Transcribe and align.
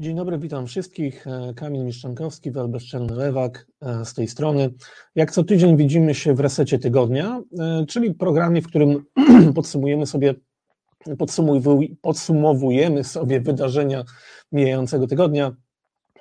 Dzień 0.00 0.16
dobry, 0.16 0.38
witam 0.38 0.66
wszystkich. 0.66 1.26
E, 1.26 1.54
Kamil 1.54 1.84
Miszczankowski, 1.84 2.50
Welbeszczelny 2.50 3.14
Lewak 3.14 3.66
e, 3.80 4.04
z 4.04 4.14
tej 4.14 4.28
strony. 4.28 4.70
Jak 5.14 5.32
co 5.32 5.44
tydzień 5.44 5.76
widzimy 5.76 6.14
się 6.14 6.34
w 6.34 6.40
resecie 6.40 6.78
tygodnia, 6.78 7.42
e, 7.58 7.86
czyli 7.86 8.14
programie, 8.14 8.62
w 8.62 8.66
którym 8.66 9.04
podsumujemy 9.54 10.06
sobie, 10.06 10.34
podsumowujemy 12.02 13.04
sobie 13.04 13.40
wydarzenia 13.40 14.04
mijającego 14.52 15.06
tygodnia, 15.06 15.52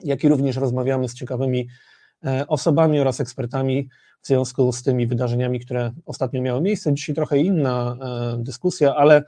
jak 0.02 0.24
i 0.24 0.30
również 0.30 0.56
rozmawiamy 0.56 1.10
z 1.10 1.14
ciekawymi 1.14 1.68
osobami 2.48 3.00
oraz 3.00 3.20
ekspertami 3.20 3.90
w 4.22 4.28
związku 4.28 4.72
z 4.72 4.84
tymi 4.84 5.08
wydarzeniami, 5.08 5.60
które 5.60 5.92
ostatnio 6.06 6.42
miały 6.42 6.62
miejsce. 6.62 6.94
Dzisiaj 6.94 7.16
trochę 7.16 7.38
inna 7.38 7.98
dyskusja, 8.38 8.96
ale 8.96 9.24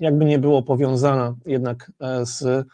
jakby 0.00 0.24
nie 0.24 0.38
było 0.38 0.62
powiązana 0.62 1.34
jednak 1.46 1.92
z 2.22 2.66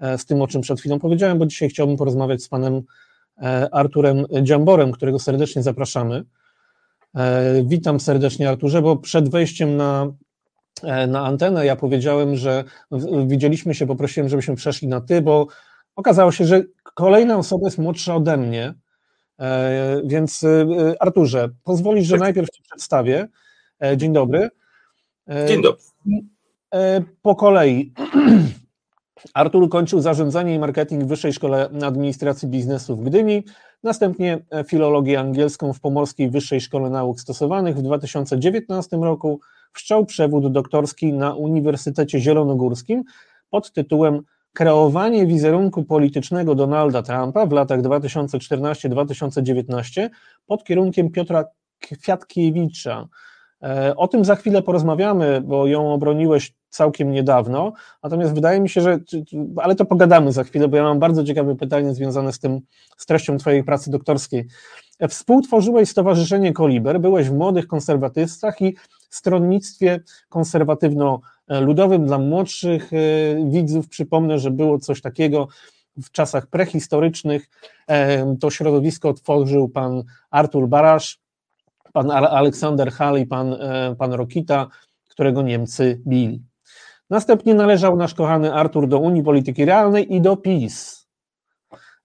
z 0.00 0.24
tym, 0.26 0.42
o 0.42 0.46
czym 0.46 0.60
przed 0.60 0.80
chwilą 0.80 0.98
powiedziałem, 0.98 1.38
bo 1.38 1.46
dzisiaj 1.46 1.68
chciałbym 1.68 1.96
porozmawiać 1.96 2.42
z 2.42 2.48
panem 2.48 2.82
e, 3.42 3.68
Arturem 3.74 4.24
Dziamborem, 4.42 4.92
którego 4.92 5.18
serdecznie 5.18 5.62
zapraszamy. 5.62 6.24
E, 7.16 7.62
witam 7.64 8.00
serdecznie 8.00 8.48
Arturze, 8.48 8.82
bo 8.82 8.96
przed 8.96 9.28
wejściem 9.28 9.76
na, 9.76 10.12
na 11.08 11.26
antenę 11.26 11.66
ja 11.66 11.76
powiedziałem, 11.76 12.36
że 12.36 12.64
widzieliśmy 13.26 13.74
się, 13.74 13.86
poprosiłem, 13.86 14.28
żebyśmy 14.28 14.56
przeszli 14.56 14.88
na 14.88 15.00
ty, 15.00 15.22
bo 15.22 15.46
okazało 15.96 16.32
się, 16.32 16.44
że 16.44 16.62
kolejna 16.94 17.36
osoba 17.36 17.66
jest 17.66 17.78
młodsza 17.78 18.14
ode 18.16 18.36
mnie, 18.36 18.74
więc 20.04 20.44
Arturze, 21.00 21.48
pozwolisz, 21.64 22.06
że 22.06 22.16
najpierw 22.16 22.50
Cię 22.50 22.62
przedstawię. 22.62 23.28
Dzień 23.96 24.12
dobry. 24.12 24.48
Dzień 25.48 25.62
dobry. 25.62 25.82
Po 27.22 27.34
kolei. 27.34 27.92
Artur 29.34 29.68
kończył 29.68 30.00
zarządzanie 30.00 30.54
i 30.54 30.58
marketing 30.58 31.04
w 31.04 31.06
Wyższej 31.06 31.32
Szkole 31.32 31.70
Administracji 31.82 32.48
Biznesu 32.48 32.96
w 32.96 33.04
Gdyni, 33.04 33.44
następnie 33.82 34.38
filologię 34.66 35.20
angielską 35.20 35.72
w 35.72 35.80
Pomorskiej 35.80 36.30
Wyższej 36.30 36.60
Szkole 36.60 36.90
Nauk 36.90 37.20
Stosowanych 37.20 37.76
w 37.76 37.82
2019 37.82 38.96
roku, 38.96 39.40
wszczął 39.72 40.06
przewód 40.06 40.52
doktorski 40.52 41.12
na 41.12 41.34
Uniwersytecie 41.34 42.20
Zielonogórskim 42.20 43.04
pod 43.50 43.72
tytułem 43.72 44.22
Kreowanie 44.52 45.26
wizerunku 45.26 45.84
politycznego 45.84 46.54
Donalda 46.54 47.02
Trumpa 47.02 47.46
w 47.46 47.52
latach 47.52 47.80
2014-2019 47.80 50.08
pod 50.46 50.64
kierunkiem 50.64 51.10
Piotra 51.10 51.44
Kwiatkiewicza. 51.78 53.08
E, 53.62 53.96
o 53.96 54.08
tym 54.08 54.24
za 54.24 54.36
chwilę 54.36 54.62
porozmawiamy, 54.62 55.40
bo 55.40 55.66
ją 55.66 55.92
obroniłeś 55.92 56.54
całkiem 56.68 57.10
niedawno. 57.10 57.72
Natomiast 58.02 58.34
wydaje 58.34 58.60
mi 58.60 58.68
się, 58.68 58.80
że. 58.80 58.98
Ale 59.56 59.74
to 59.74 59.84
pogadamy 59.84 60.32
za 60.32 60.44
chwilę, 60.44 60.68
bo 60.68 60.76
ja 60.76 60.82
mam 60.82 60.98
bardzo 60.98 61.24
ciekawe 61.24 61.56
pytanie 61.56 61.94
związane 61.94 62.32
z 62.32 62.38
tym, 62.38 62.60
z 62.96 63.06
treścią 63.06 63.38
Twojej 63.38 63.64
pracy 63.64 63.90
doktorskiej. 63.90 64.46
E, 64.98 65.08
współtworzyłeś 65.08 65.88
Stowarzyszenie 65.88 66.52
Koliber, 66.52 67.00
byłeś 67.00 67.28
w 67.28 67.34
młodych 67.34 67.66
konserwatystach 67.66 68.62
i 68.62 68.76
stronnictwie 69.10 70.00
konserwatywno-ludowym 70.28 72.06
dla 72.06 72.18
młodszych 72.18 72.90
e, 72.92 72.96
widzów. 73.50 73.88
Przypomnę, 73.88 74.38
że 74.38 74.50
było 74.50 74.78
coś 74.78 75.00
takiego 75.00 75.48
w 75.96 76.10
czasach 76.10 76.46
prehistorycznych. 76.46 77.50
To 78.40 78.50
środowisko 78.50 79.14
tworzył 79.14 79.68
pan 79.68 80.02
Artur 80.30 80.68
Barasz, 80.68 81.20
pan 81.92 82.10
Aleksander 82.10 82.92
Hall 82.92 83.18
i 83.18 83.26
pan, 83.26 83.52
e, 83.52 83.94
pan 83.98 84.12
Rokita, 84.12 84.66
którego 85.08 85.42
Niemcy 85.42 86.02
bili. 86.06 86.42
Następnie 87.10 87.54
należał 87.54 87.96
nasz 87.96 88.14
kochany 88.14 88.54
Artur 88.54 88.88
do 88.88 88.98
Unii 88.98 89.22
Polityki 89.22 89.64
Realnej 89.64 90.14
i 90.14 90.20
do 90.20 90.36
PiS. 90.36 91.06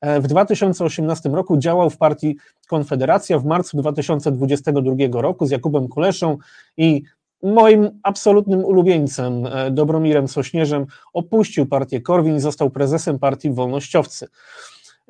E, 0.01 0.21
w 0.21 0.27
2018 0.27 1.29
roku 1.29 1.57
działał 1.57 1.89
w 1.89 1.97
partii 1.97 2.37
Konfederacja. 2.67 3.39
W 3.39 3.45
marcu 3.45 3.77
2022 3.77 5.21
roku 5.21 5.45
z 5.45 5.51
Jakubem 5.51 5.87
Kuleszą 5.87 6.37
i 6.77 7.03
moim 7.43 7.99
absolutnym 8.03 8.65
ulubieńcem 8.65 9.45
e, 9.45 9.71
Dobromirem 9.71 10.27
Sośnierzem 10.27 10.85
opuścił 11.13 11.65
partię 11.65 12.01
Korwin 12.01 12.35
i 12.35 12.39
został 12.39 12.69
prezesem 12.69 13.19
partii 13.19 13.51
Wolnościowcy. 13.51 14.27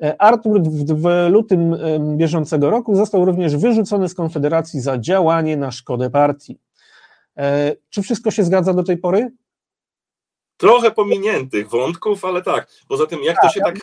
E, 0.02 0.22
Artur 0.22 0.62
w 0.62 1.30
lutym 1.30 1.76
bieżącego 2.16 2.70
roku 2.70 2.96
został 2.96 3.24
również 3.24 3.56
wyrzucony 3.56 4.08
z 4.08 4.14
Konfederacji 4.14 4.80
za 4.80 4.98
działanie 4.98 5.56
na 5.56 5.70
szkodę 5.70 6.10
partii. 6.10 6.58
E, 7.36 7.76
czy 7.90 8.02
wszystko 8.02 8.30
się 8.30 8.44
zgadza 8.44 8.74
do 8.74 8.82
tej 8.82 8.98
pory? 8.98 9.30
Trochę 10.56 10.90
pominiętych 10.90 11.68
wątków, 11.68 12.24
ale 12.24 12.42
tak. 12.42 12.68
Poza 12.88 13.06
tym, 13.06 13.22
jak 13.22 13.36
to, 13.42 13.48
się 13.48 13.60
tak, 13.60 13.74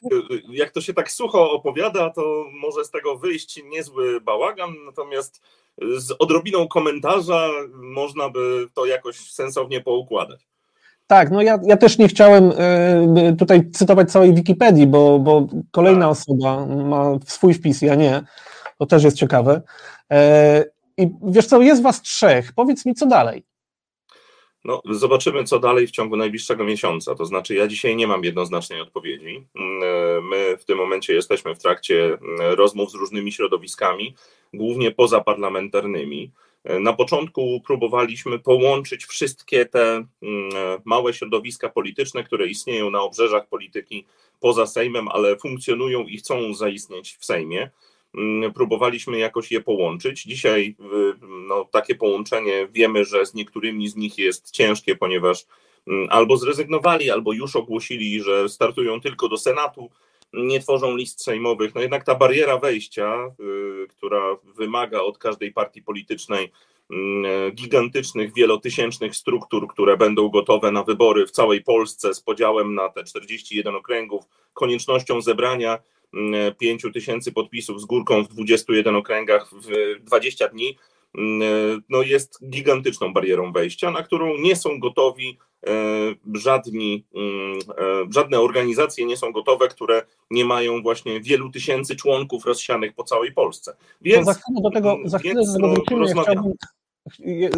jak 0.50 0.72
to 0.72 0.82
się 0.82 0.94
tak 0.94 1.12
sucho 1.12 1.52
opowiada, 1.52 2.10
to 2.10 2.46
może 2.62 2.86
z 2.86 2.92
tego 2.92 3.18
wyjść 3.18 3.64
niezły 3.64 4.22
bałagan, 4.22 4.76
natomiast 4.86 5.42
z 5.98 6.12
odrobiną 6.20 6.68
komentarza 6.68 7.50
można 7.74 8.30
by 8.30 8.68
to 8.74 8.86
jakoś 8.86 9.32
sensownie 9.32 9.82
poukładać. 9.82 10.51
Tak, 11.12 11.32
no 11.32 11.42
ja, 11.42 11.60
ja 11.64 11.78
też 11.78 11.98
nie 11.98 12.08
chciałem 12.08 12.52
e, 12.58 13.36
tutaj 13.40 13.72
cytować 13.72 14.12
całej 14.12 14.34
Wikipedii, 14.34 14.88
bo, 14.88 15.20
bo 15.20 15.48
kolejna 15.72 16.06
tak. 16.06 16.12
osoba 16.12 16.66
ma 16.66 17.20
swój 17.26 17.54
wpis, 17.54 17.82
ja 17.82 17.96
nie. 17.96 18.22
To 18.78 18.86
też 18.86 19.04
jest 19.04 19.18
ciekawe. 19.18 19.62
E, 20.12 20.66
I 20.98 21.08
wiesz 21.24 21.46
co, 21.46 21.62
jest 21.62 21.82
was 21.82 22.02
trzech. 22.02 22.54
Powiedz 22.56 22.86
mi, 22.86 22.96
co 22.96 23.06
dalej. 23.06 23.44
No, 24.66 24.82
zobaczymy, 24.92 25.44
co 25.44 25.60
dalej 25.60 25.88
w 25.88 25.92
ciągu 25.92 26.18
najbliższego 26.18 26.64
miesiąca. 26.64 27.16
To 27.16 27.26
znaczy, 27.26 27.56
ja 27.56 27.68
dzisiaj 27.68 27.96
nie 27.96 28.08
mam 28.08 28.24
jednoznacznej 28.24 28.82
odpowiedzi. 28.82 29.48
Mm, 29.56 29.84
e, 29.84 30.22
my 30.22 30.58
w 30.58 30.66
tym 30.66 30.78
momencie 30.78 31.14
jesteśmy 31.14 31.56
w 31.56 31.60
trakcie 31.60 32.06
mm, 32.06 32.20
rozmów 32.40 32.92
z 32.92 32.96
różnymi 32.96 33.32
środowiskami, 33.32 34.16
głównie 34.54 34.92
pozaparlamentarnymi. 34.92 36.32
E, 36.64 36.80
na 36.80 36.94
początku 36.94 37.62
próbowaliśmy 37.66 38.40
połączyć 38.40 39.06
wszystkie 39.06 39.66
te 39.66 40.06
mm, 40.22 40.50
e, 40.56 40.82
małe 40.86 41.14
środowiska 41.14 41.70
polityczne, 41.70 42.24
które 42.24 42.48
istnieją 42.48 42.90
na 42.90 43.02
obrzeżach 43.02 43.48
polityki 43.48 44.06
poza 44.40 44.66
Sejmem, 44.66 45.08
ale 45.08 45.38
funkcjonują 45.38 46.04
i 46.04 46.18
chcą 46.18 46.54
zaistnieć 46.54 47.18
w 47.20 47.26
Sejmie. 47.26 47.70
Mm, 48.16 48.54
próbowaliśmy 48.54 49.18
jakoś 49.18 49.52
je 49.52 49.62
połączyć. 49.62 50.24
Dzisiaj 50.24 50.76
no, 51.48 51.66
takie 51.72 51.96
połączenie 51.96 52.68
wiemy, 52.72 53.06
że 53.06 53.26
z 53.26 53.34
niektórymi 53.34 53.90
z 53.90 53.96
nich 53.96 54.18
jest 54.18 54.52
ciężkie, 54.52 54.96
ponieważ 54.96 55.46
mm, 55.88 56.08
albo 56.10 56.38
zrezygnowali, 56.38 57.12
albo 57.12 57.34
już 57.34 57.56
ogłosili, 57.56 58.22
że 58.22 58.50
startują 58.50 59.02
tylko 59.02 59.30
do 59.30 59.38
Senatu 59.38 59.90
nie 60.34 60.60
tworzą 60.60 60.96
list 60.96 61.24
sejmowych. 61.24 61.76
No 61.76 61.82
jednak 61.82 62.04
ta 62.04 62.16
bariera 62.16 62.58
wejścia, 62.58 63.36
y, 63.40 63.61
która 63.92 64.38
wymaga 64.58 65.00
od 65.00 65.18
każdej 65.18 65.54
partii 65.54 65.84
politycznej 65.84 66.52
mm, 66.92 67.52
gigantycznych, 67.52 68.34
wielotysięcznych 68.34 69.16
struktur, 69.16 69.68
które 69.68 69.98
będą 69.98 70.30
gotowe 70.30 70.72
na 70.72 70.84
wybory 70.84 71.28
w 71.28 71.32
całej 71.32 71.64
Polsce 71.64 72.14
z 72.14 72.22
podziałem 72.22 72.76
na 72.76 72.90
te 72.90 73.04
41 73.04 73.76
okręgów, 73.76 74.24
koniecznością 74.54 75.22
zebrania 75.22 75.80
5 76.58 76.84
mm, 76.84 76.94
tysięcy 76.94 77.32
podpisów 77.32 77.82
z 77.82 77.86
górką 77.86 78.24
w 78.24 78.28
21 78.28 78.96
okręgach 78.96 79.50
w 79.54 79.96
20 80.06 80.48
dni, 80.48 80.78
mm, 81.16 81.82
no 81.90 82.02
jest 82.02 82.50
gigantyczną 82.50 83.14
barierą 83.14 83.52
wejścia, 83.52 83.92
na 83.92 84.04
którą 84.04 84.38
nie 84.38 84.56
są 84.56 84.80
gotowi 84.80 85.38
E, 85.51 85.51
żadni, 86.34 87.06
mm, 87.16 87.60
e, 87.60 88.14
żadne 88.14 88.40
organizacje 88.40 89.06
nie 89.06 89.18
są 89.18 89.32
gotowe, 89.32 89.68
które 89.68 90.02
nie 90.32 90.46
mają 90.46 90.82
właśnie 90.82 91.22
wielu 91.22 91.52
tysięcy 91.52 91.96
członków 91.96 92.46
rozsianych 92.46 92.94
po 92.94 93.04
całej 93.04 93.32
Polsce. 93.32 93.76
Więc 94.02 94.26
za 94.26 94.34
chwilę 94.34 94.62
do 94.64 94.70
tego, 94.70 94.98
za 95.06 95.20
chwilę 95.20 95.42
do 95.46 95.54
tego 95.54 95.74
wrócimy. 95.74 96.08
Ja 96.08 96.24
chciałbym, 96.24 96.54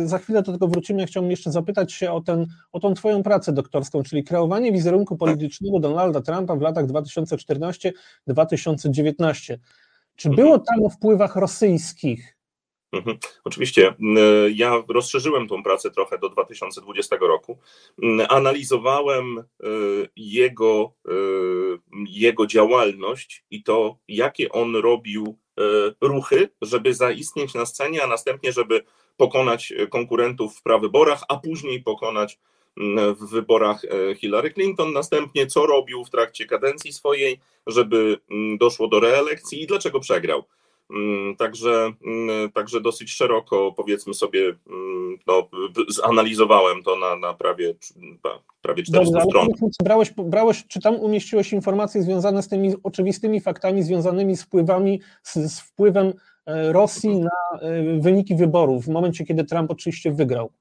za 0.08 0.18
chwilę 0.18 0.41
do 0.41 0.52
tego 0.52 0.68
wrócimy. 0.68 1.06
Chciałbym 1.06 1.31
jeszcze 1.31 1.52
zapytać 1.52 1.94
się 1.94 2.12
o, 2.12 2.22
ten, 2.22 2.47
o 2.72 2.80
tą 2.80 2.94
Twoją 2.94 3.24
pracę 3.24 3.53
doktorską, 3.53 4.03
czyli 4.03 4.24
kreowanie 4.24 4.72
wizerunku 4.72 5.18
politycznego 5.18 5.80
Donalda 5.80 6.22
Trumpa 6.22 6.56
w 6.56 6.62
latach 6.62 6.85
2014-2019. 6.85 9.58
Czy 10.16 10.29
mhm. 10.29 10.35
było 10.35 10.59
tam 10.59 10.85
o 10.85 10.90
wpływach 10.90 11.35
rosyjskich 11.35 12.38
Mhm. 12.93 13.17
Oczywiście 13.43 13.87
e, 13.87 13.93
ja 14.51 14.84
rozszerzyłem 14.87 15.47
tą 15.47 15.63
pracę 15.63 15.91
trochę 15.91 16.17
do 16.17 16.29
2020 16.29 17.16
roku. 17.22 17.57
Mm, 18.03 18.28
analizowałem 18.29 19.37
e, 19.40 19.43
jego, 20.16 20.93
e, 21.07 21.11
jego 22.09 22.47
działalność 22.47 23.45
i 23.51 23.63
to, 23.63 23.97
jakie 24.07 24.51
on 24.51 24.75
robił 24.75 25.37
ruchy, 26.01 26.49
żeby 26.61 26.93
zaistnieć 26.93 27.53
na 27.53 27.66
scenie, 27.66 28.03
a 28.03 28.07
następnie, 28.07 28.51
żeby 28.51 28.84
pokonać 29.17 29.73
konkurentów 29.89 30.57
w 30.57 30.63
prawyborach, 30.63 31.23
a 31.29 31.37
później 31.37 31.84
pokonać 31.84 32.39
mm, 32.78 33.16
w 33.16 33.29
wyborach 33.29 33.81
Hillary 34.17 34.51
Clinton. 34.51 34.93
Następnie, 34.93 35.47
co 35.47 35.66
robił 35.66 36.05
w 36.05 36.09
trakcie 36.09 36.46
kadencji 36.46 36.93
swojej, 36.93 37.39
żeby 37.67 38.19
mm, 38.31 38.57
doszło 38.57 38.87
do 38.87 38.99
reelekcji 38.99 39.63
i 39.63 39.67
dlaczego 39.67 39.99
przegrał. 39.99 40.43
Mm, 40.90 41.35
także, 41.35 41.91
mm, 42.06 42.52
także 42.52 42.82
dosyć 42.82 43.12
szeroko, 43.12 43.74
powiedzmy 43.78 44.14
sobie, 44.14 44.56
mm, 44.68 45.18
no, 45.28 45.50
zanalizowałem 45.90 46.84
to 46.84 46.96
na, 46.96 47.16
na 47.16 47.34
prawie, 47.34 47.76
prawie 48.62 48.84
400 48.84 49.14
Dobrze, 49.14 49.30
stron. 49.30 49.47
Brałeś, 49.84 50.12
brałeś, 50.18 50.68
czy 50.68 50.82
tam 50.82 50.96
umieściłeś 50.96 51.53
informacje 51.53 52.03
związane 52.03 52.44
z 52.44 52.47
tymi 52.47 52.74
oczywistymi 52.84 53.41
faktami 53.41 53.84
związanymi 53.84 54.38
z 54.38 54.44
wpływami, 54.44 55.02
z, 55.24 55.34
z 55.34 55.59
wpływem 55.59 56.14
e, 56.46 56.74
Rosji 56.74 57.20
na 57.20 57.59
e, 57.59 58.00
wyniki 58.00 58.35
wyborów 58.35 58.85
w 58.85 58.90
momencie, 58.90 59.26
kiedy 59.26 59.44
Trump 59.44 59.72
oczywiście 59.72 60.12
wygrał? 60.12 60.52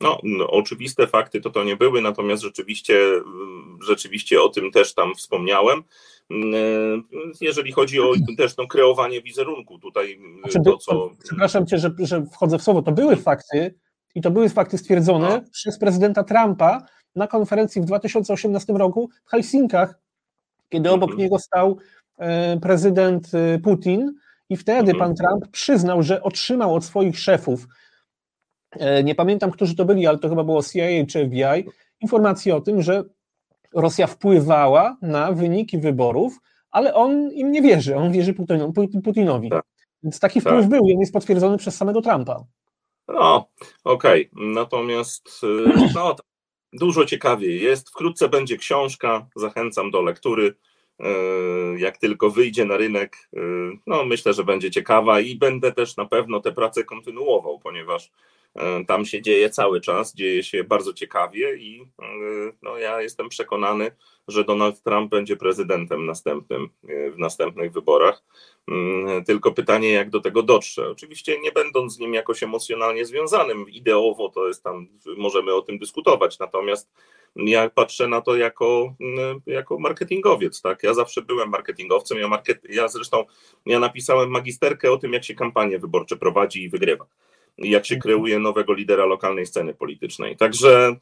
No, 0.00 0.18
no, 0.22 0.50
oczywiste 0.50 1.06
fakty 1.06 1.40
to 1.40 1.50
to 1.50 1.64
nie 1.64 1.76
były, 1.76 2.00
natomiast 2.00 2.42
rzeczywiście, 2.42 2.98
rzeczywiście 3.86 4.42
o 4.42 4.48
tym 4.48 4.70
też 4.70 4.94
tam 4.94 5.14
wspomniałem. 5.14 5.82
Mm, 6.30 7.04
jeżeli 7.40 7.72
chodzi 7.72 8.00
o 8.00 8.12
też 8.38 8.56
no, 8.56 8.66
kreowanie 8.66 9.22
wizerunku, 9.22 9.78
tutaj 9.78 10.20
znaczy, 10.40 10.58
to, 10.64 10.76
co. 10.76 11.10
Przepraszam 11.24 11.66
cię, 11.66 11.78
że, 11.78 11.90
że 11.98 12.26
wchodzę 12.32 12.58
w 12.58 12.62
słowo. 12.62 12.82
To 12.82 12.92
były 12.92 13.16
fakty 13.16 13.74
i 14.14 14.20
to 14.20 14.30
były 14.30 14.48
fakty 14.48 14.78
stwierdzone 14.78 15.28
no. 15.28 15.50
przez 15.52 15.78
prezydenta 15.78 16.24
Trumpa 16.24 16.86
na 17.16 17.26
konferencji 17.26 17.82
w 17.82 17.84
2018 17.84 18.72
roku 18.72 19.10
w 19.24 19.30
Helsinkach, 19.30 19.98
kiedy 20.68 20.90
obok 20.90 21.10
mhm. 21.10 21.18
niego 21.18 21.38
stał 21.38 21.78
e, 22.18 22.60
prezydent 22.60 23.34
e, 23.34 23.58
Putin, 23.58 24.12
i 24.48 24.56
wtedy 24.56 24.92
mhm. 24.92 24.98
pan 24.98 25.14
Trump 25.14 25.48
przyznał, 25.52 26.02
że 26.02 26.22
otrzymał 26.22 26.74
od 26.74 26.84
swoich 26.84 27.18
szefów, 27.18 27.66
nie 29.04 29.14
pamiętam, 29.14 29.50
którzy 29.50 29.76
to 29.76 29.84
byli, 29.84 30.06
ale 30.06 30.18
to 30.18 30.28
chyba 30.28 30.44
było 30.44 30.62
CIA 30.62 31.06
czy 31.08 31.26
FBI, 31.26 31.70
informację 32.00 32.56
o 32.56 32.60
tym, 32.60 32.82
że 32.82 33.04
Rosja 33.74 34.06
wpływała 34.06 34.96
na 35.02 35.32
wyniki 35.32 35.78
wyborów, 35.78 36.38
ale 36.70 36.94
on 36.94 37.32
im 37.32 37.52
nie 37.52 37.62
wierzy, 37.62 37.96
on 37.96 38.12
wierzy 38.12 38.34
Putinowi. 39.04 39.50
Tak. 39.50 39.64
Więc 40.02 40.20
taki 40.20 40.40
wpływ 40.40 40.60
tak. 40.60 40.68
był 40.68 40.88
jest 40.88 41.12
potwierdzony 41.12 41.58
przez 41.58 41.76
samego 41.76 42.02
Trumpa. 42.02 42.44
No, 43.08 43.48
okej. 43.84 44.30
Okay. 44.32 44.46
Natomiast 44.46 45.40
y, 45.44 45.92
no, 45.94 46.16
dużo 46.72 47.04
ciekawiej 47.04 47.62
jest. 47.62 47.90
Wkrótce 47.90 48.28
będzie 48.28 48.56
książka, 48.56 49.26
zachęcam 49.36 49.90
do 49.90 50.02
lektury. 50.02 50.54
Y, 51.00 51.78
jak 51.78 51.98
tylko 51.98 52.30
wyjdzie 52.30 52.64
na 52.64 52.76
rynek, 52.76 53.16
y, 53.36 53.40
no 53.86 54.04
myślę, 54.04 54.34
że 54.34 54.44
będzie 54.44 54.70
ciekawa 54.70 55.20
i 55.20 55.36
będę 55.36 55.72
też 55.72 55.96
na 55.96 56.04
pewno 56.04 56.40
tę 56.40 56.52
pracę 56.52 56.84
kontynuował, 56.84 57.58
ponieważ 57.58 58.10
E, 58.10 58.35
tam 58.86 59.04
się 59.04 59.22
dzieje 59.22 59.50
cały 59.50 59.80
czas, 59.80 60.14
dzieje 60.14 60.42
się 60.42 60.64
bardzo 60.64 60.92
ciekawie 60.92 61.56
i 61.56 61.82
e, 62.02 62.06
no, 62.62 62.78
ja 62.78 63.02
jestem 63.02 63.28
przekonany, 63.28 63.90
że 64.28 64.44
Donald 64.44 64.82
Trump 64.82 65.10
będzie 65.10 65.36
prezydentem 65.36 66.06
następnym 66.06 66.68
e, 66.88 67.10
w 67.10 67.18
następnych 67.18 67.72
wyborach. 67.72 68.22
Mm, 68.68 69.24
tylko 69.24 69.52
pytanie, 69.52 69.92
jak 69.92 70.10
do 70.10 70.20
tego 70.20 70.42
dotrze. 70.42 70.90
Oczywiście 70.90 71.40
nie 71.40 71.52
będąc 71.52 71.94
z 71.94 71.98
nim 71.98 72.14
jakoś 72.14 72.42
emocjonalnie 72.42 73.04
związanym, 73.06 73.68
ideowo 73.68 74.28
to 74.28 74.48
jest 74.48 74.62
tam, 74.62 74.88
możemy 75.16 75.54
o 75.54 75.62
tym 75.62 75.78
dyskutować, 75.78 76.38
natomiast 76.38 76.90
ja 77.36 77.70
patrzę 77.70 78.08
na 78.08 78.20
to 78.20 78.36
jako, 78.36 78.94
mm, 79.00 79.40
jako 79.46 79.78
marketingowiec, 79.78 80.62
tak? 80.62 80.82
Ja 80.82 80.94
zawsze 80.94 81.22
byłem 81.22 81.48
marketingowcem, 81.48 82.18
ja, 82.18 82.28
market, 82.28 82.60
ja 82.68 82.88
zresztą 82.88 83.24
ja 83.66 83.78
napisałem 83.78 84.30
magisterkę 84.30 84.92
o 84.92 84.96
tym, 84.96 85.12
jak 85.12 85.24
się 85.24 85.34
kampanie 85.34 85.78
wyborcze 85.78 86.16
prowadzi 86.16 86.62
i 86.62 86.68
wygrywa 86.68 87.06
jak 87.58 87.86
się 87.86 87.94
mhm. 87.94 88.02
kreuje 88.02 88.38
nowego 88.38 88.74
lidera 88.74 89.06
lokalnej 89.06 89.46
sceny 89.46 89.74
politycznej. 89.74 90.36
Także 90.36 90.86
mm, 90.86 90.98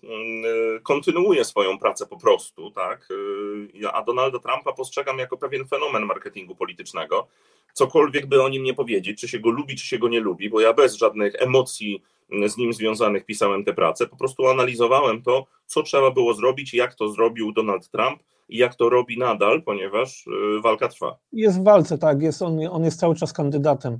y, 0.76 0.80
kontynuuję 0.82 1.44
swoją 1.44 1.78
pracę 1.78 2.06
po 2.06 2.16
prostu, 2.16 2.70
tak. 2.70 3.08
Y, 3.10 3.88
a 3.92 4.02
Donalda 4.02 4.38
Trumpa 4.38 4.72
postrzegam 4.72 5.18
jako 5.18 5.36
pewien 5.36 5.66
fenomen 5.66 6.06
marketingu 6.06 6.54
politycznego. 6.54 7.26
Cokolwiek 7.72 8.26
by 8.26 8.42
o 8.42 8.48
nim 8.48 8.62
nie 8.62 8.74
powiedzieć, 8.74 9.20
czy 9.20 9.28
się 9.28 9.40
go 9.40 9.50
lubi, 9.50 9.76
czy 9.76 9.86
się 9.86 9.98
go 9.98 10.08
nie 10.08 10.20
lubi, 10.20 10.50
bo 10.50 10.60
ja 10.60 10.72
bez 10.72 10.96
żadnych 10.96 11.34
emocji 11.42 12.02
mm, 12.32 12.48
z 12.48 12.56
nim 12.56 12.72
związanych 12.72 13.24
pisałem 13.24 13.64
tę 13.64 13.74
pracę, 13.74 14.06
po 14.06 14.16
prostu 14.16 14.46
analizowałem 14.46 15.22
to, 15.22 15.46
co 15.66 15.82
trzeba 15.82 16.10
było 16.10 16.34
zrobić, 16.34 16.74
jak 16.74 16.94
to 16.94 17.08
zrobił 17.08 17.52
Donald 17.52 17.90
Trump 17.90 18.22
i 18.48 18.56
jak 18.56 18.74
to 18.74 18.88
robi 18.88 19.18
nadal, 19.18 19.62
ponieważ 19.62 20.26
y, 20.26 20.60
walka 20.60 20.88
trwa. 20.88 21.16
Jest 21.32 21.60
w 21.60 21.64
walce, 21.64 21.98
tak, 21.98 22.22
jest 22.22 22.42
on, 22.42 22.58
on 22.70 22.84
jest 22.84 23.00
cały 23.00 23.14
czas 23.14 23.32
kandydatem. 23.32 23.98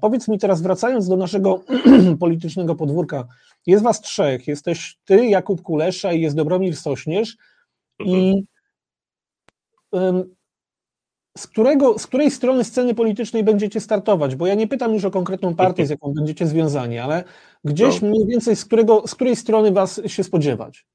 Powiedz 0.00 0.28
mi 0.28 0.38
teraz, 0.38 0.62
wracając 0.62 1.08
do 1.08 1.16
naszego 1.16 1.60
politycznego 2.20 2.74
podwórka, 2.74 3.26
jest 3.66 3.84
was 3.84 4.00
trzech, 4.00 4.48
jesteś 4.48 4.98
ty, 5.04 5.26
Jakub 5.26 5.62
Kulesza 5.62 6.12
i 6.12 6.20
jest 6.20 6.36
Dobromir 6.36 6.76
Sośnierz 6.76 7.36
i 8.04 8.44
z, 11.36 11.46
którego, 11.46 11.98
z 11.98 12.06
której 12.06 12.30
strony 12.30 12.64
sceny 12.64 12.94
politycznej 12.94 13.44
będziecie 13.44 13.80
startować? 13.80 14.36
Bo 14.36 14.46
ja 14.46 14.54
nie 14.54 14.68
pytam 14.68 14.94
już 14.94 15.04
o 15.04 15.10
konkretną 15.10 15.54
partię, 15.54 15.86
z 15.86 15.90
jaką 15.90 16.12
będziecie 16.12 16.46
związani, 16.46 16.98
ale 16.98 17.24
gdzieś 17.64 18.02
no. 18.02 18.08
mniej 18.08 18.26
więcej 18.26 18.56
z, 18.56 18.64
którego, 18.64 19.06
z 19.06 19.14
której 19.14 19.36
strony 19.36 19.72
was 19.72 20.00
się 20.06 20.24
spodziewać? 20.24 20.86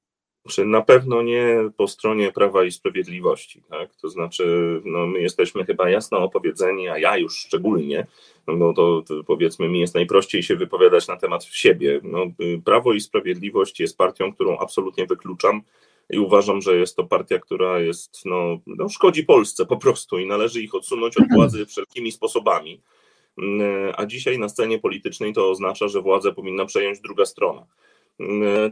Na 0.65 0.81
pewno 0.81 1.21
nie 1.21 1.55
po 1.77 1.88
stronie 1.88 2.31
Prawa 2.31 2.63
i 2.63 2.71
Sprawiedliwości. 2.71 3.63
Tak? 3.69 3.95
To 3.95 4.09
znaczy, 4.09 4.45
no, 4.85 5.07
my 5.07 5.21
jesteśmy 5.21 5.65
chyba 5.65 5.89
jasno 5.89 6.17
opowiedzeni, 6.17 6.89
a 6.89 6.97
ja 6.97 7.17
już 7.17 7.38
szczególnie, 7.38 8.07
no 8.47 8.73
to, 8.73 9.03
to 9.07 9.23
powiedzmy 9.23 9.69
mi 9.69 9.79
jest 9.79 9.95
najprościej 9.95 10.43
się 10.43 10.55
wypowiadać 10.55 11.07
na 11.07 11.17
temat 11.17 11.43
siebie. 11.43 11.99
No, 12.03 12.25
Prawo 12.65 12.93
i 12.93 13.01
Sprawiedliwość 13.01 13.79
jest 13.79 13.97
partią, 13.97 14.33
którą 14.33 14.57
absolutnie 14.57 15.05
wykluczam 15.05 15.61
i 16.09 16.19
uważam, 16.19 16.61
że 16.61 16.77
jest 16.77 16.95
to 16.95 17.03
partia, 17.03 17.39
która 17.39 17.79
jest, 17.79 18.25
no, 18.25 18.59
no 18.67 18.89
szkodzi 18.89 19.23
Polsce 19.23 19.65
po 19.65 19.77
prostu 19.77 20.19
i 20.19 20.27
należy 20.27 20.61
ich 20.61 20.75
odsunąć 20.75 21.17
od 21.17 21.25
władzy 21.35 21.65
wszelkimi 21.65 22.11
sposobami. 22.11 22.81
A 23.95 24.05
dzisiaj 24.05 24.39
na 24.39 24.49
scenie 24.49 24.79
politycznej 24.79 25.33
to 25.33 25.49
oznacza, 25.49 25.88
że 25.88 26.01
władzę 26.01 26.33
powinna 26.33 26.65
przejąć 26.65 26.99
druga 26.99 27.25
strona. 27.25 27.65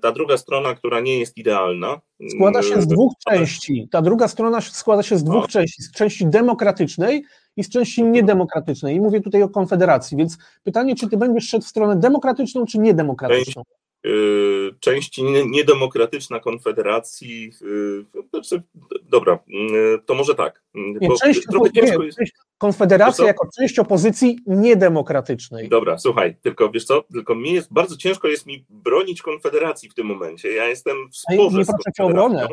Ta 0.02 0.12
druga 0.12 0.38
strona, 0.38 0.76
która 0.76 1.00
nie 1.00 1.20
jest 1.20 1.38
idealna. 1.38 2.02
Składa 2.30 2.62
się 2.62 2.68
z 2.68 2.72
mm, 2.72 2.88
dwóch 2.88 3.14
części. 3.30 3.88
Ta 3.92 4.02
druga 4.02 4.28
strona 4.28 4.62
składa 4.62 5.04
się 5.04 5.18
z 5.18 5.24
dwóch 5.24 5.42
no. 5.42 5.48
części. 5.48 5.84
Z 5.84 5.92
części 5.92 6.28
demokratycznej 6.28 7.24
i 7.58 7.64
z 7.64 7.70
części 7.70 8.04
niedemokratycznej. 8.04 8.96
I 8.96 9.02
mówię 9.02 9.22
tutaj 9.22 9.44
o 9.44 9.50
Konfederacji. 9.50 10.18
Więc 10.18 10.38
pytanie, 10.64 10.96
czy 10.96 11.10
ty 11.10 11.18
będziesz 11.18 11.50
szedł 11.50 11.66
w 11.66 11.68
stronę 11.68 11.96
demokratyczną, 11.96 12.66
czy 12.66 12.80
niedemokratyczną? 12.80 13.64
Y, 14.06 14.76
części 14.80 15.24
niedemokratyczna 15.46 16.40
Konfederacji. 16.40 17.52
Y, 17.62 18.06
znaczy, 18.30 18.62
dobra, 19.04 19.40
y, 19.96 20.00
to 20.06 20.14
może 20.14 20.36
tak. 20.36 20.64
Nie, 20.74 21.10
część, 21.24 21.48
nie, 21.74 22.06
jest... 22.06 22.20
Konfederacja 22.58 23.26
jako 23.26 23.48
część 23.60 23.80
opozycji 23.80 24.40
niedemokratycznej. 24.48 25.70
Dobra, 25.70 25.98
słuchaj, 25.98 26.36
tylko 26.42 26.70
wiesz 26.72 26.86
co, 26.86 27.04
tylko 27.14 27.36
mi 27.36 27.54
jest 27.54 27.74
bardzo 27.74 27.98
ciężko 27.98 28.28
jest 28.28 28.46
mi 28.46 28.66
bronić 28.70 29.22
Konfederacji 29.22 29.90
w 29.90 29.94
tym 29.94 30.08
momencie. 30.08 30.52
Ja 30.52 30.68
jestem 30.68 31.10
w 31.12 31.18
sporze 31.18 31.58
nie 31.58 31.66
proszę 31.66 32.04
o 32.04 32.06
obronę. 32.06 32.48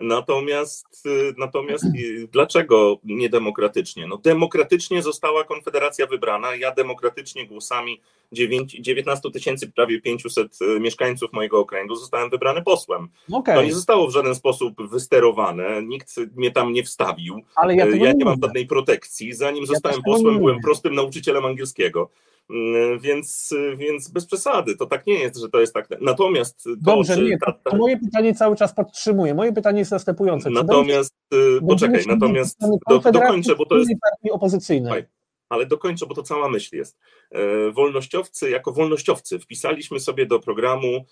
Natomiast, 0.00 1.06
y, 1.06 1.34
natomiast 1.38 1.84
y, 1.84 2.28
dlaczego 2.32 2.98
niedemokratycznie? 3.04 4.06
No 4.06 4.16
demokratycznie 4.16 5.02
została 5.02 5.44
Konfederacja 5.44 6.06
wybrana. 6.06 6.54
Ja 6.54 6.72
demokratycznie 6.72 7.46
głosami 7.46 8.00
9, 8.32 8.76
19 8.80 9.30
tysięcy, 9.30 9.72
prawie 9.72 10.00
500 10.00 10.58
y, 10.62 10.80
mieszkańców 10.80 11.32
mojego 11.32 11.58
okręgu 11.58 11.96
zostałem 11.96 12.30
wybrany 12.30 12.62
posłem. 12.62 13.08
Okay. 13.32 13.54
To 13.54 13.62
nie 13.62 13.74
zostało 13.74 14.08
w 14.08 14.12
żaden 14.12 14.34
sposób 14.34 14.88
wysterowane, 14.88 15.82
nikt 15.82 16.16
mnie 16.36 16.50
tam 16.50 16.72
nie 16.72 16.84
wstawił. 16.84 17.42
Ale 17.56 17.76
ja, 17.76 17.86
ja 17.86 18.12
nie 18.12 18.24
mam 18.24 18.40
żadnej 18.42 18.66
protekcji. 18.66 19.32
Zanim 19.32 19.62
ja 19.62 19.66
zostałem 19.66 20.02
posłem, 20.02 20.38
byłem 20.38 20.60
prostym 20.60 20.94
nauczycielem 20.94 21.44
angielskiego. 21.44 22.10
Mm, 22.50 22.98
więc, 22.98 23.54
więc 23.76 24.10
bez 24.10 24.26
przesady, 24.26 24.76
to 24.76 24.86
tak 24.86 25.06
nie 25.06 25.14
jest, 25.14 25.36
że 25.36 25.48
to 25.48 25.60
jest 25.60 25.74
tak. 25.74 25.88
Natomiast. 26.00 26.62
To, 26.64 26.70
Dobrze, 26.76 27.22
nie, 27.22 27.38
to, 27.38 27.52
to 27.70 27.76
moje 27.76 27.98
pytanie 27.98 28.34
cały 28.34 28.56
czas 28.56 28.74
podtrzymuję. 28.74 29.34
Moje 29.34 29.52
pytanie 29.52 29.78
jest 29.78 29.90
następujące. 29.90 30.48
Czy 30.48 30.54
natomiast, 30.54 31.14
będzie, 31.30 31.66
poczekaj, 31.66 32.04
natomiast 32.06 32.60
do, 32.88 32.98
dokończę, 33.12 33.56
bo 33.56 33.66
to 33.66 33.76
jest. 33.76 33.90
Partii 34.10 34.30
opozycyjnej. 34.30 35.04
Ale 35.48 35.66
dokończę, 35.66 36.06
bo 36.06 36.14
to 36.14 36.22
cała 36.22 36.48
myśl 36.48 36.76
jest. 36.76 36.98
E, 37.30 37.70
wolnościowcy, 37.70 38.50
jako 38.50 38.72
wolnościowcy 38.72 39.38
wpisaliśmy 39.38 40.00
sobie 40.00 40.26
do 40.26 40.40
programu 40.40 41.04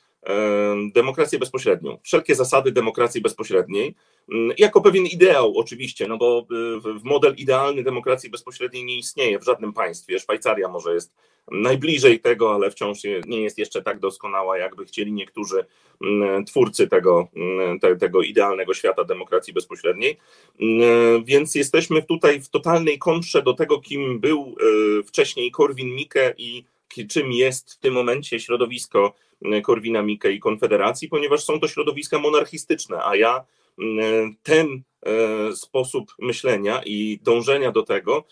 demokrację 0.94 1.38
bezpośrednią, 1.38 1.98
wszelkie 2.02 2.34
zasady 2.34 2.72
demokracji 2.72 3.20
bezpośredniej, 3.20 3.94
mm, 4.32 4.52
jako 4.58 4.80
pewien 4.80 5.06
ideał 5.06 5.58
oczywiście, 5.58 6.08
no 6.08 6.18
bo 6.18 6.46
y, 6.50 7.04
model 7.04 7.34
idealny 7.36 7.82
demokracji 7.82 8.30
bezpośredniej 8.30 8.84
nie 8.84 8.98
istnieje 8.98 9.38
w 9.38 9.44
żadnym 9.44 9.72
państwie. 9.72 10.18
Szwajcaria 10.18 10.68
może 10.68 10.94
jest 10.94 11.12
najbliżej 11.50 12.20
tego, 12.20 12.54
ale 12.54 12.70
wciąż 12.70 12.98
nie 13.26 13.40
jest 13.42 13.58
jeszcze 13.58 13.82
tak 13.82 13.98
doskonała, 13.98 14.58
jakby 14.58 14.84
chcieli 14.84 15.12
niektórzy 15.12 15.64
mm, 16.02 16.44
twórcy 16.44 16.88
tego, 16.88 17.28
mm, 17.36 17.80
te, 17.80 17.96
tego 17.96 18.22
idealnego 18.22 18.74
świata 18.74 19.04
demokracji 19.04 19.52
bezpośredniej. 19.52 20.18
Więc 21.24 21.54
jesteśmy 21.54 22.02
tutaj 22.02 22.40
w 22.40 22.48
totalnej 22.48 22.98
kontrze 22.98 23.42
do 23.42 23.54
tego, 23.54 23.80
kim 23.80 24.20
był 24.20 24.56
y, 25.00 25.02
wcześniej 25.02 25.52
Korwin-Mikke 25.52 26.34
i 26.38 26.64
czym 27.08 27.32
jest 27.32 27.72
w 27.72 27.78
tym 27.78 27.94
momencie 27.94 28.40
środowisko 28.40 29.14
Korwina 29.62 30.02
Mikke 30.02 30.32
i 30.32 30.40
Konfederacji, 30.40 31.08
ponieważ 31.08 31.44
są 31.44 31.60
to 31.60 31.68
środowiska 31.68 32.18
monarchistyczne, 32.18 33.04
a 33.04 33.16
ja 33.16 33.44
ten 34.42 34.82
sposób 35.54 36.14
myślenia 36.18 36.82
i 36.86 37.20
dążenia 37.22 37.72
do 37.72 37.82
tego 37.82 38.24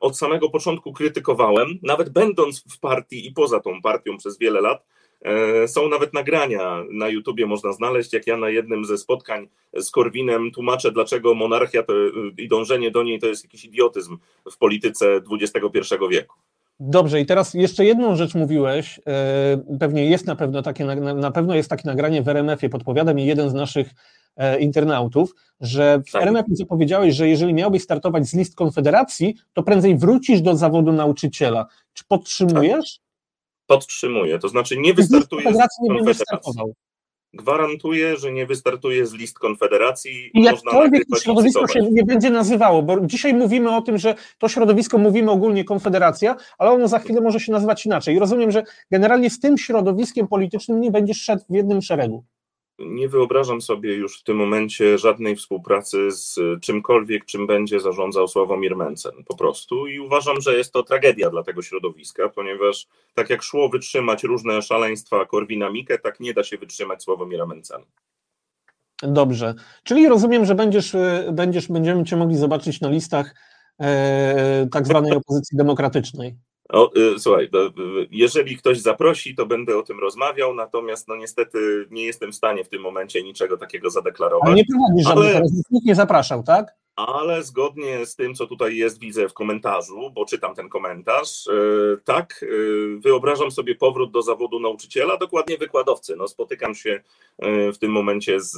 od 0.00 0.18
samego 0.18 0.50
początku 0.50 0.92
krytykowałem, 0.92 1.78
nawet 1.82 2.08
będąc 2.08 2.64
w 2.74 2.80
partii 2.80 3.26
i 3.26 3.32
poza 3.32 3.60
tą 3.60 3.82
partią 3.82 4.16
przez 4.16 4.38
wiele 4.38 4.60
lat, 4.60 4.84
E, 5.22 5.68
są 5.68 5.88
nawet 5.88 6.14
nagrania 6.14 6.84
na 6.90 7.08
YouTubie, 7.08 7.46
można 7.46 7.72
znaleźć, 7.72 8.12
jak 8.12 8.26
ja 8.26 8.36
na 8.36 8.50
jednym 8.50 8.84
ze 8.84 8.98
spotkań 8.98 9.48
z 9.76 9.90
Korwinem 9.90 10.50
tłumaczę, 10.50 10.92
dlaczego 10.92 11.34
monarchia 11.34 11.82
to, 11.82 11.92
i 12.38 12.48
dążenie 12.48 12.90
do 12.90 13.02
niej 13.02 13.18
to 13.18 13.26
jest 13.26 13.44
jakiś 13.44 13.64
idiotyzm 13.64 14.18
w 14.52 14.58
polityce 14.58 15.20
XXI 15.40 15.94
wieku. 16.10 16.36
Dobrze, 16.80 17.20
i 17.20 17.26
teraz 17.26 17.54
jeszcze 17.54 17.84
jedną 17.84 18.16
rzecz 18.16 18.34
mówiłeś, 18.34 19.00
e, 19.06 19.76
pewnie 19.80 20.10
jest 20.10 20.26
na 20.26 20.36
pewno 20.36 20.62
takie, 20.62 20.84
na 21.14 21.30
pewno 21.30 21.54
jest 21.54 21.70
takie 21.70 21.88
nagranie 21.88 22.22
w 22.22 22.28
RMF-ie, 22.28 22.70
podpowiada 22.70 23.14
mi 23.14 23.26
jeden 23.26 23.50
z 23.50 23.54
naszych 23.54 23.86
e, 23.88 23.92
internautów, 24.60 25.34
że 25.60 26.02
w 26.06 26.12
tak. 26.12 26.22
RMF-ie 26.22 26.56
zapowiedziałeś, 26.56 27.14
że 27.14 27.28
jeżeli 27.28 27.54
miałbyś 27.54 27.82
startować 27.82 28.26
z 28.26 28.34
list 28.34 28.54
Konfederacji, 28.54 29.34
to 29.52 29.62
prędzej 29.62 29.96
wrócisz 29.96 30.40
do 30.40 30.56
zawodu 30.56 30.92
nauczyciela. 30.92 31.66
Czy 31.92 32.04
podtrzymujesz? 32.08 32.98
Tak 32.98 33.08
podtrzymuje, 33.66 34.38
to 34.38 34.48
znaczy 34.48 34.76
nie 34.78 34.94
wystartuje 34.94 35.42
z 35.42 35.44
Konfederacji. 35.44 36.74
Gwarantuję, 37.34 38.16
że 38.16 38.32
nie 38.32 38.46
wystartuje 38.46 39.06
z 39.06 39.12
list 39.12 39.38
Konfederacji. 39.38 40.30
I 40.34 40.42
jakkolwiek 40.42 41.02
to 41.12 41.20
środowisko 41.20 41.68
się 41.68 41.82
nie 41.82 42.04
będzie 42.04 42.30
nazywało, 42.30 42.82
bo 42.82 43.06
dzisiaj 43.06 43.34
mówimy 43.34 43.76
o 43.76 43.82
tym, 43.82 43.98
że 43.98 44.14
to 44.38 44.48
środowisko 44.48 44.98
mówimy 44.98 45.30
ogólnie 45.30 45.64
Konfederacja, 45.64 46.36
ale 46.58 46.70
ono 46.70 46.88
za 46.88 46.98
chwilę 46.98 47.20
może 47.20 47.40
się 47.40 47.52
nazywać 47.52 47.86
inaczej. 47.86 48.16
I 48.16 48.18
rozumiem, 48.18 48.50
że 48.50 48.62
generalnie 48.90 49.30
z 49.30 49.40
tym 49.40 49.58
środowiskiem 49.58 50.28
politycznym 50.28 50.80
nie 50.80 50.90
będziesz 50.90 51.22
szedł 51.22 51.44
w 51.50 51.54
jednym 51.54 51.82
szeregu 51.82 52.24
nie 52.78 53.08
wyobrażam 53.08 53.60
sobie 53.60 53.94
już 53.94 54.20
w 54.20 54.22
tym 54.22 54.36
momencie 54.36 54.98
żadnej 54.98 55.36
współpracy 55.36 56.10
z 56.10 56.38
czymkolwiek, 56.60 57.24
czym 57.24 57.46
będzie 57.46 57.80
zarządzał 57.80 58.28
Sławomir 58.28 58.76
Mencen 58.76 59.24
po 59.26 59.36
prostu 59.36 59.86
i 59.86 60.00
uważam, 60.00 60.40
że 60.40 60.58
jest 60.58 60.72
to 60.72 60.82
tragedia 60.82 61.30
dla 61.30 61.42
tego 61.42 61.62
środowiska, 61.62 62.28
ponieważ 62.28 62.86
tak 63.14 63.30
jak 63.30 63.42
szło 63.42 63.68
wytrzymać 63.68 64.24
różne 64.24 64.62
szaleństwa 64.62 65.26
Korwina 65.26 65.70
Mikke, 65.70 65.98
tak 65.98 66.20
nie 66.20 66.34
da 66.34 66.44
się 66.44 66.58
wytrzymać 66.58 67.02
Sławomira 67.02 67.46
Mencena. 67.46 67.84
Dobrze, 69.02 69.54
czyli 69.82 70.08
rozumiem, 70.08 70.44
że 70.44 70.54
będziesz, 70.54 70.96
będziesz, 71.32 71.68
będziemy 71.68 72.04
Cię 72.04 72.16
mogli 72.16 72.36
zobaczyć 72.36 72.80
na 72.80 72.88
listach 72.88 73.34
e, 73.80 74.66
tak 74.72 74.86
zwanej 74.86 75.12
opozycji 75.12 75.58
demokratycznej. 75.58 76.36
O, 76.68 76.90
y, 76.96 77.18
słuchaj, 77.18 77.50
jeżeli 78.10 78.56
ktoś 78.56 78.80
zaprosi, 78.80 79.34
to 79.34 79.46
będę 79.46 79.78
o 79.78 79.82
tym 79.82 80.00
rozmawiał, 80.00 80.54
natomiast 80.54 81.08
no 81.08 81.16
niestety 81.16 81.86
nie 81.90 82.04
jestem 82.04 82.32
w 82.32 82.34
stanie 82.34 82.64
w 82.64 82.68
tym 82.68 82.82
momencie 82.82 83.22
niczego 83.22 83.56
takiego 83.56 83.90
zadeklarować. 83.90 84.46
Ale 84.46 84.56
nie 84.56 84.64
prowadzisz 84.64 85.06
żadnych, 85.06 85.36
ale, 85.36 85.46
nikt 85.70 85.86
nie 85.86 85.94
zapraszał, 85.94 86.42
tak? 86.42 86.74
Ale 86.96 87.42
zgodnie 87.42 88.06
z 88.06 88.16
tym, 88.16 88.34
co 88.34 88.46
tutaj 88.46 88.76
jest, 88.76 89.00
widzę 89.00 89.28
w 89.28 89.34
komentarzu, 89.34 90.10
bo 90.10 90.24
czytam 90.24 90.54
ten 90.54 90.68
komentarz, 90.68 91.46
y, 91.46 92.00
tak, 92.04 92.42
y, 92.42 92.98
wyobrażam 92.98 93.50
sobie 93.50 93.74
powrót 93.74 94.10
do 94.10 94.22
zawodu 94.22 94.60
nauczyciela, 94.60 95.16
dokładnie 95.16 95.58
wykładowcy. 95.58 96.16
No, 96.16 96.28
spotykam 96.28 96.74
się 96.74 97.00
w 97.74 97.78
tym 97.78 97.92
momencie 97.92 98.40
z, 98.40 98.52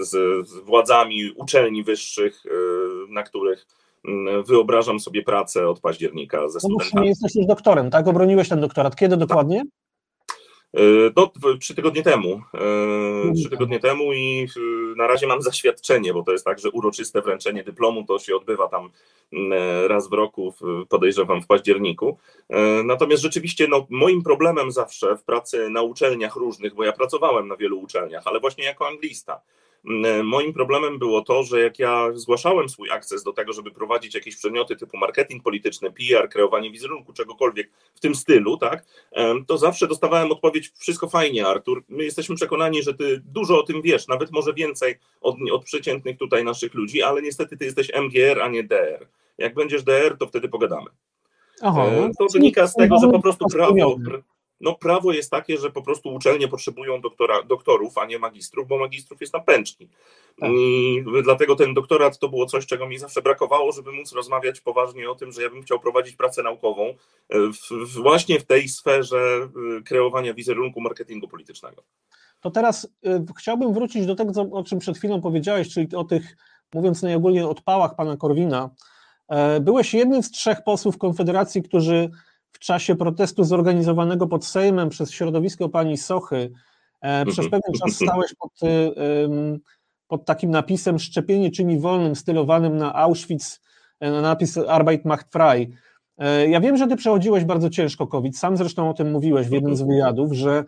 z, 0.00 0.10
z 0.48 0.54
władzami 0.54 1.32
uczelni 1.36 1.84
wyższych, 1.84 2.42
na 3.08 3.22
których 3.22 3.66
wyobrażam 4.46 5.00
sobie 5.00 5.22
pracę 5.22 5.68
od 5.68 5.80
października 5.80 6.48
ze 6.48 6.60
studentami. 6.60 6.92
No, 6.94 7.04
jesteś 7.04 7.34
już 7.34 7.46
doktorem, 7.46 7.90
tak? 7.90 8.08
Obroniłeś 8.08 8.48
ten 8.48 8.60
doktorat. 8.60 8.96
Kiedy 8.96 9.16
dokładnie? 9.16 9.64
Y, 10.78 11.12
no, 11.16 11.32
trzy 11.60 11.74
tygodnie 11.74 12.02
temu. 12.02 12.42
Y, 13.30 13.34
trzy 13.34 13.50
tygodnie 13.50 13.80
temu 13.80 14.12
i 14.12 14.48
y, 14.56 14.96
na 14.96 15.06
razie 15.06 15.26
mam 15.26 15.42
zaświadczenie, 15.42 16.14
bo 16.14 16.22
to 16.22 16.32
jest 16.32 16.44
tak, 16.44 16.58
że 16.58 16.70
uroczyste 16.70 17.22
wręczenie 17.22 17.64
dyplomu 17.64 18.04
to 18.04 18.18
się 18.18 18.36
odbywa 18.36 18.68
tam 18.68 18.90
mm, 19.32 19.52
raz 19.88 20.08
w 20.08 20.12
roku, 20.12 20.54
podejrzewam 20.88 21.42
w 21.42 21.46
październiku. 21.46 22.18
Natomiast 22.84 23.22
rzeczywiście 23.22 23.68
no, 23.68 23.86
moim 23.90 24.22
problemem 24.22 24.72
zawsze 24.72 25.16
w 25.16 25.24
pracy 25.24 25.70
na 25.70 25.82
uczelniach 25.82 26.36
różnych, 26.36 26.74
bo 26.74 26.84
ja 26.84 26.92
pracowałem 26.92 27.48
na 27.48 27.56
wielu 27.56 27.80
uczelniach, 27.80 28.22
ale 28.26 28.40
właśnie 28.40 28.64
jako 28.64 28.88
anglista, 28.88 29.40
Mm, 29.40 29.61
moim 30.24 30.52
problemem 30.52 30.98
było 30.98 31.22
to, 31.22 31.42
że 31.42 31.60
jak 31.60 31.78
ja 31.78 32.08
zgłaszałem 32.14 32.68
swój 32.68 32.90
akces 32.90 33.22
do 33.22 33.32
tego, 33.32 33.52
żeby 33.52 33.70
prowadzić 33.70 34.14
jakieś 34.14 34.36
przedmioty 34.36 34.76
typu 34.76 34.96
marketing 34.96 35.42
polityczny, 35.42 35.90
PR, 35.90 36.28
kreowanie 36.28 36.70
wizerunku, 36.70 37.12
czegokolwiek 37.12 37.70
w 37.94 38.00
tym 38.00 38.14
stylu, 38.14 38.56
tak, 38.56 38.84
to 39.46 39.58
zawsze 39.58 39.88
dostawałem 39.88 40.32
odpowiedź: 40.32 40.72
wszystko 40.78 41.08
fajnie, 41.08 41.46
Artur. 41.46 41.84
My 41.88 42.04
jesteśmy 42.04 42.36
przekonani, 42.36 42.82
że 42.82 42.94
ty 42.94 43.22
dużo 43.24 43.58
o 43.58 43.62
tym 43.62 43.82
wiesz, 43.82 44.08
nawet 44.08 44.32
może 44.32 44.54
więcej 44.54 44.98
od, 45.20 45.36
od 45.52 45.64
przeciętnych 45.64 46.18
tutaj 46.18 46.44
naszych 46.44 46.74
ludzi, 46.74 47.02
ale 47.02 47.22
niestety 47.22 47.56
ty 47.56 47.64
jesteś 47.64 47.90
MGR, 47.94 48.42
a 48.42 48.48
nie 48.48 48.64
DR. 48.64 49.06
Jak 49.38 49.54
będziesz 49.54 49.82
DR, 49.82 50.16
to 50.18 50.26
wtedy 50.26 50.48
pogadamy. 50.48 50.90
Aha, 51.62 51.86
to 52.18 52.26
wynika 52.32 52.66
z 52.66 52.74
tego, 52.74 52.98
że 52.98 53.10
po 53.10 53.22
prostu 53.22 53.46
prawo, 53.52 53.96
no 54.62 54.74
prawo 54.74 55.12
jest 55.12 55.30
takie, 55.30 55.58
że 55.58 55.70
po 55.70 55.82
prostu 55.82 56.14
uczelnie 56.14 56.48
potrzebują 56.48 57.00
doktora, 57.00 57.42
doktorów, 57.42 57.98
a 57.98 58.06
nie 58.06 58.18
magistrów, 58.18 58.68
bo 58.68 58.78
magistrów 58.78 59.20
jest 59.20 59.32
na 59.32 59.40
pęczki. 59.40 59.88
Tak. 60.40 60.50
I 60.50 61.04
dlatego 61.24 61.56
ten 61.56 61.74
doktorat 61.74 62.18
to 62.18 62.28
było 62.28 62.46
coś, 62.46 62.66
czego 62.66 62.88
mi 62.88 62.98
zawsze 62.98 63.22
brakowało, 63.22 63.72
żeby 63.72 63.92
móc 63.92 64.12
rozmawiać 64.12 64.60
poważnie 64.60 65.10
o 65.10 65.14
tym, 65.14 65.32
że 65.32 65.42
ja 65.42 65.50
bym 65.50 65.62
chciał 65.62 65.80
prowadzić 65.80 66.16
pracę 66.16 66.42
naukową 66.42 66.88
e, 66.88 66.94
w, 67.38 68.02
właśnie 68.02 68.40
w 68.40 68.44
tej 68.44 68.68
sferze 68.68 69.48
e, 69.78 69.82
kreowania 69.82 70.34
wizerunku 70.34 70.80
marketingu 70.80 71.28
politycznego. 71.28 71.82
To 72.42 72.50
teraz 72.50 72.84
y, 72.84 73.24
chciałbym 73.38 73.74
wrócić 73.74 74.06
do 74.06 74.14
tego, 74.14 74.42
o 74.52 74.64
czym 74.64 74.78
przed 74.78 74.98
chwilą 74.98 75.20
powiedziałeś, 75.20 75.74
czyli 75.74 75.96
o 75.96 76.04
tych, 76.04 76.36
mówiąc 76.74 77.02
najogólniej, 77.02 77.44
odpałach 77.44 77.96
pana 77.96 78.16
Korwina. 78.16 78.70
E, 79.28 79.60
byłeś 79.60 79.94
jednym 79.94 80.22
z 80.22 80.30
trzech 80.30 80.64
posłów 80.64 80.98
Konfederacji, 80.98 81.62
którzy 81.62 82.10
w 82.52 82.58
czasie 82.58 82.96
protestu 82.96 83.44
zorganizowanego 83.44 84.26
pod 84.26 84.44
Sejmem 84.44 84.88
przez 84.88 85.10
środowisko 85.10 85.68
pani 85.68 85.96
Sochy 85.96 86.52
e, 87.00 87.26
przez 87.26 87.44
mhm. 87.44 87.50
pewien 87.50 87.80
czas 87.80 87.96
stałeś 87.96 88.34
pod, 88.38 88.62
e, 88.62 88.66
pod 90.08 90.24
takim 90.24 90.50
napisem 90.50 90.98
szczepienie 90.98 91.50
czyni 91.50 91.80
wolnym, 91.80 92.16
stylowanym 92.16 92.76
na 92.76 92.94
Auschwitz, 92.94 93.60
e, 94.00 94.10
na 94.10 94.20
napis 94.20 94.58
Arbeit 94.58 95.04
macht 95.04 95.32
frei. 95.32 95.68
Ja 96.48 96.60
wiem, 96.60 96.76
że 96.76 96.86
ty 96.86 96.96
przechodziłeś 96.96 97.44
bardzo 97.44 97.70
ciężko 97.70 98.06
COVID, 98.06 98.38
sam 98.38 98.56
zresztą 98.56 98.90
o 98.90 98.94
tym 98.94 99.10
mówiłeś 99.10 99.46
w 99.46 99.52
jednym 99.52 99.76
z 99.76 99.82
wywiadów, 99.82 100.32
że, 100.32 100.64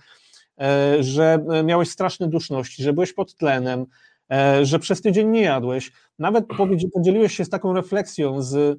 że 1.00 1.44
miałeś 1.64 1.90
straszne 1.90 2.28
duszności, 2.28 2.82
że 2.82 2.92
byłeś 2.92 3.12
pod 3.12 3.34
tlenem, 3.36 3.86
że 4.62 4.78
przez 4.78 5.00
tydzień 5.00 5.28
nie 5.28 5.40
jadłeś. 5.40 5.92
Nawet 6.18 6.44
podzieliłeś 6.94 7.36
się 7.36 7.44
z 7.44 7.48
taką 7.48 7.72
refleksją 7.72 8.42
z 8.42 8.78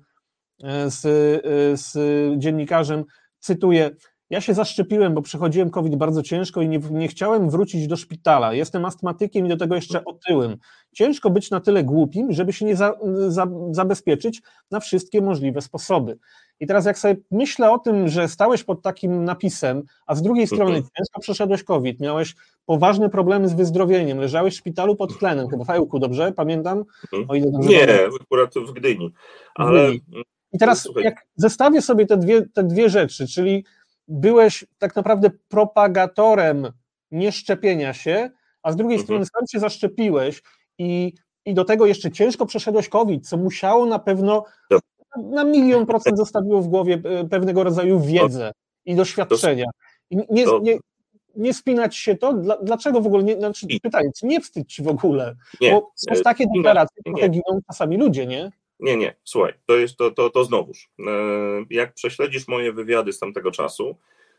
z, 0.88 1.06
e, 1.06 1.78
z 1.78 1.98
dziennikarzem, 2.40 3.04
cytuję, 3.40 3.92
ja 4.30 4.42
się 4.42 4.54
zaszczepiłem, 4.54 5.14
bo 5.14 5.22
przechodziłem 5.22 5.70
COVID 5.70 5.96
bardzo 5.96 6.24
ciężko 6.24 6.62
i 6.62 6.70
nie, 6.70 6.80
nie, 6.92 7.08
chciałem 7.08 7.50
wrócić 7.50 7.88
do 7.88 7.98
szpitala. 7.98 8.54
Jestem 8.54 8.86
astmatykiem 8.86 9.46
i 9.46 9.50
do 9.50 9.58
tego 9.58 9.76
jeszcze 9.76 10.06
otyłym. 10.06 10.58
Ciężko 10.94 11.30
być 11.30 11.52
na 11.52 11.60
tyle 11.60 11.84
głupim, 11.84 12.32
żeby 12.32 12.54
się 12.54 12.66
nie 12.66 12.76
za, 12.76 12.94
za, 13.28 13.48
zabezpieczyć 13.72 14.42
na 14.72 14.80
wszystkie 14.80 15.22
możliwe 15.22 15.62
sposoby. 15.62 16.18
I 16.60 16.68
teraz 16.68 16.86
jak 16.86 17.00
sobie 17.00 17.16
myślę 17.32 17.72
o 17.72 17.80
tym, 17.80 18.08
że 18.08 18.28
stałeś 18.28 18.64
pod 18.64 18.82
takim 18.82 19.24
napisem, 19.24 19.84
a 20.06 20.16
z 20.16 20.22
drugiej 20.22 20.48
strony 20.48 20.76
mhm. 20.76 20.90
ciężko 20.98 21.20
przeszedłeś 21.20 21.64
COVID, 21.64 22.00
miałeś 22.00 22.36
poważne 22.66 23.10
problemy 23.10 23.50
z 23.50 23.54
wyzdrowieniem, 23.54 24.18
leżałeś 24.18 24.54
w 24.54 24.58
szpitalu 24.58 24.96
pod 24.96 25.20
tlenem, 25.20 25.50
chyba 25.50 25.64
w 25.64 25.70
Ełku, 25.70 26.00
dobrze 26.00 26.32
pamiętam? 26.32 26.78
Mhm. 26.78 27.30
O 27.30 27.36
ile 27.36 27.52
dobrze 27.52 27.70
nie, 27.70 27.88
pamiętam. 27.88 28.20
akurat 28.22 28.54
w 28.54 28.72
Gdyni. 28.72 29.14
Ale... 29.56 29.92
W 29.92 29.96
Gdyni. 29.96 30.24
I 30.52 30.58
teraz 30.58 30.82
Słuchaj. 30.82 31.04
jak 31.04 31.26
zestawię 31.36 31.82
sobie 31.82 32.06
te 32.06 32.18
dwie, 32.18 32.42
te 32.42 32.64
dwie 32.64 32.90
rzeczy, 32.90 33.28
czyli 33.28 33.66
byłeś 34.08 34.66
tak 34.78 34.96
naprawdę 34.96 35.30
propagatorem 35.48 36.68
nieszczepienia 37.12 37.94
się, 37.94 38.30
a 38.64 38.72
z 38.72 38.76
drugiej 38.76 39.00
mhm. 39.00 39.06
strony 39.06 39.26
sam 39.26 39.48
się 39.48 39.60
zaszczepiłeś 39.60 40.44
i, 40.78 41.14
i 41.46 41.54
do 41.54 41.66
tego 41.66 41.86
jeszcze 41.86 42.12
ciężko 42.12 42.46
przeszedłeś 42.46 42.90
COVID, 42.90 43.28
co 43.28 43.38
musiało 43.38 43.86
na 43.86 44.00
pewno 44.00 44.44
na 45.18 45.44
milion 45.44 45.86
procent 45.86 46.18
zostawiło 46.18 46.62
w 46.62 46.68
głowie 46.68 47.02
e, 47.04 47.26
pewnego 47.26 47.64
rodzaju 47.64 48.00
wiedzę 48.00 48.52
i 48.86 48.96
doświadczenia. 48.96 49.66
I 50.10 50.18
nie, 50.30 50.46
nie, 50.62 50.78
nie 51.36 51.54
spinać 51.54 51.96
się 51.96 52.16
to? 52.16 52.34
Dlaczego 52.64 53.02
w 53.02 53.08
ogóle 53.08 53.24
nie, 53.24 53.38
znaczy 53.38 53.68
pytanie, 53.84 54.10
nie 54.24 54.42
wstydź 54.42 54.74
ci 54.74 54.84
w 54.84 54.88
ogóle? 54.88 55.36
Nie, 55.62 55.72
bo 55.72 55.92
są 55.96 56.22
takie 56.24 56.46
deklaracje, 56.56 57.04
trochę 57.04 57.30
giną 57.30 57.60
czasami 57.68 57.98
ludzie, 57.98 58.26
nie? 58.26 58.52
Nie, 58.80 58.98
nie, 58.98 59.16
słuchaj, 59.24 59.54
to 59.66 59.76
jest 59.76 59.98
to, 59.98 60.12
to, 60.12 60.30
to 60.30 60.44
znowuż. 60.44 60.90
E, 61.00 61.12
jak 61.70 61.94
prześledzisz 61.94 62.48
moje 62.48 62.74
wywiady 62.74 63.14
z 63.14 63.20
tamtego 63.20 63.52
czasu, 63.52 63.98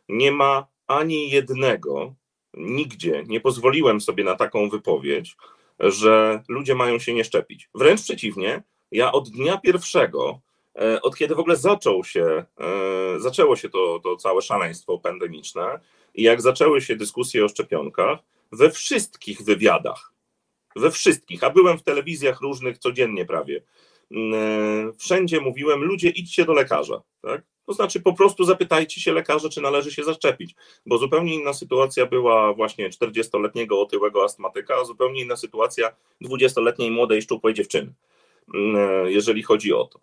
nie 0.09 0.33
ma 0.33 0.67
ani 0.87 1.31
jednego, 1.31 2.15
nigdzie 2.55 3.25
nie 3.27 3.41
pozwoliłem 3.41 4.01
sobie 4.01 4.25
na 4.25 4.37
taką 4.37 4.69
wypowiedź, 4.69 5.37
że 5.79 6.43
ludzie 6.49 6.75
mają 6.75 6.99
się 6.99 7.15
nie 7.15 7.25
szczepić. 7.25 7.69
Wręcz 7.75 8.03
przeciwnie, 8.03 8.63
ja 8.93 9.13
od 9.13 9.29
dnia 9.29 9.59
pierwszego, 9.59 10.41
e, 10.79 11.03
od 11.03 11.17
kiedy 11.17 11.35
w 11.35 11.41
ogóle 11.41 11.57
zaczął 11.57 12.05
się, 12.05 12.45
e, 12.61 13.21
zaczęło 13.21 13.57
się 13.57 13.69
to, 13.69 14.01
to 14.03 14.17
całe 14.17 14.43
szaleństwo 14.43 14.99
pandemiczne 14.99 15.81
i 16.15 16.23
jak 16.23 16.41
zaczęły 16.41 16.81
się 16.81 16.97
dyskusje 16.97 17.45
o 17.45 17.49
szczepionkach, 17.49 18.19
we 18.53 18.71
wszystkich 18.71 19.43
wywiadach 19.43 20.17
we 20.77 20.91
wszystkich, 20.91 21.45
a 21.45 21.51
byłem 21.51 21.79
w 21.79 21.83
telewizjach 21.83 22.41
różnych 22.41 22.79
codziennie 22.79 23.25
prawie. 23.25 23.63
Wszędzie 24.99 25.41
mówiłem, 25.41 25.85
ludzie 25.85 26.09
idźcie 26.09 26.45
do 26.45 26.53
lekarza, 26.53 27.03
tak? 27.23 27.43
To 27.67 27.73
znaczy 27.73 28.01
po 28.01 28.13
prostu 28.13 28.45
zapytajcie 28.45 29.01
się 29.01 29.13
lekarza, 29.13 29.49
czy 29.49 29.61
należy 29.61 29.93
się 29.93 30.05
zaszczepić, 30.05 30.55
bo 30.87 30.99
zupełnie 30.99 31.35
inna 31.35 31.53
sytuacja 31.53 32.07
była 32.07 32.55
właśnie 32.55 32.91
40-letniego 32.91 33.81
otyłego 33.81 34.25
astmatyka, 34.25 34.75
a 34.75 34.85
zupełnie 34.85 35.23
inna 35.23 35.37
sytuacja 35.37 35.97
20-letniej 36.23 36.91
młodej 36.91 37.23
szczupłej 37.23 37.55
dziewczyny. 37.55 37.93
E, 38.55 39.13
jeżeli 39.13 39.43
chodzi 39.43 39.73
o 39.73 39.85
to. 39.85 40.01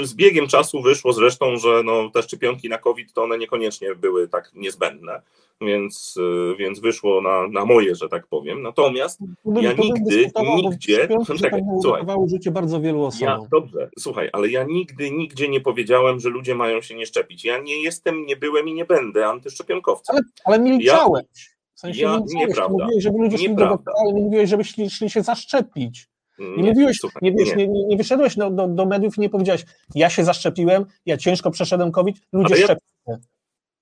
E, 0.00 0.06
z, 0.06 0.14
biegiem 0.14 0.48
czasu 0.48 0.82
wyszło 0.82 1.12
zresztą, 1.12 1.56
że 1.56 1.82
no, 1.84 2.10
te 2.10 2.22
szczepionki 2.22 2.68
na 2.68 2.78
COVID 2.78 3.12
to 3.12 3.22
one 3.22 3.38
niekoniecznie 3.38 3.94
były 3.94 4.28
tak 4.28 4.50
niezbędne, 4.54 5.22
więc, 5.60 6.14
e, 6.52 6.56
więc 6.56 6.80
wyszło 6.80 7.20
na, 7.20 7.48
na 7.48 7.64
moje, 7.64 7.94
że 7.94 8.08
tak 8.08 8.26
powiem. 8.26 8.62
Natomiast 8.62 9.20
ja 9.62 9.72
nigdy, 9.72 10.30
nigdzie. 10.56 11.08
Czekaj, 11.38 11.60
słuchaj, 11.82 12.02
życie 12.26 12.50
bardzo 12.50 12.80
wielu 12.80 13.04
osobom. 13.04 13.40
Ja, 13.42 13.48
dobrze, 13.50 13.90
słuchaj, 13.98 14.30
ale 14.32 14.48
ja 14.48 14.64
nigdy, 14.64 15.10
nigdzie 15.10 15.48
nie 15.48 15.60
powiedziałem, 15.60 16.20
że 16.20 16.28
ludzie 16.28 16.54
mają 16.54 16.80
się 16.80 16.94
nie 16.94 17.06
szczepić. 17.06 17.44
Ja 17.44 17.58
nie 17.58 17.82
jestem, 17.82 18.26
nie 18.26 18.36
byłem 18.36 18.68
i 18.68 18.74
nie 18.74 18.84
będę 18.84 19.26
antyszczepionkowcem. 19.26 20.16
Ale, 20.16 20.24
ale 20.44 20.58
milczałeś. 20.58 21.54
W 21.74 21.80
sensie 21.80 22.02
ja, 22.02 22.20
nieprawda. 22.26 22.84
Mówiłeś, 22.84 23.04
żeby 23.04 23.18
ludzie 23.18 23.38
szli 23.38 23.54
do 23.54 23.68
ale 23.68 24.12
nie 24.12 24.20
mówiłeś, 24.20 24.50
żeby 24.50 24.64
szli, 24.64 24.90
szli 24.90 25.10
się 25.10 25.22
zaszczepić. 25.22 26.08
Nie, 26.38 26.62
nie 26.62 26.70
mówiłeś, 26.70 26.96
słuchaj, 27.00 27.18
nie, 27.22 27.32
wiesz, 27.32 27.56
nie. 27.56 27.68
nie, 27.68 27.84
nie 27.84 27.96
wyszedłeś 27.96 28.36
do, 28.36 28.50
do, 28.50 28.68
do, 28.68 28.86
mediów 28.86 29.16
i 29.16 29.20
nie 29.20 29.30
powiedziałeś, 29.30 29.64
ja 29.94 30.10
się 30.10 30.24
zaszczepiłem, 30.24 30.84
ja 31.06 31.16
ciężko 31.16 31.50
przeszedłem 31.50 31.92
COVID, 31.92 32.16
ludzie 32.32 32.56
szczepią 32.56 32.80
ja, 33.06 33.16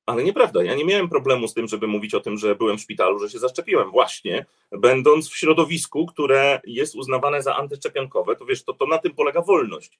Ale 0.06 0.24
nieprawda, 0.24 0.64
ja 0.64 0.74
nie 0.74 0.84
miałem 0.84 1.08
problemu 1.08 1.48
z 1.48 1.54
tym, 1.54 1.68
żeby 1.68 1.86
mówić 1.86 2.14
o 2.14 2.20
tym, 2.20 2.38
że 2.38 2.54
byłem 2.54 2.78
w 2.78 2.80
szpitalu, 2.80 3.18
że 3.18 3.30
się 3.30 3.38
zaszczepiłem. 3.38 3.90
Właśnie, 3.90 4.46
będąc 4.72 5.28
w 5.28 5.36
środowisku, 5.36 6.06
które 6.06 6.60
jest 6.64 6.94
uznawane 6.94 7.42
za 7.42 7.56
antyszczepionkowe, 7.56 8.36
to 8.36 8.44
wiesz, 8.44 8.64
to, 8.64 8.72
to 8.72 8.86
na 8.86 8.98
tym 8.98 9.14
polega 9.14 9.42
wolność. 9.42 9.98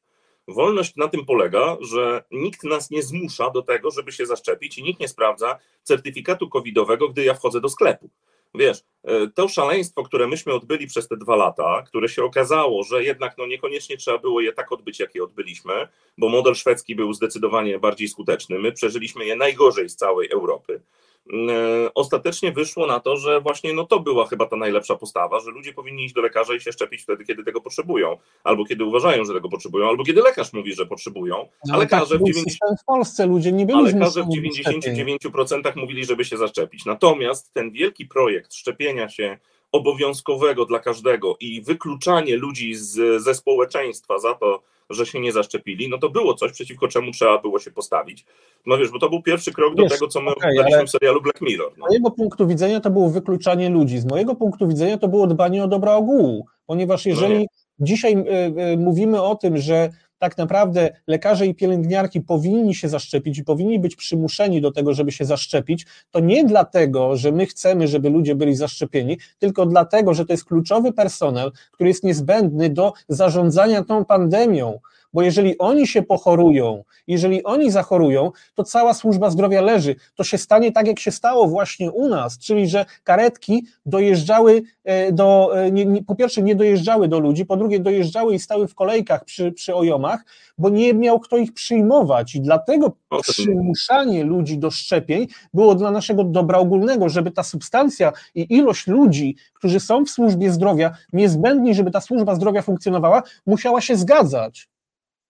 Wolność 0.49 0.97
na 0.97 1.09
tym 1.09 1.27
polega, 1.27 1.77
że 1.81 2.25
nikt 2.31 2.65
nas 2.65 2.91
nie 2.91 3.03
zmusza 3.03 3.51
do 3.51 3.63
tego, 3.63 3.91
żeby 3.91 4.13
się 4.13 4.27
zaszczepić 4.27 4.79
i 4.79 4.83
nikt 4.83 5.01
nie 5.01 5.09
sprawdza 5.09 5.59
certyfikatu 5.83 6.49
covidowego, 6.49 7.09
gdy 7.09 7.25
ja 7.25 7.35
wchodzę 7.35 7.61
do 7.61 7.69
sklepu. 7.69 8.11
Wiesz, 8.55 8.85
e, 9.05 9.27
to 9.27 9.49
szaleństwo, 9.49 10.03
które 10.03 10.29
myśmy 10.29 10.53
odbyli 10.53 10.87
przez 10.87 11.09
te 11.09 11.17
dwa 11.17 11.37
lata, 11.37 11.83
które 11.83 12.09
się 12.09 12.25
okazało, 12.25 12.83
że 12.83 13.05
jednak 13.05 13.39
no 13.39 13.47
niekoniecznie 13.47 13.97
trzeba 13.97 14.19
było 14.19 14.41
je 14.41 14.53
tak 14.53 14.73
odbyć, 14.73 15.01
jak 15.01 15.15
je 15.15 15.25
odbyliśmy, 15.25 15.89
bo 16.19 16.29
model 16.29 16.55
szwedzki 16.55 16.95
był 16.95 17.13
zdecydowanie 17.13 17.79
bardziej 17.79 18.09
skuteczny. 18.09 18.59
My 18.59 18.73
przeżyliśmy 18.73 19.25
je 19.25 19.37
najgorzej 19.37 19.89
z 19.89 19.97
całej 19.97 20.31
Europy. 20.31 20.83
E, 21.31 21.95
ostatecznie 21.95 22.53
wyszło 22.53 22.87
na 22.87 23.01
to, 23.01 23.17
że 23.17 23.41
właśnie 23.41 23.73
no 23.73 23.85
to 23.87 24.01
była 24.01 24.27
chyba 24.27 24.47
ta 24.47 24.57
najlepsza 24.57 24.97
postawa, 24.97 25.41
że 25.41 25.51
ludzie 25.51 25.73
powinni 25.73 26.05
iść 26.05 26.15
do 26.15 26.23
lekarza 26.23 26.55
i 26.55 26.61
się 26.61 26.73
szczepić 26.73 27.03
wtedy, 27.03 27.25
kiedy 27.25 27.45
tego 27.45 27.61
potrzebują, 27.61 28.17
albo 28.45 28.65
kiedy 28.65 28.85
uważają, 28.85 29.25
że 29.25 29.35
tego 29.35 29.49
potrzebują, 29.49 29.89
albo 29.89 30.05
kiedy 30.05 30.23
lekarz 30.23 30.53
mówi, 30.53 30.75
że 30.75 30.87
potrzebują. 30.87 31.49
No, 31.67 31.75
a 31.75 31.79
lekarze, 31.79 32.15
tak, 32.15 32.23
w 32.23 32.27
90... 32.27 32.81
w 32.81 32.85
Polsce 32.85 33.27
ludzie 33.27 33.53
nie 33.53 33.67
byli 33.67 33.79
a 33.79 33.83
lekarze 33.83 34.23
w 34.23 34.27
99% 34.27 35.77
mówili, 35.77 36.05
żeby 36.05 36.25
się 36.25 36.37
zaszczepić. 36.37 36.85
Natomiast 36.85 37.53
ten 37.53 37.71
wielki 37.71 38.07
projekt 38.07 38.55
szczepienia 38.55 39.09
się 39.09 39.39
obowiązkowego 39.73 40.65
dla 40.65 40.79
każdego 40.79 41.37
i 41.41 41.63
wykluczanie 41.63 42.37
ludzi 42.37 42.75
z, 42.75 43.23
ze 43.23 43.35
społeczeństwa 43.35 44.19
za 44.19 44.35
to, 44.35 44.63
że 44.93 45.07
się 45.07 45.21
nie 45.21 45.33
zaszczepili, 45.33 45.89
no 45.89 45.99
to 45.99 46.11
było 46.11 46.35
coś, 46.35 46.53
przeciwko 46.53 46.89
czemu 46.89 47.11
trzeba 47.11 47.39
było 47.39 47.59
się 47.59 47.71
postawić. 47.71 48.25
No 48.67 48.79
wiesz, 48.79 48.91
bo 48.91 48.99
to 48.99 49.11
był 49.11 49.23
pierwszy 49.23 49.53
krok 49.53 49.75
wiesz, 49.77 49.89
do 49.89 49.95
tego, 49.95 50.09
co 50.09 50.21
my 50.21 50.31
okay, 50.31 50.51
oglądaliśmy 50.51 50.87
w 50.87 50.91
serialu 50.91 51.23
Black 51.23 51.41
Mirror. 51.41 51.73
No. 51.79 51.87
Z 51.87 51.89
mojego 51.89 52.11
punktu 52.11 52.47
widzenia 52.47 52.81
to 52.81 52.91
było 52.91 53.11
wykluczanie 53.11 53.71
ludzi, 53.71 53.99
z 53.99 54.05
mojego 54.05 54.35
punktu 54.35 54.69
widzenia 54.69 54.99
to 54.99 55.09
było 55.09 55.27
dbanie 55.27 55.65
o 55.65 55.69
dobra 55.69 55.95
ogółu, 55.95 56.47
ponieważ 56.67 57.07
jeżeli 57.07 57.39
no 57.39 57.47
dzisiaj 57.87 58.17
y, 58.17 58.73
y, 58.73 58.77
mówimy 58.77 59.23
o 59.23 59.35
tym, 59.35 59.59
że 59.59 59.91
tak 60.23 60.39
naprawdę 60.39 60.91
lekarze 61.07 61.47
i 61.47 61.55
pielęgniarki 61.55 62.21
powinni 62.21 62.75
się 62.75 62.89
zaszczepić 62.89 63.39
i 63.39 63.45
powinni 63.45 63.79
być 63.79 63.97
przymuszeni 63.97 64.61
do 64.61 64.73
tego, 64.73 64.95
żeby 64.95 65.13
się 65.13 65.25
zaszczepić, 65.25 65.87
to 66.11 66.21
nie 66.21 66.45
dlatego, 66.45 67.17
że 67.17 67.33
my 67.33 67.47
chcemy, 67.47 67.89
żeby 67.89 68.11
ludzie 68.11 68.35
byli 68.35 68.57
zaszczepieni, 68.57 69.19
tylko 69.39 69.67
dlatego, 69.67 70.15
że 70.15 70.27
to 70.27 70.33
jest 70.33 70.45
kluczowy 70.45 70.93
personel, 70.93 71.53
który 71.73 71.89
jest 71.91 72.05
niezbędny 72.05 72.71
do 72.71 72.93
zarządzania 73.09 73.85
tą 73.85 74.05
pandemią 74.05 74.79
bo 75.13 75.23
jeżeli 75.23 75.59
oni 75.59 75.87
się 75.87 76.03
pochorują, 76.03 76.85
jeżeli 77.07 77.45
oni 77.45 77.71
zachorują, 77.71 78.31
to 78.55 78.65
cała 78.65 78.95
służba 78.95 79.31
zdrowia 79.31 79.61
leży. 79.61 79.97
To 80.15 80.25
się 80.25 80.39
stanie 80.39 80.73
tak, 80.73 80.87
jak 80.87 81.01
się 81.01 81.11
stało 81.11 81.49
właśnie 81.49 81.91
u 81.91 82.09
nas, 82.09 82.39
czyli 82.39 82.69
że 82.69 82.85
karetki 83.05 83.67
dojeżdżały 83.87 84.63
e, 84.85 85.13
do, 85.13 85.51
e, 85.55 85.73
nie, 85.73 85.85
nie, 85.85 86.05
po 86.05 86.15
pierwsze 86.15 86.43
nie 86.43 86.55
dojeżdżały 86.55 87.09
do 87.09 87.19
ludzi, 87.19 87.47
po 87.47 87.57
drugie 87.57 87.81
dojeżdżały 87.81 88.35
i 88.35 88.39
stały 88.39 88.69
w 88.69 88.75
kolejkach 88.75 89.25
przy, 89.25 89.53
przy 89.53 89.75
ojomach, 89.75 90.25
bo 90.59 90.69
nie 90.69 90.95
miał 90.95 91.21
kto 91.21 91.37
ich 91.37 91.55
przyjmować 91.55 92.35
i 92.35 92.41
dlatego 92.41 92.97
przymuszanie 93.23 94.25
ludzi 94.25 94.59
do 94.59 94.71
szczepień 94.71 95.27
było 95.55 95.75
dla 95.75 95.91
naszego 95.91 96.25
dobra 96.25 96.59
ogólnego, 96.59 97.09
żeby 97.09 97.31
ta 97.31 97.43
substancja 97.43 98.13
i 98.35 98.55
ilość 98.55 98.87
ludzi, 98.87 99.37
którzy 99.55 99.81
są 99.81 100.05
w 100.05 100.11
służbie 100.11 100.53
zdrowia, 100.53 100.97
niezbędni, 101.13 101.75
żeby 101.75 101.91
ta 101.91 102.01
służba 102.01 102.35
zdrowia 102.35 102.63
funkcjonowała, 102.63 103.23
musiała 103.47 103.81
się 103.81 103.97
zgadzać. 103.97 104.72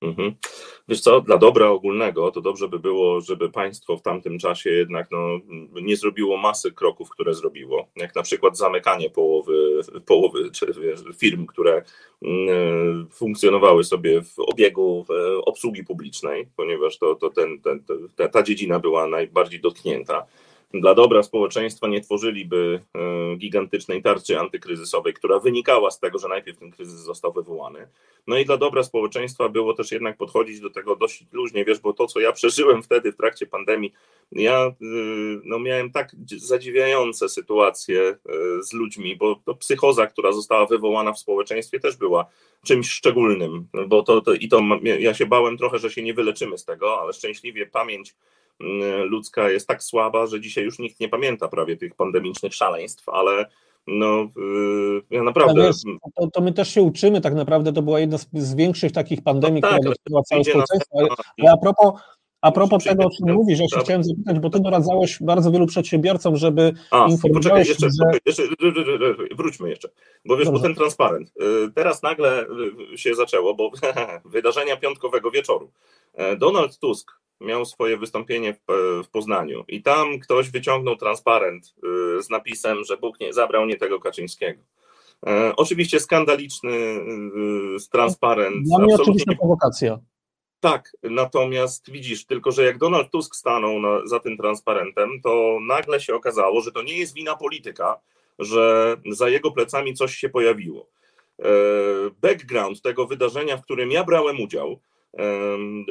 Mhm. 0.02 0.34
Wiesz 0.88 1.00
co, 1.00 1.20
dla 1.20 1.38
dobra 1.38 1.68
ogólnego 1.68 2.30
to 2.30 2.40
dobrze 2.40 2.68
by 2.68 2.78
było, 2.78 3.20
żeby 3.20 3.50
państwo 3.50 3.96
w 3.96 4.02
tamtym 4.02 4.38
czasie 4.38 4.70
jednak 4.70 5.10
no, 5.10 5.40
nie 5.82 5.96
zrobiło 5.96 6.36
masy 6.36 6.72
kroków, 6.72 7.10
które 7.10 7.34
zrobiło, 7.34 7.88
jak 7.96 8.14
na 8.14 8.22
przykład 8.22 8.58
zamykanie 8.58 9.10
połowy, 9.10 9.80
połowy 10.06 10.50
firm, 11.18 11.46
które 11.46 11.82
mm, 12.22 13.08
funkcjonowały 13.10 13.84
sobie 13.84 14.22
w 14.22 14.38
obiegu 14.38 15.04
w 15.08 15.40
obsługi 15.44 15.84
publicznej, 15.84 16.48
ponieważ 16.56 16.98
to, 16.98 17.14
to 17.14 17.30
ten, 17.30 17.60
ten, 17.60 17.84
ta, 18.16 18.28
ta 18.28 18.42
dziedzina 18.42 18.78
była 18.78 19.06
najbardziej 19.06 19.60
dotknięta 19.60 20.26
dla 20.74 20.94
dobra 20.94 21.22
społeczeństwa 21.22 21.88
nie 21.88 22.00
tworzyliby 22.00 22.80
e, 22.94 23.36
gigantycznej 23.36 24.02
tarczy 24.02 24.38
antykryzysowej, 24.38 25.14
która 25.14 25.38
wynikała 25.38 25.90
z 25.90 26.00
tego, 26.00 26.18
że 26.18 26.28
najpierw 26.28 26.58
ten 26.58 26.70
kryzys 26.70 27.00
został 27.00 27.32
wywołany. 27.32 27.88
No 28.26 28.38
i 28.38 28.44
dla 28.44 28.56
dobra 28.56 28.82
społeczeństwa 28.82 29.48
było 29.48 29.74
też 29.74 29.92
jednak 29.92 30.16
podchodzić 30.16 30.60
do 30.60 30.70
tego 30.70 30.96
dość 30.96 31.24
luźnie, 31.32 31.64
wiesz, 31.64 31.80
bo 31.80 31.92
to, 31.92 32.06
co 32.06 32.20
ja 32.20 32.32
przeżyłem 32.42 32.82
wtedy 32.82 33.12
w 33.12 33.16
trakcie 33.16 33.46
pandemii, 33.46 33.92
ja 34.32 34.66
y, 34.66 34.72
no, 35.44 35.58
miałem 35.58 35.90
tak 35.90 36.16
zadziwiające 36.36 37.28
sytuacje 37.28 38.00
e, 38.00 38.16
z 38.62 38.72
ludźmi, 38.72 39.16
bo 39.16 39.40
to 39.44 39.54
psychoza, 39.54 40.06
która 40.06 40.32
została 40.32 40.66
wywołana 40.66 41.12
w 41.12 41.18
społeczeństwie 41.18 41.80
też 41.80 41.96
była 41.96 42.26
czymś 42.64 42.90
szczególnym, 42.90 43.68
bo 43.88 44.02
to, 44.02 44.20
to 44.20 44.34
i 44.34 44.48
to 44.48 44.60
ja 44.82 45.14
się 45.14 45.26
bałem 45.26 45.58
trochę, 45.58 45.78
że 45.78 45.90
się 45.90 46.02
nie 46.02 46.14
wyleczymy 46.14 46.58
z 46.58 46.64
tego, 46.64 47.00
ale 47.00 47.12
szczęśliwie 47.12 47.66
pamięć 47.66 48.14
ludzka 49.04 49.50
jest 49.50 49.68
tak 49.68 49.82
słaba, 49.82 50.26
że 50.26 50.40
dzisiaj 50.40 50.64
już 50.64 50.78
nikt 50.78 51.00
nie 51.00 51.08
pamięta 51.08 51.48
prawie 51.48 51.76
tych 51.76 51.94
pandemicznych 51.94 52.54
szaleństw, 52.54 53.08
ale 53.08 53.46
no 53.86 54.22
y, 54.22 55.02
ja 55.10 55.22
naprawdę... 55.22 55.62
Wiesz, 55.62 55.76
to, 56.14 56.26
to, 56.26 56.40
my 56.40 56.52
też 56.52 56.74
się 56.74 56.82
uczymy, 56.82 57.20
tak 57.20 57.34
naprawdę 57.34 57.72
to 57.72 57.82
była 57.82 58.00
jedna 58.00 58.18
z, 58.18 58.28
z 58.32 58.54
większych 58.54 58.92
takich 58.92 59.22
pandemii, 59.22 59.62
no 59.62 59.68
tak, 59.68 59.78
która 59.78 59.94
dotknęła 59.94 60.22
całe 60.22 60.44
społeczeństwo, 60.44 60.98
ale 61.38 61.52
a 61.52 61.56
propos 61.56 62.00
a 62.42 62.52
propos 62.52 62.84
tego, 62.84 63.04
o 63.04 63.10
czym 63.10 63.34
mówisz, 63.34 63.58
ja 63.58 63.64
się 63.64 63.76
tak. 63.76 63.84
chciałem 63.84 64.04
zapytać, 64.04 64.38
bo 64.38 64.50
ty 64.50 64.60
doradzałeś 64.60 65.18
bardzo 65.20 65.50
wielu 65.50 65.66
przedsiębiorcom, 65.66 66.36
żeby 66.36 66.72
A, 66.90 67.08
poczekaj, 67.34 67.66
jeszcze, 67.66 67.86
że... 67.86 68.18
jeszcze, 68.26 68.42
wróćmy 69.36 69.70
jeszcze, 69.70 69.88
bo 70.24 70.36
wiesz, 70.36 70.46
Dobrze. 70.46 70.60
bo 70.60 70.66
ten 70.66 70.74
transparent, 70.74 71.28
y, 71.28 71.72
teraz 71.74 72.02
nagle 72.02 72.46
się 72.96 73.14
zaczęło, 73.14 73.54
bo 73.54 73.70
wydarzenia 74.24 74.76
piątkowego 74.76 75.30
wieczoru. 75.30 75.70
E, 76.14 76.36
Donald 76.36 76.78
Tusk 76.78 77.21
miał 77.42 77.64
swoje 77.64 77.96
wystąpienie 77.96 78.54
w, 78.54 78.58
w, 79.04 79.08
Poznaniu 79.08 79.64
i 79.68 79.82
tam 79.82 80.18
ktoś 80.18 80.50
wyciągnął 80.50 80.96
transparent 80.96 81.74
y, 82.18 82.22
z 82.22 82.30
napisem, 82.30 82.84
że 82.84 82.96
Bóg 82.96 83.20
nie 83.20 83.32
zabrał 83.32 83.66
nie 83.66 83.76
tego 83.76 84.00
Kaczyńskiego. 84.00 84.62
E, 85.26 85.52
oczywiście 85.56 86.00
skandaliczny 86.00 86.70
transparent. 87.90 88.66
Dla 88.68 88.78
mnie 88.78 88.94
oczywiście 88.94 89.36
prowokacja. 89.36 89.98
Tak, 90.60 90.96
natomiast 91.02 91.90
widzisz, 91.90 92.26
tylko 92.26 92.52
że 92.52 92.64
jak 92.64 92.78
Donald 92.78 93.10
Tusk 93.10 93.36
stanął 93.36 93.80
na, 93.80 94.06
za 94.06 94.20
tym 94.20 94.36
transparentem, 94.36 95.10
to 95.22 95.58
nagle 95.66 96.00
się 96.00 96.14
okazało, 96.14 96.60
że 96.60 96.72
to 96.72 96.82
nie 96.82 96.98
jest 96.98 97.14
wina 97.14 97.36
polityka, 97.36 98.00
że 98.38 98.96
za 99.10 99.28
jego 99.28 99.50
plecami 99.50 99.94
coś 99.94 100.14
się 100.14 100.28
pojawiło. 100.28 100.88
E, 101.38 101.44
background 102.20 102.82
tego 102.82 103.06
wydarzenia, 103.06 103.56
w 103.56 103.62
którym 103.62 103.90
ja 103.90 104.04
brałem 104.04 104.40
udział, 104.40 104.80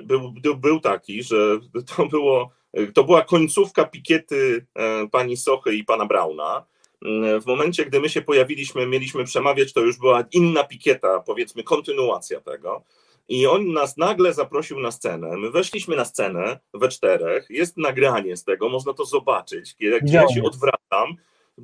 był, 0.04 0.34
był 0.58 0.80
taki, 0.80 1.24
że 1.24 1.60
to, 1.96 2.06
było, 2.06 2.52
to 2.94 3.04
była 3.04 3.22
końcówka 3.22 3.86
pikiety 3.86 4.66
e, 4.76 5.08
pani 5.08 5.38
Sochy 5.38 5.76
i 5.76 5.84
pana 5.84 6.06
Brauna. 6.06 6.66
W 7.42 7.46
momencie, 7.46 7.86
gdy 7.86 8.00
my 8.00 8.10
się 8.10 8.22
pojawiliśmy, 8.22 8.88
mieliśmy 8.88 9.24
przemawiać, 9.24 9.74
to 9.74 9.82
już 9.82 9.98
była 9.98 10.24
inna 10.32 10.64
pikieta, 10.64 11.20
powiedzmy, 11.20 11.64
kontynuacja 11.64 12.42
tego. 12.42 12.84
I 13.30 13.48
on 13.48 13.74
nas 13.74 13.98
nagle 13.98 14.34
zaprosił 14.34 14.80
na 14.80 14.92
scenę. 14.92 15.38
My 15.38 15.52
weszliśmy 15.52 15.96
na 15.96 16.06
scenę 16.06 16.60
we 16.74 16.90
czterech. 16.90 17.46
Jest 17.50 17.78
nagranie 17.78 18.38
z 18.38 18.44
tego, 18.44 18.70
można 18.70 18.94
to 18.94 19.06
zobaczyć. 19.06 19.76
Jak 19.80 20.10
ja 20.10 20.28
się 20.28 20.44
odwracam, 20.44 21.16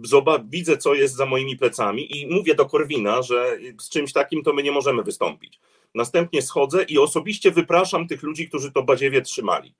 zobacz, 0.03 0.41
widzę, 0.49 0.77
co 0.77 0.93
jest 0.93 1.15
za 1.15 1.25
moimi 1.25 1.57
plecami 1.57 2.17
i 2.17 2.27
mówię 2.27 2.55
do 2.55 2.65
Korwina, 2.65 3.21
że 3.21 3.57
z 3.79 3.89
czymś 3.89 4.13
takim 4.13 4.43
to 4.43 4.53
my 4.53 4.63
nie 4.63 4.71
możemy 4.71 5.03
wystąpić. 5.03 5.59
Następnie 5.97 6.41
schodzę 6.41 6.83
i 6.83 6.97
osobiście 6.97 7.51
wypraszam 7.51 8.07
tych 8.07 8.23
ludzi, 8.23 8.47
którzy 8.49 8.71
to 8.71 8.83
badziewie 8.83 9.21
trzymali. 9.21 9.75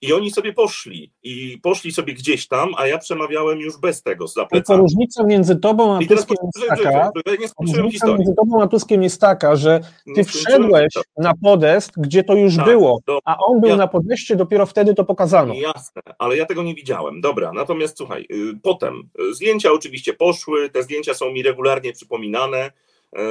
I 0.00 0.12
oni 0.12 0.30
sobie 0.30 0.52
poszli 0.52 1.12
i 1.22 1.58
poszli 1.62 1.92
sobie 1.92 2.14
gdzieś 2.14 2.48
tam, 2.48 2.68
a 2.76 2.86
ja 2.86 2.98
przemawiałem 2.98 3.60
już 3.60 3.76
bez 3.76 4.02
tego, 4.02 4.28
za 4.28 4.46
plecami. 4.46 4.80
różnica 4.80 5.24
między 5.24 5.56
tobą 5.56 5.96
a 5.96 5.98
Tuskiem 5.98 6.36
jest 6.54 6.68
taka, 6.68 7.10
różnica 7.60 8.06
między 8.06 8.34
tobą 8.34 8.62
a 8.62 8.68
Tuskiem 8.68 9.02
jest 9.02 9.20
taka, 9.20 9.56
że 9.56 9.80
ty 10.14 10.24
wszedłeś 10.24 10.94
na 11.16 11.32
podest, 11.42 11.92
gdzie 11.96 12.24
to 12.24 12.34
już 12.34 12.56
tak, 12.56 12.64
było, 12.64 13.00
a 13.24 13.36
on 13.46 13.60
był 13.60 13.70
ja... 13.70 13.76
na 13.76 13.88
podeście, 13.88 14.36
dopiero 14.36 14.66
wtedy 14.66 14.94
to 14.94 15.04
pokazano. 15.04 15.54
Jasne, 15.54 16.02
ale 16.18 16.36
ja 16.36 16.46
tego 16.46 16.62
nie 16.62 16.74
widziałem. 16.74 17.20
Dobra, 17.20 17.52
natomiast 17.52 17.98
słuchaj, 17.98 18.26
y, 18.30 18.58
potem 18.62 19.10
y, 19.30 19.34
zdjęcia 19.34 19.72
oczywiście 19.72 20.12
poszły, 20.14 20.70
te 20.70 20.82
zdjęcia 20.82 21.14
są 21.14 21.30
mi 21.30 21.42
regularnie 21.42 21.92
przypominane, 21.92 22.70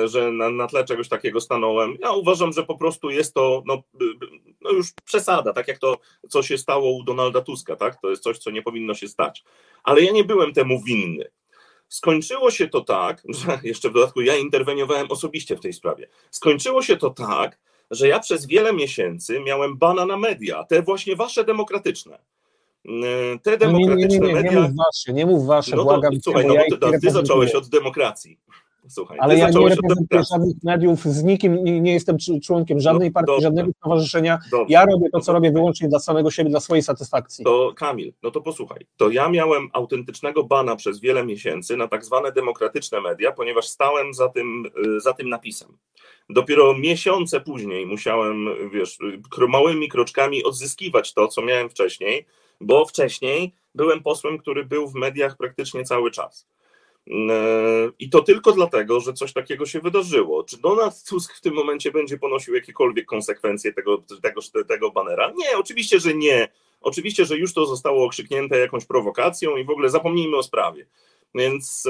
że 0.05 0.31
na, 0.31 0.49
na 0.49 0.67
tle 0.67 0.85
czegoś 0.85 1.09
takiego 1.09 1.41
stanąłem. 1.41 1.97
Ja 2.01 2.11
uważam, 2.11 2.53
że 2.53 2.63
po 2.63 2.77
prostu 2.77 3.09
jest 3.09 3.33
to 3.33 3.63
no, 3.65 3.83
no 4.61 4.71
już 4.71 4.87
przesada, 5.05 5.53
tak 5.53 5.67
jak 5.67 5.77
to, 5.77 5.97
co 6.29 6.43
się 6.43 6.57
stało 6.57 6.91
u 6.91 7.03
Donalda 7.03 7.41
Tuska, 7.41 7.75
tak? 7.75 8.01
To 8.01 8.09
jest 8.09 8.23
coś, 8.23 8.37
co 8.37 8.51
nie 8.51 8.61
powinno 8.61 8.93
się 8.93 9.07
stać. 9.07 9.43
Ale 9.83 10.01
ja 10.01 10.11
nie 10.11 10.23
byłem 10.23 10.53
temu 10.53 10.83
winny. 10.83 11.31
Skończyło 11.89 12.51
się 12.51 12.67
to 12.67 12.81
tak, 12.81 13.23
że 13.39 13.59
jeszcze 13.63 13.89
w 13.89 13.93
dodatku 13.93 14.21
ja 14.21 14.35
interweniowałem 14.35 15.11
osobiście 15.11 15.55
w 15.55 15.59
tej 15.59 15.73
sprawie. 15.73 16.07
Skończyło 16.31 16.81
się 16.81 16.97
to 16.97 17.09
tak, 17.09 17.59
że 17.91 18.07
ja 18.07 18.19
przez 18.19 18.45
wiele 18.45 18.73
miesięcy 18.73 19.39
miałem 19.39 19.77
bana 19.77 20.05
na 20.05 20.17
media, 20.17 20.63
te 20.63 20.81
właśnie 20.81 21.15
wasze 21.15 21.43
demokratyczne. 21.43 22.19
E, 22.85 23.39
te 23.39 23.57
demokratyczne 23.57 24.19
nie, 24.19 24.19
nie, 24.19 24.27
nie, 24.27 24.33
media. 24.33 24.51
Nie 24.51 24.59
mów 24.59 24.75
wasze, 24.75 25.13
nie 25.13 25.25
mów 25.25 25.45
wasze, 25.45 25.75
no 25.75 25.77
to, 25.77 25.83
błagam. 25.83 26.21
Słuchaj, 26.21 26.45
no 26.47 26.55
bo 26.69 26.91
ty, 26.91 26.99
ty 26.99 27.11
zacząłeś 27.11 27.55
od 27.55 27.69
demokracji. 27.69 28.39
Słuchaj, 28.89 29.17
Ale 29.21 29.37
ja 29.37 29.49
nie 29.49 29.69
reprezentuję 29.69 30.23
żadnych 30.31 30.55
mediów, 30.63 31.03
z 31.03 31.23
nikim 31.23 31.63
nie, 31.63 31.81
nie 31.81 31.93
jestem 31.93 32.17
członkiem 32.43 32.79
żadnej 32.79 33.09
no, 33.09 33.13
partii, 33.13 33.27
dobrze. 33.27 33.43
żadnego 33.43 33.71
stowarzyszenia. 33.77 34.39
Dobrze. 34.51 34.73
Ja 34.73 34.85
robię 34.85 35.09
to, 35.13 35.19
co 35.19 35.33
robię 35.33 35.51
wyłącznie 35.51 35.87
dla 35.87 35.99
samego 35.99 36.31
siebie, 36.31 36.49
dla 36.49 36.59
swojej 36.59 36.83
satysfakcji. 36.83 37.45
To 37.45 37.73
Kamil, 37.75 38.13
no 38.23 38.31
to 38.31 38.41
posłuchaj. 38.41 38.85
To 38.97 39.09
ja 39.09 39.29
miałem 39.29 39.69
autentycznego 39.73 40.43
bana 40.43 40.75
przez 40.75 40.99
wiele 40.99 41.25
miesięcy 41.25 41.77
na 41.77 41.87
tak 41.87 42.05
zwane 42.05 42.31
demokratyczne 42.31 43.01
media, 43.01 43.31
ponieważ 43.31 43.67
stałem 43.67 44.13
za 44.13 44.29
tym, 44.29 44.65
y, 44.97 44.99
za 44.99 45.13
tym 45.13 45.29
napisem. 45.29 45.77
Dopiero 46.29 46.77
miesiące 46.77 47.41
później 47.41 47.85
musiałem, 47.85 48.45
wiesz, 48.73 48.97
małymi 49.47 49.89
kroczkami 49.89 50.43
odzyskiwać 50.43 51.13
to, 51.13 51.27
co 51.27 51.41
miałem 51.41 51.69
wcześniej, 51.69 52.25
bo 52.61 52.85
wcześniej 52.85 53.53
byłem 53.75 54.03
posłem, 54.03 54.37
który 54.37 54.65
był 54.65 54.87
w 54.87 54.95
mediach 54.95 55.37
praktycznie 55.37 55.83
cały 55.83 56.11
czas. 56.11 56.47
I 57.99 58.09
to 58.09 58.21
tylko 58.21 58.51
dlatego, 58.51 58.99
że 58.99 59.13
coś 59.13 59.33
takiego 59.33 59.65
się 59.65 59.79
wydarzyło. 59.79 60.43
Czy 60.43 60.57
Donald 60.57 61.03
Tusk 61.09 61.33
w 61.33 61.41
tym 61.41 61.53
momencie 61.53 61.91
będzie 61.91 62.17
ponosił 62.17 62.55
jakiekolwiek 62.55 63.05
konsekwencje 63.05 63.73
tego, 63.73 64.03
tego, 64.21 64.41
tego 64.67 64.91
banera? 64.91 65.33
Nie, 65.35 65.57
oczywiście, 65.57 65.99
że 65.99 66.13
nie. 66.13 66.47
Oczywiście, 66.81 67.25
że 67.25 67.37
już 67.37 67.53
to 67.53 67.65
zostało 67.65 68.05
okrzyknięte 68.05 68.59
jakąś 68.59 68.85
prowokacją 68.85 69.57
i 69.57 69.63
w 69.63 69.69
ogóle 69.69 69.89
zapomnijmy 69.89 70.37
o 70.37 70.43
sprawie. 70.43 70.85
Więc, 71.35 71.87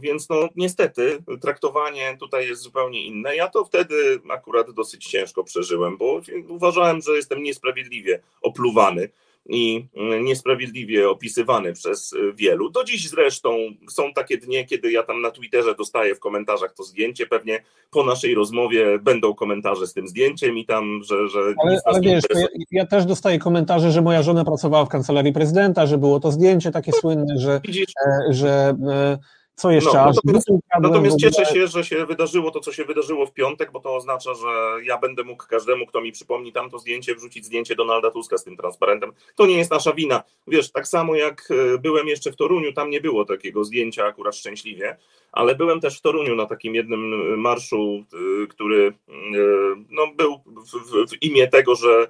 więc 0.00 0.28
no 0.28 0.48
niestety 0.56 1.22
traktowanie 1.40 2.16
tutaj 2.20 2.48
jest 2.48 2.62
zupełnie 2.62 3.04
inne. 3.06 3.36
Ja 3.36 3.48
to 3.48 3.64
wtedy 3.64 4.20
akurat 4.28 4.70
dosyć 4.70 5.06
ciężko 5.06 5.44
przeżyłem, 5.44 5.96
bo 5.96 6.20
uważałem, 6.48 7.00
że 7.00 7.16
jestem 7.16 7.42
niesprawiedliwie 7.42 8.20
opluwany 8.42 9.08
i 9.48 9.88
niesprawiedliwie 10.22 11.10
opisywany 11.10 11.72
przez 11.72 12.12
y, 12.12 12.32
wielu. 12.34 12.70
Do 12.70 12.84
dziś 12.84 13.08
zresztą 13.08 13.56
są 13.90 14.12
takie 14.12 14.38
dnie, 14.38 14.64
kiedy 14.64 14.92
ja 14.92 15.02
tam 15.02 15.20
na 15.20 15.30
Twitterze 15.30 15.74
dostaję 15.74 16.14
w 16.14 16.20
komentarzach 16.20 16.74
to 16.74 16.82
zdjęcie, 16.82 17.26
pewnie 17.26 17.62
po 17.90 18.04
naszej 18.04 18.34
rozmowie 18.34 18.98
będą 18.98 19.34
komentarze 19.34 19.86
z 19.86 19.92
tym 19.92 20.08
zdjęciem 20.08 20.58
i 20.58 20.66
tam, 20.66 21.00
że... 21.02 21.28
że 21.28 21.40
ale, 21.64 21.80
ale 21.84 22.00
wiesz, 22.00 22.24
ja, 22.34 22.46
ja, 22.70 22.86
też 22.86 23.04
dostaję 23.04 23.38
komentarze, 23.38 23.90
że 23.90 24.02
moja 24.02 24.22
żona 24.22 24.44
pracowała 24.44 24.84
w 24.84 24.88
kancelarii 24.88 25.32
prezydenta, 25.32 25.86
że 25.86 25.98
było 25.98 26.20
to 26.20 26.32
zdjęcie 26.32 26.70
takie 26.70 26.92
słynne, 26.92 27.38
że, 27.38 27.60
e, 28.06 28.32
że 28.32 28.74
e, 28.88 29.18
co 29.58 29.70
jeszcze? 29.70 29.92
No, 29.94 30.04
natomiast, 30.04 30.48
natomiast 30.80 31.18
cieszę 31.18 31.46
się, 31.46 31.66
że 31.66 31.84
się 31.84 32.06
wydarzyło 32.06 32.50
to, 32.50 32.60
co 32.60 32.72
się 32.72 32.84
wydarzyło 32.84 33.26
w 33.26 33.32
piątek, 33.32 33.72
bo 33.72 33.80
to 33.80 33.96
oznacza, 33.96 34.34
że 34.34 34.84
ja 34.84 34.98
będę 34.98 35.24
mógł 35.24 35.46
każdemu, 35.46 35.86
kto 35.86 36.00
mi 36.00 36.12
przypomni 36.12 36.52
tamto 36.52 36.78
zdjęcie, 36.78 37.14
wrzucić 37.14 37.44
zdjęcie 37.44 37.74
Donalda 37.74 38.10
Tuska 38.10 38.38
z 38.38 38.44
tym 38.44 38.56
transparentem. 38.56 39.12
To 39.36 39.46
nie 39.46 39.58
jest 39.58 39.70
nasza 39.70 39.92
wina. 39.92 40.22
Wiesz, 40.46 40.72
tak 40.72 40.88
samo 40.88 41.14
jak 41.14 41.48
e, 41.50 41.78
byłem 41.78 42.08
jeszcze 42.08 42.32
w 42.32 42.36
Toruniu, 42.36 42.72
tam 42.72 42.90
nie 42.90 43.00
było 43.00 43.24
takiego 43.24 43.64
zdjęcia 43.64 44.04
akurat 44.04 44.36
szczęśliwie, 44.36 44.96
ale 45.32 45.54
byłem 45.54 45.80
też 45.80 45.98
w 45.98 46.02
Toruniu 46.02 46.36
na 46.36 46.46
takim 46.46 46.74
jednym 46.74 47.00
marszu, 47.40 48.04
e, 48.42 48.46
który 48.46 48.92
no, 49.90 50.06
był 50.16 50.36
w, 50.46 50.90
w, 50.90 51.10
w 51.10 51.22
imię 51.22 51.48
tego, 51.48 51.74
że 51.74 52.06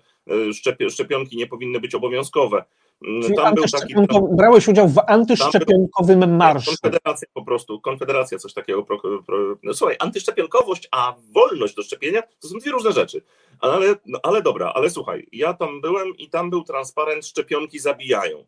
szczepionki 0.90 1.36
nie 1.36 1.46
powinny 1.46 1.80
być 1.80 1.94
obowiązkowe. 1.94 2.64
Czyli 3.04 3.36
tam 3.36 3.54
był 3.54 3.64
taki, 3.64 3.94
brałeś 4.32 4.68
udział 4.68 4.88
w 4.88 4.98
antyszczepionkowym 5.06 6.20
był, 6.20 6.28
marszu. 6.28 6.70
Konfederacja 6.70 7.28
po 7.34 7.44
prostu, 7.44 7.80
konfederacja 7.80 8.38
coś 8.38 8.52
takiego. 8.52 8.82
Pro, 8.82 8.98
pro, 9.26 9.38
no 9.62 9.74
słuchaj, 9.74 9.96
antyszczepionkowość, 9.98 10.88
a 10.90 11.14
wolność 11.34 11.74
do 11.74 11.82
szczepienia 11.82 12.22
to 12.40 12.48
są 12.48 12.58
dwie 12.58 12.70
różne 12.70 12.92
rzeczy. 12.92 13.22
Ale, 13.60 13.94
no, 14.06 14.18
ale 14.22 14.42
dobra, 14.42 14.72
ale 14.74 14.90
słuchaj, 14.90 15.26
ja 15.32 15.54
tam 15.54 15.80
byłem 15.80 16.16
i 16.16 16.30
tam 16.30 16.50
był 16.50 16.64
transparent 16.64 17.26
szczepionki 17.26 17.78
zabijają. 17.78 18.44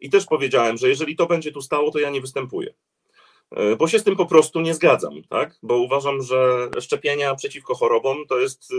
I 0.00 0.10
też 0.10 0.26
powiedziałem, 0.26 0.76
że 0.76 0.88
jeżeli 0.88 1.16
to 1.16 1.26
będzie 1.26 1.52
tu 1.52 1.62
stało, 1.62 1.90
to 1.90 1.98
ja 1.98 2.10
nie 2.10 2.20
występuję. 2.20 2.74
E, 3.50 3.76
bo 3.76 3.88
się 3.88 3.98
z 3.98 4.04
tym 4.04 4.16
po 4.16 4.26
prostu 4.26 4.60
nie 4.60 4.74
zgadzam, 4.74 5.22
tak? 5.28 5.58
Bo 5.62 5.78
uważam, 5.78 6.22
że 6.22 6.68
szczepienia 6.80 7.34
przeciwko 7.34 7.74
chorobom 7.74 8.26
to 8.28 8.38
jest 8.38 8.70
y, 8.70 8.74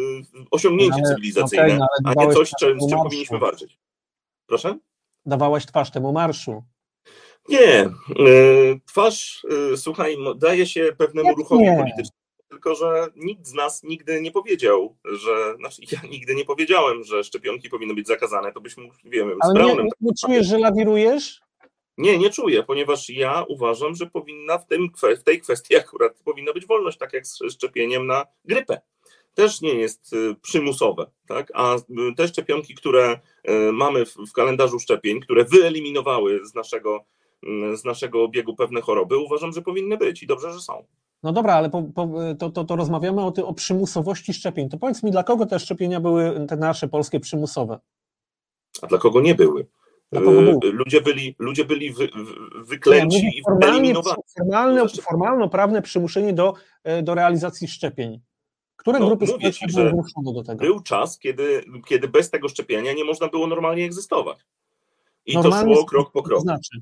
osiągnięcie 0.52 1.02
ale, 1.06 1.16
cywilizacyjne, 1.16 1.66
okay, 1.66 1.78
no, 2.04 2.12
a 2.18 2.26
nie 2.26 2.34
coś, 2.34 2.52
czym, 2.60 2.82
z 2.82 2.90
czym 2.90 3.00
powinniśmy 3.04 3.40
walczyć. 3.40 3.78
Proszę? 4.48 4.78
Dawałeś 5.26 5.66
twarz 5.66 5.92
temu 5.92 6.12
marszu. 6.12 6.64
Nie, 7.50 7.80
e, 7.80 7.90
twarz, 8.86 9.46
e, 9.74 9.78
słuchaj, 9.78 10.18
daje 10.38 10.66
się 10.66 10.92
pewnemu 10.98 11.28
Jak 11.28 11.38
ruchowi 11.38 11.64
nie? 11.64 11.78
politycznemu, 11.78 12.26
tylko 12.50 12.76
że 12.76 13.08
nikt 13.16 13.48
z 13.48 13.54
nas 13.54 13.84
nigdy 13.84 14.22
nie 14.22 14.32
powiedział, 14.32 14.96
że, 15.06 15.56
znaczy 15.56 15.82
ja 15.92 16.00
nigdy 16.12 16.36
nie 16.36 16.46
powiedziałem, 16.46 17.04
że 17.04 17.24
szczepionki 17.24 17.70
powinny 17.70 17.94
być 17.94 18.08
zakazane, 18.08 18.52
to 18.52 18.62
byśmy, 18.62 18.90
wiemy, 19.04 19.36
Ale 19.42 19.54
Braunem... 19.54 19.86
Nie, 19.86 19.92
nie 20.02 20.12
czujesz, 20.22 20.48
że 20.48 20.58
lawirujesz? 20.58 21.42
Nie, 21.98 22.18
nie 22.18 22.30
czuję, 22.30 22.64
ponieważ 22.64 23.10
ja 23.10 23.46
uważam, 23.50 23.96
że 23.96 24.06
powinna 24.06 24.58
w, 24.58 24.68
tym, 24.68 24.90
w 25.18 25.24
tej 25.24 25.42
kwestii 25.42 25.76
akurat 25.86 26.14
powinna 26.26 26.54
być 26.54 26.66
wolność, 26.66 26.98
tak 26.98 27.14
jak 27.14 27.28
z 27.28 27.40
szczepieniem 27.52 28.08
na 28.08 28.26
grypę 28.46 28.82
też 29.36 29.62
nie 29.62 29.74
jest 29.74 30.14
y, 30.14 30.36
przymusowe, 30.42 31.06
tak? 31.28 31.52
a 31.54 31.76
y, 31.76 31.80
te 32.18 32.28
szczepionki, 32.28 32.76
które 32.76 33.20
y, 33.50 33.72
mamy 33.72 34.06
w 34.06 34.32
kalendarzu 34.34 34.80
szczepień, 34.80 35.20
które 35.20 35.46
wyeliminowały 35.46 36.46
z 36.46 36.56
naszego, 36.56 37.06
z 37.74 37.84
naszego 37.84 38.24
obiegu 38.24 38.56
pewne 38.56 38.82
choroby, 38.82 39.18
uważam, 39.18 39.52
że 39.52 39.62
powinny 39.62 39.98
być 39.98 40.24
i 40.24 40.28
dobrze, 40.28 40.54
że 40.54 40.60
są. 40.60 40.84
No 41.24 41.34
dobra, 41.34 41.54
ale 41.54 41.70
po, 41.70 41.84
po, 41.84 42.10
to, 42.40 42.50
to, 42.50 42.64
to, 42.64 42.76
rozmawiamy 42.76 43.26
o, 43.26 43.32
ty, 43.32 43.46
o 43.46 43.54
przymusowości 43.54 44.34
szczepień. 44.34 44.70
To 44.70 44.78
powiedz 44.78 45.04
mi, 45.04 45.12
dla 45.12 45.24
kogo 45.24 45.46
te 45.46 45.60
szczepienia 45.60 46.00
były, 46.00 46.46
te 46.48 46.58
nasze 46.58 46.88
polskie, 46.88 47.20
przymusowe? 47.20 47.80
A 48.82 48.88
dla 48.88 48.98
kogo 48.98 49.22
nie 49.22 49.36
były? 49.36 49.68
Ludzie 50.62 51.02
byli, 51.02 51.36
ludzie 51.40 51.66
byli 51.66 51.94
wy, 51.94 52.10
wyklęci 52.56 53.26
ja 53.26 53.30
i 53.30 53.60
wyeliminowani. 53.60 54.22
Formalne, 54.38 54.88
formalno-prawne 54.88 55.82
przymuszenie 55.82 56.34
do, 56.34 56.54
do 57.04 57.16
realizacji 57.16 57.68
szczepień. 57.68 58.20
Które 58.76 59.00
no, 59.00 59.08
grupy 59.08 59.28
społeczne 59.28 59.68
były 59.68 59.90
zmuszone 59.90 60.34
do 60.34 60.44
tego? 60.44 60.60
Był 60.66 60.80
czas, 60.80 61.20
kiedy, 61.20 61.66
kiedy 61.88 62.08
bez 62.08 62.30
tego 62.30 62.50
szczepienia 62.50 62.94
nie 62.94 63.04
można 63.04 63.28
było 63.28 63.48
normalnie 63.48 63.86
egzystować. 63.86 64.38
I 65.26 65.34
normalnie 65.34 65.74
to 65.74 65.80
szło 65.80 65.86
krok 65.86 66.12
po 66.12 66.24
kroku. 66.24 66.42
Znaczy? 66.42 66.78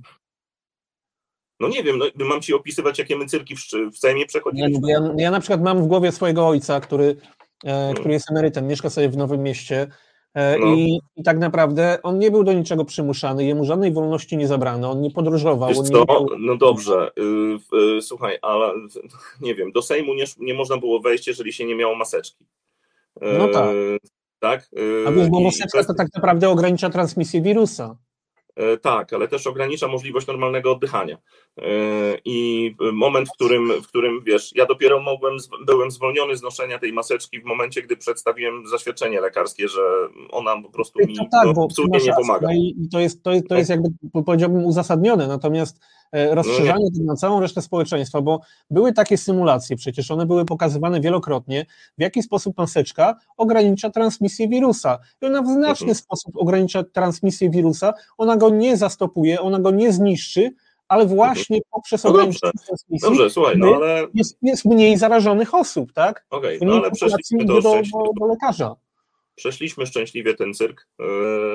No 1.60 1.68
nie 1.68 1.84
wiem, 1.84 1.98
no, 1.98 2.26
mam 2.26 2.42
ci 2.42 2.54
opisywać, 2.54 3.00
jakie 3.00 3.18
my 3.18 3.26
cyrki 3.26 3.56
w, 3.56 3.62
w 3.94 3.98
Sejmie 3.98 4.26
przechodziliśmy. 4.26 4.92
Ja, 4.92 5.00
ja, 5.00 5.14
ja, 5.18 5.32
na 5.32 5.40
przykład 5.40 5.62
mam 5.62 5.84
w 5.84 5.88
głowie 5.88 6.12
swojego 6.12 6.48
ojca, 6.48 6.80
który, 6.80 7.16
e, 7.64 7.70
hmm. 7.70 7.96
który 7.96 8.14
jest 8.14 8.32
emerytem, 8.32 8.68
mieszka 8.68 8.90
sobie 8.90 9.10
w 9.10 9.18
Nowym 9.18 9.44
Mieście 9.44 9.88
no. 10.36 10.74
I, 10.74 11.00
I, 11.16 11.24
tak 11.24 11.38
naprawdę 11.38 11.98
on 12.04 12.20
nie 12.20 12.32
był 12.32 12.44
do 12.44 12.54
niczego 12.54 12.86
przymuszany, 12.86 13.46
jemu 13.46 13.66
żadnej 13.66 13.92
wolności 13.92 14.38
nie 14.38 14.48
zabrano, 14.48 14.92
on 14.92 15.02
nie 15.02 15.12
podróżował. 15.12 15.70
Wiesz 15.70 15.78
co? 15.78 15.98
Nie... 16.00 16.38
No 16.40 16.58
dobrze, 16.58 17.12
yy, 17.72 18.02
słuchaj, 18.02 18.38
ale 18.42 18.74
nie 19.42 19.56
wiem, 19.56 19.72
do 19.72 19.82
Sejmu 19.82 20.14
nie, 20.14 20.26
nie 20.40 20.54
można 20.54 20.78
było 20.78 21.00
wejść, 21.00 21.28
jeżeli 21.28 21.54
się 21.54 21.66
nie 21.66 21.76
miało 21.76 21.96
maseczki. 21.96 22.46
Yy, 23.22 23.38
no 23.38 23.48
tak. 23.48 23.70
tak? 24.40 24.70
Yy, 24.72 25.06
A 25.08 25.12
wiesz, 25.12 25.30
bo 25.30 25.42
maseczka 25.42 25.84
to 25.84 25.94
tak 25.94 26.08
naprawdę 26.16 26.50
ogranicza 26.50 26.90
transmisję 26.90 27.42
wirusa. 27.42 27.96
E, 28.56 28.78
tak, 28.78 29.14
ale 29.14 29.28
też 29.28 29.48
ogranicza 29.48 29.88
możliwość 29.88 30.28
normalnego 30.28 30.72
oddychania. 30.72 31.18
E, 31.58 31.64
I 32.26 32.76
moment, 32.94 33.30
w 33.30 33.32
którym, 33.32 33.82
w 33.82 33.88
którym 33.88 34.24
wiesz, 34.24 34.56
ja 34.56 34.66
dopiero 34.66 35.02
mogłem, 35.02 35.38
byłem 35.66 35.92
zwolniony 35.92 36.38
z 36.38 36.42
noszenia 36.42 36.80
tej 36.80 36.94
maseczki 36.94 37.42
w 37.42 37.46
momencie, 37.46 37.82
gdy 37.82 37.98
przedstawiłem 37.98 38.68
zaświadczenie 38.68 39.22
lekarskie, 39.22 39.68
że 39.68 39.82
ona 40.32 40.62
po 40.62 40.70
prostu 40.70 41.00
mi 41.08 41.16
tak, 41.16 41.56
no, 41.56 41.64
absolutnie 41.64 42.00
nie 42.00 42.14
pomaga. 42.14 42.48
I 42.54 42.90
to 42.92 43.00
jest, 43.00 43.24
to 43.24 43.32
jest, 43.32 43.48
to 43.48 43.58
jest 43.58 43.70
jakby 43.70 43.90
powiedziałbym 44.26 44.66
uzasadnione, 44.66 45.28
natomiast 45.28 45.80
rozszerzanie 46.14 46.86
no 47.00 47.06
na 47.06 47.16
całą 47.16 47.40
resztę 47.40 47.62
społeczeństwa, 47.62 48.22
bo 48.22 48.42
były 48.70 48.94
takie 48.94 49.18
symulacje, 49.18 49.76
przecież 49.76 50.12
one 50.12 50.26
były 50.26 50.46
pokazywane 50.46 51.02
wielokrotnie, 51.02 51.66
w 51.98 52.02
jaki 52.02 52.24
sposób 52.24 52.58
maseczka 52.58 53.16
ogranicza 53.38 53.90
transmisję 53.90 54.48
wirusa. 54.48 55.00
I 55.22 55.26
ona 55.26 55.42
w 55.42 55.48
znaczny 55.48 55.86
mhm. 55.86 55.96
sposób 55.96 56.38
ogranicza 56.38 56.84
transmisję 56.84 57.50
wirusa, 57.50 57.94
ona 58.18 58.38
go 58.38 58.50
nie 58.50 58.78
zastopuje, 58.78 59.42
ona 59.42 59.60
go 59.60 59.72
nie 59.72 59.94
zniszczy, 59.94 60.52
ale 60.88 61.06
właśnie 61.06 61.58
mhm. 61.58 61.72
poprzez 61.72 62.04
no 62.04 62.10
ograniczenie 62.10 62.54
transmisji 62.68 63.10
dobrze, 63.10 63.30
słuchaj, 63.30 63.56
no 63.58 63.76
ale... 63.76 64.08
jest, 64.14 64.38
jest 64.42 64.66
mniej 64.66 64.98
zarażonych 64.98 65.54
osób, 65.54 65.94
tak? 65.94 66.26
Okej, 66.30 66.58
okay, 66.58 66.68
no 66.68 66.76
ale 66.76 66.92
przeszliśmy 66.92 67.46
do, 67.46 67.62
do, 67.62 67.82
do 68.20 68.26
lekarza. 68.26 68.76
Przeszliśmy 69.36 69.86
szczęśliwie 69.86 70.34
ten 70.34 70.54
cyrk. 70.54 70.88
E, 71.00 71.04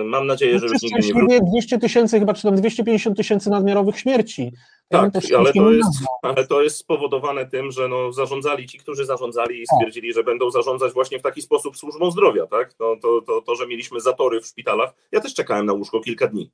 mam 0.05 0.27
nadzieję, 0.27 0.59
że 0.59 0.67
już 0.67 0.83
nigdy 0.83 1.07
nie 1.07 1.15
wróci. 1.15 1.41
200 1.53 1.79
tysięcy, 1.79 2.19
chyba 2.19 2.35
czy 2.35 2.43
tam 2.43 2.57
250 2.57 3.17
tysięcy 3.17 3.51
nadmiarowych 3.51 3.99
śmierci. 3.99 4.53
Tak, 4.89 5.31
ja 5.31 5.39
ale, 5.39 5.53
to 5.53 5.71
jest, 5.71 5.91
ale 6.23 6.47
to 6.47 6.63
jest 6.63 6.77
spowodowane 6.77 7.47
tym, 7.47 7.71
że 7.71 7.89
no, 7.89 8.13
zarządzali 8.13 8.67
ci, 8.67 8.79
którzy 8.79 9.05
zarządzali 9.05 9.63
i 9.63 9.67
stwierdzili, 9.67 10.13
że 10.13 10.25
będą 10.25 10.51
zarządzać 10.51 10.93
właśnie 10.93 11.19
w 11.19 11.23
taki 11.23 11.43
sposób 11.43 11.77
służbą 11.77 12.11
zdrowia. 12.11 12.47
Tak? 12.47 12.75
No, 12.81 12.97
to, 13.03 13.21
to, 13.27 13.43
to, 13.43 13.57
że 13.57 13.67
mieliśmy 13.67 14.01
zatory 14.01 14.41
w 14.41 14.47
szpitalach. 14.47 14.95
Ja 15.13 15.21
też 15.21 15.35
czekałem 15.35 15.67
na 15.67 15.73
łóżko 15.73 16.01
kilka 16.01 16.27
dni. 16.27 16.51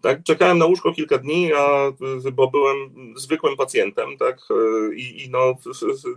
Tak, 0.00 0.22
czekałem 0.22 0.58
na 0.58 0.66
łóżko 0.66 0.92
kilka 0.92 1.18
dni, 1.18 1.52
a, 1.52 1.92
bo 2.32 2.50
byłem 2.50 2.76
zwykłym 3.16 3.56
pacjentem, 3.56 4.16
tak, 4.16 4.38
e, 4.50 4.94
i, 4.94 5.24
i 5.24 5.30
no, 5.30 5.54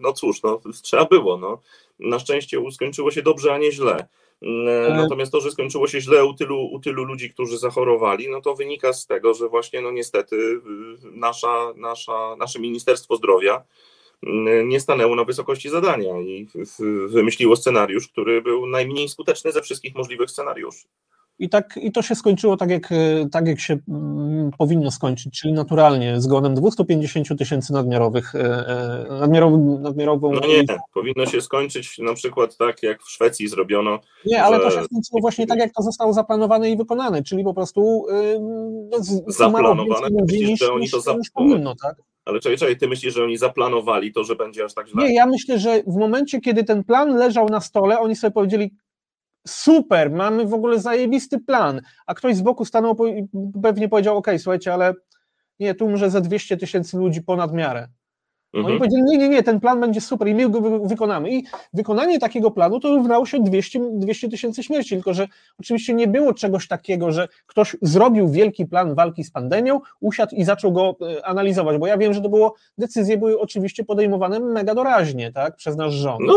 no 0.01 0.13
cóż, 0.13 0.43
no, 0.43 0.61
trzeba 0.81 1.05
było, 1.05 1.37
no. 1.37 1.61
Na 1.99 2.19
szczęście 2.19 2.71
skończyło 2.71 3.11
się 3.11 3.21
dobrze, 3.21 3.53
a 3.53 3.57
nie 3.57 3.71
źle. 3.71 4.07
E, 4.41 4.93
natomiast 4.95 5.31
to, 5.31 5.41
że 5.41 5.51
skończyło 5.51 5.87
się 5.87 6.01
źle 6.01 6.25
u 6.25 6.33
tylu, 6.33 6.65
u 6.71 6.79
tylu 6.79 7.03
ludzi, 7.03 7.29
którzy 7.29 7.57
zachorowali, 7.57 8.29
no 8.29 8.41
to 8.41 8.55
wynika 8.55 8.93
z 8.93 9.07
tego, 9.07 9.33
że 9.33 9.49
właśnie 9.49 9.81
no 9.81 9.91
niestety 9.91 10.61
nasza, 11.11 11.73
nasza, 11.75 12.35
nasze 12.35 12.59
Ministerstwo 12.59 13.15
Zdrowia 13.15 13.63
nie 14.65 14.79
stanęło 14.79 15.15
na 15.15 15.23
wysokości 15.23 15.69
zadania 15.69 16.21
i 16.21 16.47
wymyśliło 17.07 17.55
scenariusz, 17.55 18.07
który 18.07 18.41
był 18.41 18.67
najmniej 18.67 19.09
skuteczny 19.09 19.51
ze 19.51 19.61
wszystkich 19.61 19.95
możliwych 19.95 20.31
scenariuszy. 20.31 20.87
I, 21.39 21.49
tak, 21.49 21.79
I 21.81 21.91
to 21.91 22.01
się 22.01 22.15
skończyło 22.15 22.57
tak, 22.57 22.69
jak, 22.69 22.91
e, 22.91 22.95
tak, 23.31 23.47
jak 23.47 23.59
się 23.59 23.77
mm, 23.89 24.51
powinno 24.57 24.91
skończyć, 24.91 25.39
czyli 25.41 25.53
naturalnie, 25.53 26.21
zgonem 26.21 26.55
250 26.55 27.39
tysięcy 27.39 27.73
nadmiarowych, 27.73 28.35
e, 28.35 28.39
e, 28.39 29.19
nadmiarową, 29.19 29.79
nadmiarową... 29.79 30.31
No 30.31 30.47
nie, 30.47 30.63
powinno 30.93 31.25
się 31.25 31.41
skończyć 31.41 31.97
na 31.97 32.13
przykład 32.13 32.57
tak, 32.57 32.83
jak 32.83 33.03
w 33.03 33.09
Szwecji 33.09 33.47
zrobiono. 33.47 33.99
Nie, 34.25 34.43
ale 34.43 34.59
to 34.59 34.71
się 34.71 34.83
skończyło 34.83 35.21
właśnie 35.21 35.47
tak, 35.47 35.59
jak 35.59 35.73
to 35.73 35.83
zostało 35.83 36.13
zaplanowane 36.13 36.71
i 36.71 36.77
wykonane, 36.77 37.23
czyli 37.23 37.43
po 37.43 37.53
prostu 37.53 38.05
no, 38.91 38.97
zaplanowane, 39.27 40.07
myślisz, 40.21 40.59
że 40.59 40.73
oni 40.73 40.89
to 40.89 40.99
powinno, 41.33 41.75
tak? 41.81 41.95
Ale 42.25 42.39
czekaj, 42.39 42.57
czekaj, 42.57 42.77
ty 42.77 42.87
myślisz, 42.87 43.13
że 43.13 43.23
oni 43.23 43.37
zaplanowali 43.37 44.13
to, 44.13 44.23
że 44.23 44.35
będzie 44.35 44.65
aż 44.65 44.73
tak 44.73 44.87
źle? 44.87 45.03
Nie, 45.03 45.15
ja 45.15 45.25
myślę, 45.25 45.59
że 45.59 45.83
w 45.87 45.95
momencie, 45.97 46.41
kiedy 46.41 46.63
ten 46.63 46.83
plan 46.83 47.15
leżał 47.15 47.49
na 47.49 47.61
stole, 47.61 47.99
oni 47.99 48.15
sobie 48.15 48.31
powiedzieli, 48.31 48.71
super, 49.47 50.11
mamy 50.11 50.47
w 50.47 50.53
ogóle 50.53 50.79
zajebisty 50.79 51.39
plan, 51.39 51.81
a 52.05 52.13
ktoś 52.13 52.35
z 52.35 52.41
boku 52.41 52.65
stanął 52.65 53.05
i 53.05 53.27
pewnie 53.63 53.89
powiedział, 53.89 54.17
ok, 54.17 54.27
słuchajcie, 54.37 54.73
ale 54.73 54.93
nie, 55.59 55.75
tu 55.75 55.89
może 55.89 56.09
za 56.09 56.21
200 56.21 56.57
tysięcy 56.57 56.97
ludzi 56.97 57.21
ponad 57.21 57.53
miarę. 57.53 57.87
Mhm. 58.55 58.65
Oni 58.65 58.79
powiedzieli, 58.79 59.03
nie, 59.03 59.17
nie, 59.17 59.29
nie, 59.29 59.43
ten 59.43 59.59
plan 59.59 59.81
będzie 59.81 60.01
super 60.01 60.27
i 60.27 60.35
my 60.35 60.49
go 60.49 60.79
wykonamy. 60.79 61.31
I 61.31 61.43
wykonanie 61.73 62.19
takiego 62.19 62.51
planu 62.51 62.79
to 62.79 62.95
równało 62.95 63.25
się 63.25 63.43
200 63.43 64.29
tysięcy 64.29 64.63
śmierci, 64.63 64.95
tylko 64.95 65.13
że 65.13 65.27
oczywiście 65.59 65.93
nie 65.93 66.07
było 66.07 66.33
czegoś 66.33 66.67
takiego, 66.67 67.11
że 67.11 67.27
ktoś 67.45 67.75
zrobił 67.81 68.29
wielki 68.29 68.65
plan 68.65 68.95
walki 68.95 69.23
z 69.23 69.31
pandemią, 69.31 69.79
usiadł 69.99 70.35
i 70.35 70.43
zaczął 70.43 70.71
go 70.71 70.95
e, 71.17 71.25
analizować, 71.25 71.77
bo 71.77 71.87
ja 71.87 71.97
wiem, 71.97 72.13
że 72.13 72.21
to 72.21 72.29
było, 72.29 72.55
decyzje 72.77 73.17
były 73.17 73.39
oczywiście 73.39 73.83
podejmowane 73.83 74.39
mega 74.39 74.75
doraźnie, 74.75 75.31
tak, 75.31 75.55
przez 75.55 75.75
nasz 75.75 75.93
rząd. 75.93 76.19
No, 76.27 76.33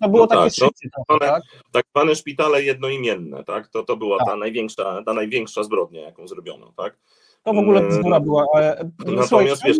to 0.00 0.08
było 0.08 0.22
no 0.22 0.26
takie 0.26 0.42
tak, 0.42 0.52
szybkie, 0.52 0.88
no, 1.08 1.18
tak? 1.18 1.42
tak 1.72 1.84
zwane 1.94 2.14
szpitale 2.14 2.62
jednoimienne, 2.62 3.44
tak? 3.44 3.68
To, 3.68 3.82
to 3.82 3.96
była 3.96 4.18
tak. 4.18 4.26
ta, 4.26 4.36
największa, 4.36 5.02
ta 5.06 5.12
największa 5.12 5.62
zbrodnia, 5.62 6.02
jaką 6.02 6.28
zrobiono, 6.28 6.72
tak? 6.76 6.96
To 7.44 7.52
w 7.52 7.58
ogóle 7.58 7.88
bzdura 7.88 8.20
była. 8.20 8.46
Ale... 8.54 8.90
Natomiast 9.06 9.64
wiesz, 9.64 9.76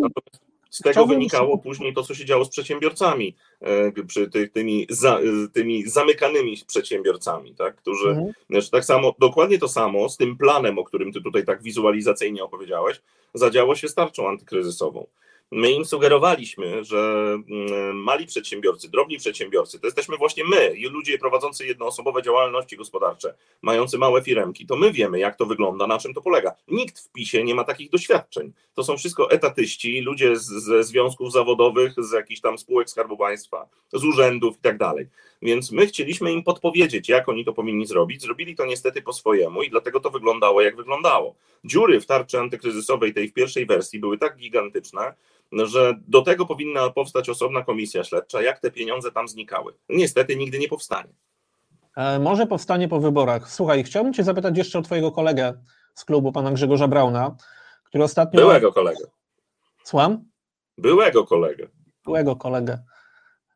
z 0.69 0.81
tego 0.81 1.05
wynikało 1.05 1.57
później 1.57 1.93
to, 1.93 2.03
co 2.03 2.15
się 2.15 2.25
działo 2.25 2.45
z 2.45 2.49
przedsiębiorcami, 2.49 3.35
e, 3.61 4.03
przy 4.03 4.29
tymi, 4.53 4.87
za, 4.89 5.19
tymi 5.53 5.89
zamykanymi 5.89 6.57
przedsiębiorcami, 6.67 7.55
tak, 7.55 7.75
którzy, 7.75 8.09
mhm. 8.09 8.31
znaczy 8.49 8.71
tak 8.71 8.85
samo, 8.85 9.15
dokładnie 9.19 9.59
to 9.59 9.67
samo 9.67 10.09
z 10.09 10.17
tym 10.17 10.37
planem, 10.37 10.79
o 10.79 10.83
którym 10.83 11.11
ty 11.11 11.21
tutaj 11.21 11.45
tak 11.45 11.63
wizualizacyjnie 11.63 12.43
opowiedziałeś, 12.43 13.01
zadziało 13.33 13.75
się 13.75 13.87
z 13.87 13.95
tarczą 13.95 14.29
antykryzysową. 14.29 15.07
My 15.51 15.71
im 15.71 15.85
sugerowaliśmy, 15.85 16.83
że 16.83 17.33
mm, 17.49 17.97
mali 17.97 18.25
przedsiębiorcy, 18.25 18.89
drobni 18.89 19.17
przedsiębiorcy, 19.17 19.79
to 19.79 19.87
jesteśmy 19.87 20.17
właśnie 20.17 20.43
my, 20.43 20.75
ludzie 20.89 21.17
prowadzący 21.17 21.65
jednoosobowe 21.65 22.23
działalności 22.23 22.77
gospodarcze, 22.77 23.33
mający 23.61 23.97
małe 23.97 24.21
firemki, 24.21 24.65
to 24.65 24.75
my 24.75 24.91
wiemy, 24.91 25.19
jak 25.19 25.35
to 25.35 25.45
wygląda, 25.45 25.87
na 25.87 25.99
czym 25.99 26.13
to 26.13 26.21
polega. 26.21 26.55
Nikt 26.67 26.99
w 26.99 27.11
PiSie 27.11 27.43
nie 27.43 27.55
ma 27.55 27.63
takich 27.63 27.89
doświadczeń. 27.89 28.53
To 28.73 28.83
są 28.83 28.97
wszystko 28.97 29.31
etatyści, 29.31 30.01
ludzie 30.01 30.35
z, 30.35 30.45
ze 30.45 30.83
związków 30.83 31.31
zawodowych, 31.31 31.93
z 31.97 32.11
jakichś 32.11 32.41
tam 32.41 32.57
spółek 32.57 32.89
Skarbu 32.89 33.17
Państwa, 33.17 33.69
z 33.93 34.03
urzędów 34.03 34.57
i 34.57 34.61
tak 34.61 34.77
dalej. 34.77 35.07
Więc 35.41 35.71
my 35.71 35.87
chcieliśmy 35.87 36.31
im 36.31 36.43
podpowiedzieć, 36.43 37.09
jak 37.09 37.29
oni 37.29 37.45
to 37.45 37.53
powinni 37.53 37.85
zrobić. 37.85 38.21
Zrobili 38.21 38.55
to 38.55 38.65
niestety 38.65 39.01
po 39.01 39.13
swojemu 39.13 39.63
i 39.63 39.69
dlatego 39.69 39.99
to 39.99 40.09
wyglądało, 40.09 40.61
jak 40.61 40.75
wyglądało. 40.75 41.35
Dziury 41.65 42.01
w 42.01 42.05
tarczy 42.05 42.39
antykryzysowej, 42.39 43.13
tej 43.13 43.27
w 43.27 43.33
pierwszej 43.33 43.65
wersji, 43.65 43.99
były 43.99 44.17
tak 44.17 44.37
gigantyczne, 44.37 45.13
że 45.51 45.99
do 46.07 46.21
tego 46.21 46.45
powinna 46.45 46.89
powstać 46.89 47.29
osobna 47.29 47.63
komisja 47.63 48.03
śledcza, 48.03 48.41
jak 48.41 48.59
te 48.59 48.71
pieniądze 48.71 49.11
tam 49.11 49.27
znikały. 49.27 49.73
Niestety 49.89 50.35
nigdy 50.35 50.59
nie 50.59 50.67
powstanie. 50.67 51.13
E, 51.97 52.19
może 52.19 52.47
powstanie 52.47 52.87
po 52.87 52.99
wyborach. 52.99 53.51
Słuchaj, 53.51 53.83
chciałbym 53.83 54.13
Cię 54.13 54.23
zapytać 54.23 54.57
jeszcze 54.57 54.79
o 54.79 54.81
Twojego 54.81 55.11
kolegę 55.11 55.53
z 55.95 56.05
klubu, 56.05 56.31
pana 56.31 56.51
Grzegorza 56.51 56.87
Brauna, 56.87 57.35
który 57.83 58.03
ostatnio. 58.03 58.41
Byłego 58.41 58.73
kolegę. 58.73 59.05
Słucham? 59.83 60.23
Byłego 60.77 61.25
kolegę. 61.25 61.67
Byłego 62.05 62.35
kolegę. 62.35 62.83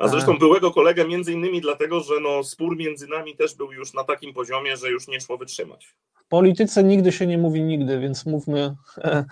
A 0.04 0.08
zresztą 0.08 0.38
byłego 0.38 0.72
kolegę 0.72 1.08
między 1.08 1.34
innymi 1.34 1.62
dlatego, 1.62 2.00
że 2.00 2.14
no, 2.22 2.44
spór 2.44 2.78
między 2.78 3.08
nami 3.08 3.36
też 3.36 3.56
był 3.56 3.72
już 3.72 3.94
na 3.94 4.04
takim 4.04 4.34
poziomie, 4.34 4.78
że 4.78 4.90
już 4.90 5.08
nie 5.08 5.22
szło 5.22 5.38
wytrzymać. 5.38 5.96
W 6.14 6.28
polityce 6.28 6.84
nigdy 6.84 7.12
się 7.12 7.28
nie 7.28 7.38
mówi 7.38 7.62
nigdy, 7.62 8.00
więc 8.00 8.26
mówmy. 8.26 8.76
E, 8.98 9.26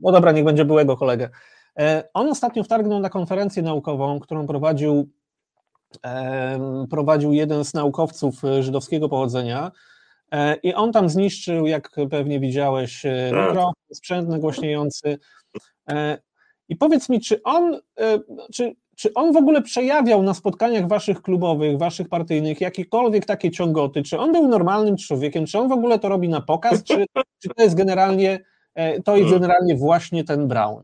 no 0.00 0.12
dobra, 0.12 0.32
niech 0.32 0.44
będzie 0.44 0.64
byłego 0.64 0.96
kolegę. 0.96 1.30
E, 1.78 2.08
on 2.14 2.28
ostatnio 2.28 2.64
wtargnął 2.64 3.00
na 3.00 3.10
konferencję 3.10 3.62
naukową, 3.62 4.20
którą 4.20 4.46
prowadził, 4.46 5.08
prowadził 6.90 7.32
jeden 7.32 7.64
z 7.64 7.74
naukowców 7.74 8.34
żydowskiego 8.60 9.08
pochodzenia. 9.08 9.72
E, 10.32 10.54
I 10.56 10.74
on 10.74 10.92
tam 10.92 11.08
zniszczył, 11.08 11.66
jak 11.66 11.96
pewnie 12.10 12.40
widziałeś, 12.40 13.02
tak. 13.02 13.48
mikrofon, 13.48 13.72
sprzęt 13.92 14.28
nagłośniający. 14.28 15.18
I 16.68 16.76
powiedz 16.76 17.08
mi, 17.08 17.20
czy 17.20 17.42
on, 17.42 17.80
czy 18.52 18.74
czy 18.98 19.14
on 19.14 19.32
w 19.32 19.36
ogóle 19.36 19.62
przejawiał 19.62 20.22
na 20.22 20.34
spotkaniach 20.34 20.88
waszych 20.88 21.22
klubowych, 21.22 21.78
waszych 21.78 22.08
partyjnych 22.08 22.60
jakiekolwiek 22.60 23.26
takie 23.26 23.50
ciągoty? 23.50 24.02
Czy 24.02 24.18
on 24.18 24.32
był 24.32 24.48
normalnym 24.48 24.96
człowiekiem? 24.96 25.46
Czy 25.46 25.58
on 25.58 25.68
w 25.68 25.72
ogóle 25.72 25.98
to 25.98 26.08
robi 26.08 26.28
na 26.28 26.40
pokaz? 26.40 26.82
Czy, 26.84 27.06
czy 27.42 27.48
to 27.56 27.62
jest 27.62 27.76
generalnie 27.76 28.44
e, 28.74 29.02
to 29.02 29.16
jest 29.16 29.30
hmm. 29.30 29.40
generalnie 29.40 29.76
właśnie 29.76 30.24
ten 30.24 30.48
Brown? 30.48 30.82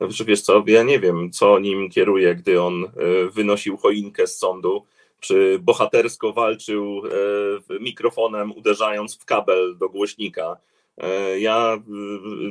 Znaczy, 0.00 0.24
wiesz 0.24 0.40
co, 0.40 0.64
ja 0.66 0.82
nie 0.82 1.00
wiem, 1.00 1.30
co 1.32 1.58
nim 1.58 1.90
kieruje, 1.90 2.34
gdy 2.34 2.62
on 2.62 2.84
e, 2.84 2.88
wynosił 3.30 3.76
choinkę 3.76 4.26
z 4.26 4.38
sądu, 4.38 4.84
czy 5.20 5.58
bohatersko 5.58 6.32
walczył 6.32 7.02
e, 7.70 7.78
mikrofonem, 7.80 8.52
uderzając 8.52 9.18
w 9.18 9.24
kabel 9.24 9.76
do 9.78 9.88
głośnika, 9.88 10.56
ja 11.38 11.74
y, 11.74 11.80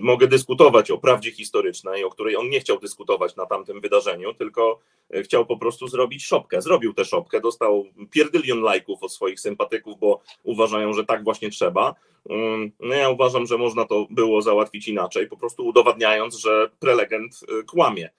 mogę 0.01 0.27
dyskutować 0.27 0.91
o 0.91 0.97
prawdzie 0.97 1.31
historycznej, 1.31 2.03
o 2.03 2.09
której 2.09 2.37
on 2.37 2.49
nie 2.49 2.59
chciał 2.59 2.79
dyskutować 2.79 3.35
na 3.35 3.45
tamtym 3.45 3.81
wydarzeniu, 3.81 4.33
tylko 4.33 4.79
e, 5.13 5.23
chciał 5.23 5.45
po 5.45 5.57
prostu 5.57 5.87
zrobić 5.87 6.25
szopkę. 6.25 6.61
Zrobił 6.61 6.93
tę 6.93 7.05
szopkę, 7.05 7.41
dostał 7.41 7.85
pierdylion 8.11 8.61
lajków 8.61 9.03
od 9.03 9.13
swoich 9.13 9.39
sympatyków, 9.39 9.99
bo 9.99 10.21
uważają, 10.43 10.93
że 10.93 11.05
tak 11.05 11.23
właśnie 11.23 11.49
trzeba. 11.49 11.95
Mm, 12.29 12.71
no 12.79 12.95
ja 12.95 13.09
uważam, 13.09 13.45
że 13.45 13.57
można 13.57 13.85
to 13.85 14.07
było 14.09 14.41
załatwić 14.41 14.87
inaczej, 14.87 15.27
po 15.27 15.37
prostu 15.37 15.67
udowadniając, 15.67 16.35
że 16.35 16.69
prelegent 16.79 17.39
kłamie. 17.67 18.09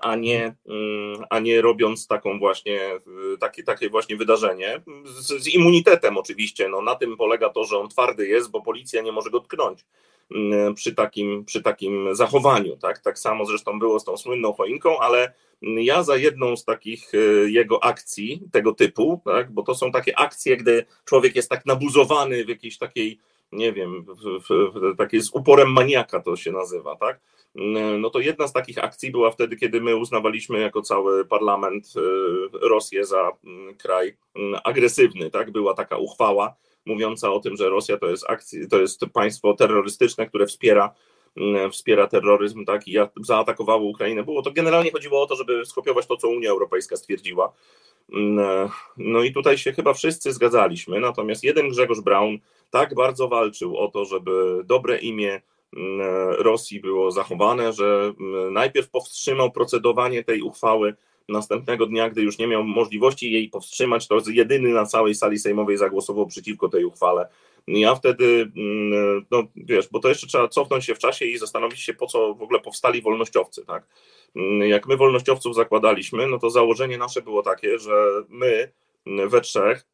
A 0.00 0.16
nie, 0.16 0.54
a 1.30 1.40
nie 1.40 1.60
robiąc 1.60 2.06
taką 2.06 2.38
właśnie, 2.38 2.80
takie, 3.40 3.62
takie 3.62 3.90
właśnie 3.90 4.16
wydarzenie. 4.16 4.82
Z, 5.04 5.42
z, 5.42 5.48
immunitetem 5.48 6.18
oczywiście, 6.18 6.68
no, 6.68 6.82
na 6.82 6.94
tym 6.94 7.16
polega 7.16 7.48
to, 7.48 7.64
że 7.64 7.78
on 7.78 7.88
twardy 7.88 8.26
jest, 8.26 8.50
bo 8.50 8.60
policja 8.60 9.02
nie 9.02 9.12
może 9.12 9.30
go 9.30 9.40
tknąć 9.40 9.84
mm, 10.30 10.74
przy 10.74 10.94
takim, 10.94 11.44
przy 11.44 11.62
takim 11.62 12.14
zachowaniu. 12.14 12.76
Tak? 12.76 12.98
tak 12.98 13.18
samo 13.18 13.44
zresztą 13.44 13.78
było 13.78 14.00
z 14.00 14.04
tą 14.04 14.16
słynną 14.16 14.52
choinką, 14.52 14.98
ale 14.98 15.32
ja 15.62 16.02
za 16.02 16.16
jedną 16.16 16.56
z 16.56 16.64
takich 16.64 17.14
y, 17.14 17.50
jego 17.50 17.84
akcji 17.84 18.42
tego 18.52 18.74
typu, 18.74 19.20
tak? 19.24 19.52
bo 19.52 19.62
to 19.62 19.74
są 19.74 19.92
takie 19.92 20.18
akcje, 20.18 20.56
gdy 20.56 20.84
człowiek 21.04 21.36
jest 21.36 21.50
tak 21.50 21.66
nabuzowany 21.66 22.44
w 22.44 22.48
jakiejś 22.48 22.78
takiej 22.78 23.18
nie 23.52 23.72
wiem, 23.72 24.04
w, 24.04 24.40
w, 24.40 24.96
w, 24.98 25.22
z 25.22 25.30
uporem 25.34 25.72
maniaka 25.72 26.20
to 26.20 26.36
się 26.36 26.52
nazywa, 26.52 26.96
tak? 26.96 27.20
No 27.98 28.10
to 28.10 28.20
jedna 28.20 28.48
z 28.48 28.52
takich 28.52 28.84
akcji 28.84 29.10
była 29.10 29.30
wtedy, 29.30 29.56
kiedy 29.56 29.80
my 29.80 29.96
uznawaliśmy 29.96 30.60
jako 30.60 30.82
cały 30.82 31.24
parlament 31.24 31.92
Rosję 32.52 33.04
za 33.04 33.32
kraj 33.78 34.16
agresywny, 34.64 35.30
tak? 35.30 35.50
Była 35.50 35.74
taka 35.74 35.96
uchwała 35.96 36.54
mówiąca 36.86 37.32
o 37.32 37.40
tym, 37.40 37.56
że 37.56 37.68
Rosja 37.68 37.96
to 37.98 38.06
jest 38.06 38.30
akcji, 38.30 38.68
to 38.68 38.80
jest 38.80 39.00
państwo 39.12 39.54
terrorystyczne, 39.54 40.26
które 40.26 40.46
wspiera 40.46 40.94
Mm, 41.36 41.70
wspiera 41.70 42.06
terroryzm, 42.06 42.64
tak, 42.64 42.88
i 42.88 42.96
zaatakowało 43.22 43.84
Ukrainę. 43.84 44.22
Było 44.22 44.42
to 44.42 44.50
generalnie 44.50 44.90
chodziło 44.90 45.22
o 45.22 45.26
to, 45.26 45.36
żeby 45.36 45.66
skopiować 45.66 46.06
to, 46.06 46.16
co 46.16 46.28
Unia 46.28 46.50
Europejska 46.50 46.96
stwierdziła. 46.96 47.52
Mm, 48.12 48.68
no 48.96 49.22
i 49.22 49.32
tutaj 49.32 49.58
się 49.58 49.72
chyba 49.72 49.94
wszyscy 49.94 50.32
zgadzaliśmy, 50.32 51.00
natomiast 51.00 51.44
jeden 51.44 51.68
Grzegorz 51.68 52.00
Braun 52.00 52.38
tak 52.70 52.94
bardzo 52.94 53.28
walczył 53.28 53.76
o 53.76 53.88
to, 53.88 54.04
żeby 54.04 54.62
dobre 54.64 54.98
imię 54.98 55.30
mm, 55.32 55.42
Rosji 56.38 56.80
było 56.80 57.10
zachowane, 57.10 57.72
że 57.72 58.12
najpierw 58.50 58.90
powstrzymał 58.90 59.52
procedowanie 59.52 60.24
tej 60.24 60.42
uchwały 60.42 60.94
następnego 61.28 61.86
dnia, 61.86 62.10
gdy 62.10 62.22
już 62.22 62.38
nie 62.38 62.46
miał 62.46 62.64
możliwości 62.64 63.32
jej 63.32 63.48
powstrzymać, 63.48 64.08
to 64.08 64.20
jedyny 64.26 64.68
na 64.68 64.86
całej 64.86 65.14
sali 65.14 65.38
sejmowej 65.38 65.76
zagłosował 65.76 66.26
przeciwko 66.26 66.68
tej 66.68 66.84
uchwale. 66.84 67.28
Ja 67.66 67.94
wtedy, 67.94 68.50
mm, 68.56 69.26
no 69.30 69.42
wiesz, 69.56 69.88
bo 69.88 70.00
to 70.00 70.08
jeszcze 70.08 70.26
trzeba 70.26 70.48
cofnąć 70.48 70.84
się 70.84 70.94
w 70.94 70.98
czasie 70.98 71.24
i 71.24 71.38
zastanowić 71.38 71.80
się, 71.80 71.94
po 71.94 72.06
co 72.06 72.34
w 72.34 72.42
ogóle 72.42 72.60
powstali 72.60 73.02
wolnościowcy, 73.02 73.66
tak? 73.66 73.86
Mm, 74.36 74.68
jak 74.68 74.86
my 74.86 74.96
wolnościowców 74.96 75.54
zakładaliśmy, 75.54 76.26
no 76.26 76.38
to 76.38 76.50
założenie 76.50 76.98
nasze 76.98 77.22
było 77.22 77.42
takie, 77.42 77.78
że 77.78 77.92
my 78.28 78.72
we 79.06 79.40
trzech 79.40 79.86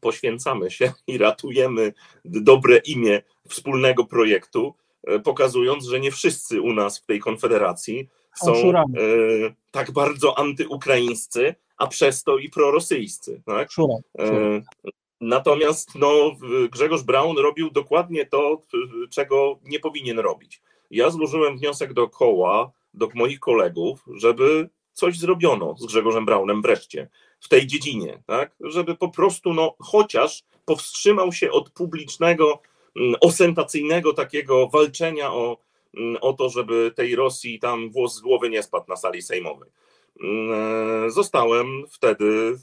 poświęcamy 0.00 0.70
się 0.70 0.92
i 1.06 1.18
ratujemy 1.18 1.92
dobre 2.24 2.76
imię 2.78 3.22
wspólnego 3.48 4.04
projektu, 4.04 4.74
e, 5.06 5.18
pokazując, 5.18 5.84
że 5.84 6.00
nie 6.00 6.10
wszyscy 6.10 6.60
u 6.60 6.72
nas 6.72 6.98
w 6.98 7.06
tej 7.06 7.20
konfederacji 7.20 8.08
są 8.34 8.52
e, 8.52 8.84
tak 9.70 9.90
bardzo 9.90 10.38
antyukraińscy, 10.38 11.54
a 11.76 11.86
przez 11.86 12.22
to 12.22 12.38
i 12.38 12.48
prorosyjscy. 12.48 13.42
Tak? 13.46 13.68
E, 14.18 14.62
natomiast 15.20 15.94
no, 15.94 16.36
Grzegorz 16.70 17.02
Braun 17.02 17.38
robił 17.38 17.70
dokładnie 17.70 18.26
to, 18.26 18.62
czego 19.10 19.58
nie 19.64 19.80
powinien 19.80 20.18
robić. 20.18 20.62
Ja 20.90 21.10
złożyłem 21.10 21.58
wniosek 21.58 21.92
do 21.92 22.08
koła, 22.08 22.72
do 22.94 23.08
moich 23.14 23.40
kolegów, 23.40 24.04
żeby 24.14 24.68
coś 24.92 25.18
zrobiono 25.18 25.74
z 25.78 25.86
Grzegorzem 25.86 26.26
Braunem 26.26 26.62
wreszcie 26.62 27.08
w 27.40 27.48
tej 27.48 27.66
dziedzinie, 27.66 28.22
tak? 28.26 28.56
żeby 28.60 28.96
po 28.96 29.08
prostu 29.08 29.54
no, 29.54 29.74
chociaż 29.78 30.44
powstrzymał 30.64 31.32
się 31.32 31.50
od 31.50 31.70
publicznego, 31.70 32.62
mm, 32.96 33.14
osentacyjnego 33.20 34.12
takiego 34.12 34.68
walczenia 34.68 35.32
o 35.32 35.68
Mm, 35.98 36.16
o 36.20 36.32
to, 36.32 36.48
żeby 36.48 36.92
tej 36.94 37.16
Rosji 37.16 37.58
tam 37.58 37.90
włos 37.90 38.14
z 38.14 38.20
głowy 38.20 38.50
nie 38.50 38.62
spadł 38.62 38.84
na 38.88 38.96
sali 38.96 39.22
sejmowej. 39.22 39.70
Mm, 40.20 40.50
e, 41.06 41.10
zostałem 41.10 41.84
wtedy 41.90 42.58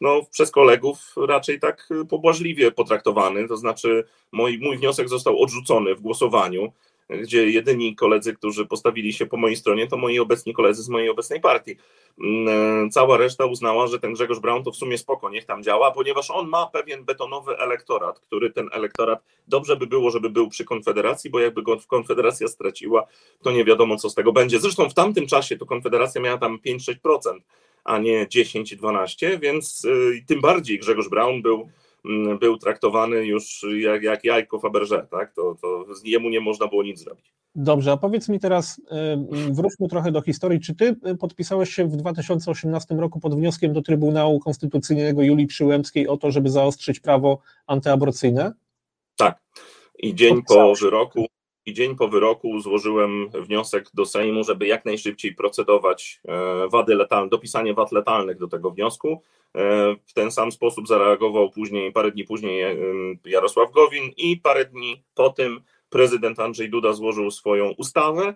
no, 0.00 0.20
przez 0.30 0.50
kolegów 0.50 1.14
raczej 1.28 1.60
tak 1.60 1.88
pobłażliwie 2.08 2.72
potraktowany, 2.72 3.48
to 3.48 3.56
znaczy 3.56 4.04
mój, 4.32 4.58
mój 4.58 4.76
wniosek 4.76 5.08
został 5.08 5.42
odrzucony 5.42 5.94
w 5.94 6.00
głosowaniu 6.00 6.72
gdzie 7.10 7.50
jedyni 7.50 7.96
koledzy, 7.96 8.34
którzy 8.34 8.66
postawili 8.66 9.12
się 9.12 9.26
po 9.26 9.36
mojej 9.36 9.56
stronie, 9.56 9.86
to 9.86 9.96
moi 9.96 10.18
obecni 10.18 10.54
koledzy 10.54 10.82
z 10.82 10.88
mojej 10.88 11.08
obecnej 11.08 11.40
partii. 11.40 11.76
Mm, 12.18 12.48
e, 12.86 12.90
cała 12.90 13.16
reszta 13.16 13.44
uznała, 13.44 13.86
że 13.86 13.98
ten 13.98 14.12
Grzegorz 14.12 14.38
Braun 14.38 14.64
to 14.64 14.72
w 14.72 14.76
sumie 14.76 14.98
spoko, 14.98 15.30
niech 15.30 15.44
tam 15.44 15.62
działa, 15.62 15.90
ponieważ 15.90 16.30
on 16.30 16.48
ma 16.48 16.66
pewien 16.66 17.04
betonowy 17.04 17.58
elektorat, 17.58 18.20
który 18.20 18.50
ten 18.50 18.68
elektorat 18.72 19.22
dobrze 19.48 19.76
by 19.76 19.86
było, 19.86 20.10
żeby 20.10 20.30
był 20.30 20.48
przy 20.48 20.64
Konfederacji, 20.64 21.30
bo 21.30 21.40
jakby 21.40 21.62
go 21.62 21.76
Konfederacja 21.88 22.48
straciła, 22.48 23.06
to 23.42 23.50
nie 23.50 23.64
wiadomo, 23.64 23.96
co 23.96 24.10
z 24.10 24.14
tego 24.14 24.32
będzie. 24.32 24.60
Zresztą 24.60 24.90
w 24.90 24.94
tamtym 24.94 25.26
czasie 25.26 25.56
to 25.56 25.66
Konfederacja 25.66 26.20
miała 26.20 26.38
tam 26.38 26.58
5-6%, 26.66 27.40
a 27.84 27.98
nie 27.98 28.26
10-12%, 28.26 29.40
więc 29.40 29.84
yy, 29.84 30.24
tym 30.26 30.40
bardziej 30.40 30.78
Grzegorz 30.78 31.08
Braun 31.08 31.42
był 31.42 31.70
był 32.40 32.58
traktowany 32.58 33.26
już 33.26 33.66
jak, 33.78 34.02
jak 34.02 34.24
jajko 34.24 34.58
Faberże, 34.58 35.06
tak? 35.10 35.32
To, 35.32 35.56
to 35.62 35.84
jemu 36.04 36.28
nie 36.28 36.40
można 36.40 36.68
było 36.68 36.82
nic 36.82 37.00
zrobić. 37.00 37.32
Dobrze, 37.54 37.92
a 37.92 37.96
powiedz 37.96 38.28
mi 38.28 38.40
teraz, 38.40 38.78
y, 38.78 38.82
wróćmy 39.52 39.88
trochę 39.88 40.12
do 40.12 40.22
historii. 40.22 40.60
Czy 40.60 40.74
ty 40.74 40.96
podpisałeś 41.20 41.74
się 41.74 41.84
w 41.84 41.96
2018 41.96 42.94
roku 42.94 43.20
pod 43.20 43.34
wnioskiem 43.34 43.72
do 43.72 43.82
Trybunału 43.82 44.40
Konstytucyjnego 44.40 45.22
Julii 45.22 45.46
Przyłębskiej 45.46 46.08
o 46.08 46.16
to, 46.16 46.30
żeby 46.30 46.50
zaostrzyć 46.50 47.00
prawo 47.00 47.38
antyaborcyjne? 47.66 48.52
Tak. 49.16 49.42
I 49.98 50.14
dzień 50.14 50.42
po 50.48 50.74
wyroku 50.74 51.26
i 51.66 51.72
dzień 51.72 51.96
po 51.96 52.08
wyroku 52.08 52.60
złożyłem 52.60 53.28
wniosek 53.28 53.90
do 53.94 54.06
Sejmu, 54.06 54.44
żeby 54.44 54.66
jak 54.66 54.84
najszybciej 54.84 55.34
procedować 55.34 56.20
e, 56.28 56.68
wady 56.68 56.94
letalne, 56.94 57.28
dopisanie 57.28 57.74
wad 57.74 57.92
letalnych 57.92 58.38
do 58.38 58.48
tego 58.48 58.70
wniosku. 58.70 59.22
E, 59.54 59.96
w 60.06 60.12
ten 60.12 60.30
sam 60.30 60.52
sposób 60.52 60.88
zareagował 60.88 61.50
później, 61.50 61.92
parę 61.92 62.10
dni 62.10 62.24
później 62.24 62.62
e, 62.62 62.76
Jarosław 63.24 63.72
Gowin 63.72 64.10
i 64.16 64.36
parę 64.36 64.64
dni 64.64 65.02
po 65.14 65.30
tym 65.30 65.60
prezydent 65.90 66.40
Andrzej 66.40 66.70
Duda 66.70 66.92
złożył 66.92 67.30
swoją 67.30 67.70
ustawę, 67.70 68.34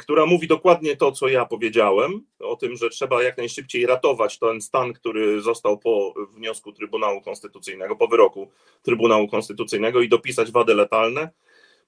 która 0.00 0.26
mówi 0.26 0.46
dokładnie 0.46 0.96
to, 0.96 1.12
co 1.12 1.28
ja 1.28 1.46
powiedziałem, 1.46 2.26
o 2.40 2.56
tym, 2.56 2.76
że 2.76 2.90
trzeba 2.90 3.22
jak 3.22 3.38
najszybciej 3.38 3.86
ratować 3.86 4.38
ten 4.38 4.60
stan, 4.60 4.92
który 4.92 5.40
został 5.40 5.78
po 5.78 6.14
wniosku 6.34 6.72
Trybunału 6.72 7.20
Konstytucyjnego, 7.20 7.96
po 7.96 8.08
wyroku 8.08 8.50
Trybunału 8.82 9.28
Konstytucyjnego 9.28 10.00
i 10.00 10.08
dopisać 10.08 10.50
wady 10.50 10.74
letalne. 10.74 11.30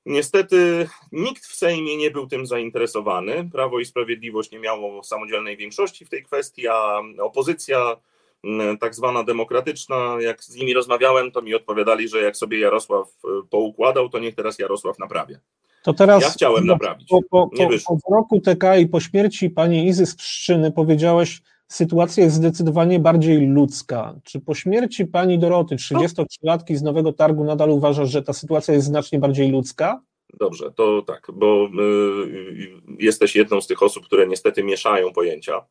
Niestety 0.09 0.89
nikt 1.13 1.47
w 1.47 1.55
Sejmie 1.55 1.97
nie 1.97 2.11
był 2.11 2.27
tym 2.27 2.47
zainteresowany. 2.47 3.51
Prawo 3.53 3.79
i 3.79 3.85
Sprawiedliwość 3.85 4.51
nie 4.51 4.59
miało 4.59 5.03
samodzielnej 5.05 5.57
większości 5.57 6.05
w 6.05 6.09
tej 6.09 6.25
kwestii, 6.25 6.69
a 6.69 7.01
opozycja 7.19 7.97
mm, 8.45 8.79
tak 8.79 8.95
zwana 8.95 9.25
demokratyczna, 9.25 10.17
jak 10.21 10.45
z 10.45 10.57
nimi 10.57 10.75
rozmawiałem, 10.75 11.31
to 11.31 11.43
mi 11.43 11.55
odpowiadali, 11.55 12.09
że 12.09 12.23
jak 12.23 12.37
sobie 12.37 12.59
Jarosław 12.59 13.09
e, 13.09 13.29
poukładał, 13.51 14.09
to 14.09 14.19
niech 14.19 14.35
teraz 14.35 14.59
Jarosław 14.59 14.99
naprawia. 14.99 15.39
To 15.83 15.93
teraz 15.93 16.23
ja 16.23 16.31
chciałem 16.31 16.67
naprawić. 16.67 17.09
Po, 17.09 17.23
po, 17.23 17.51
po, 17.57 17.97
po 18.05 18.15
roku 18.15 18.41
TK 18.41 18.79
i 18.79 18.87
po 18.87 19.01
śmierci 19.01 19.51
pani 19.51 19.87
Izy 19.87 20.07
z 20.07 20.15
Pszczyny 20.15 20.73
powiedziałeś, 20.73 21.41
sytuacja 21.69 22.25
jest 22.25 22.37
zdecydowanie 22.37 22.99
bardziej 22.99 23.47
ludzka. 23.47 24.21
Czy 24.23 24.41
po 24.41 24.55
śmierci 24.55 25.07
pani 25.07 25.39
Doroty, 25.39 25.77
33-latki 25.77 26.77
z 26.77 26.83
Nowego 26.83 27.13
Targu, 27.13 27.45
nadal 27.45 27.71
uważasz, 27.71 28.11
że 28.11 28.23
ta 28.23 28.33
sytuacja 28.33 28.75
jest 28.75 28.87
znacznie 28.87 29.19
bardziej 29.19 29.51
ludzka? 29.51 30.03
Dobrze, 30.35 30.73
to 30.73 31.03
tak, 31.03 31.27
bo 31.33 31.67
y, 31.67 32.99
jesteś 32.99 33.37
jedną 33.37 33.61
z 33.61 33.67
tych 33.67 33.83
osób, 33.83 34.05
które 34.05 34.27
niestety 34.27 34.65
mieszają 34.65 35.13
pojęcia. 35.13 35.65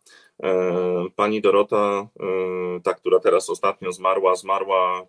E, 0.43 0.73
pani 1.15 1.41
Dorota, 1.41 2.07
y, 2.77 2.81
ta, 2.81 2.93
która 2.93 3.19
teraz 3.19 3.49
ostatnio 3.49 3.91
zmarła, 3.91 4.35
zmarła 4.35 5.05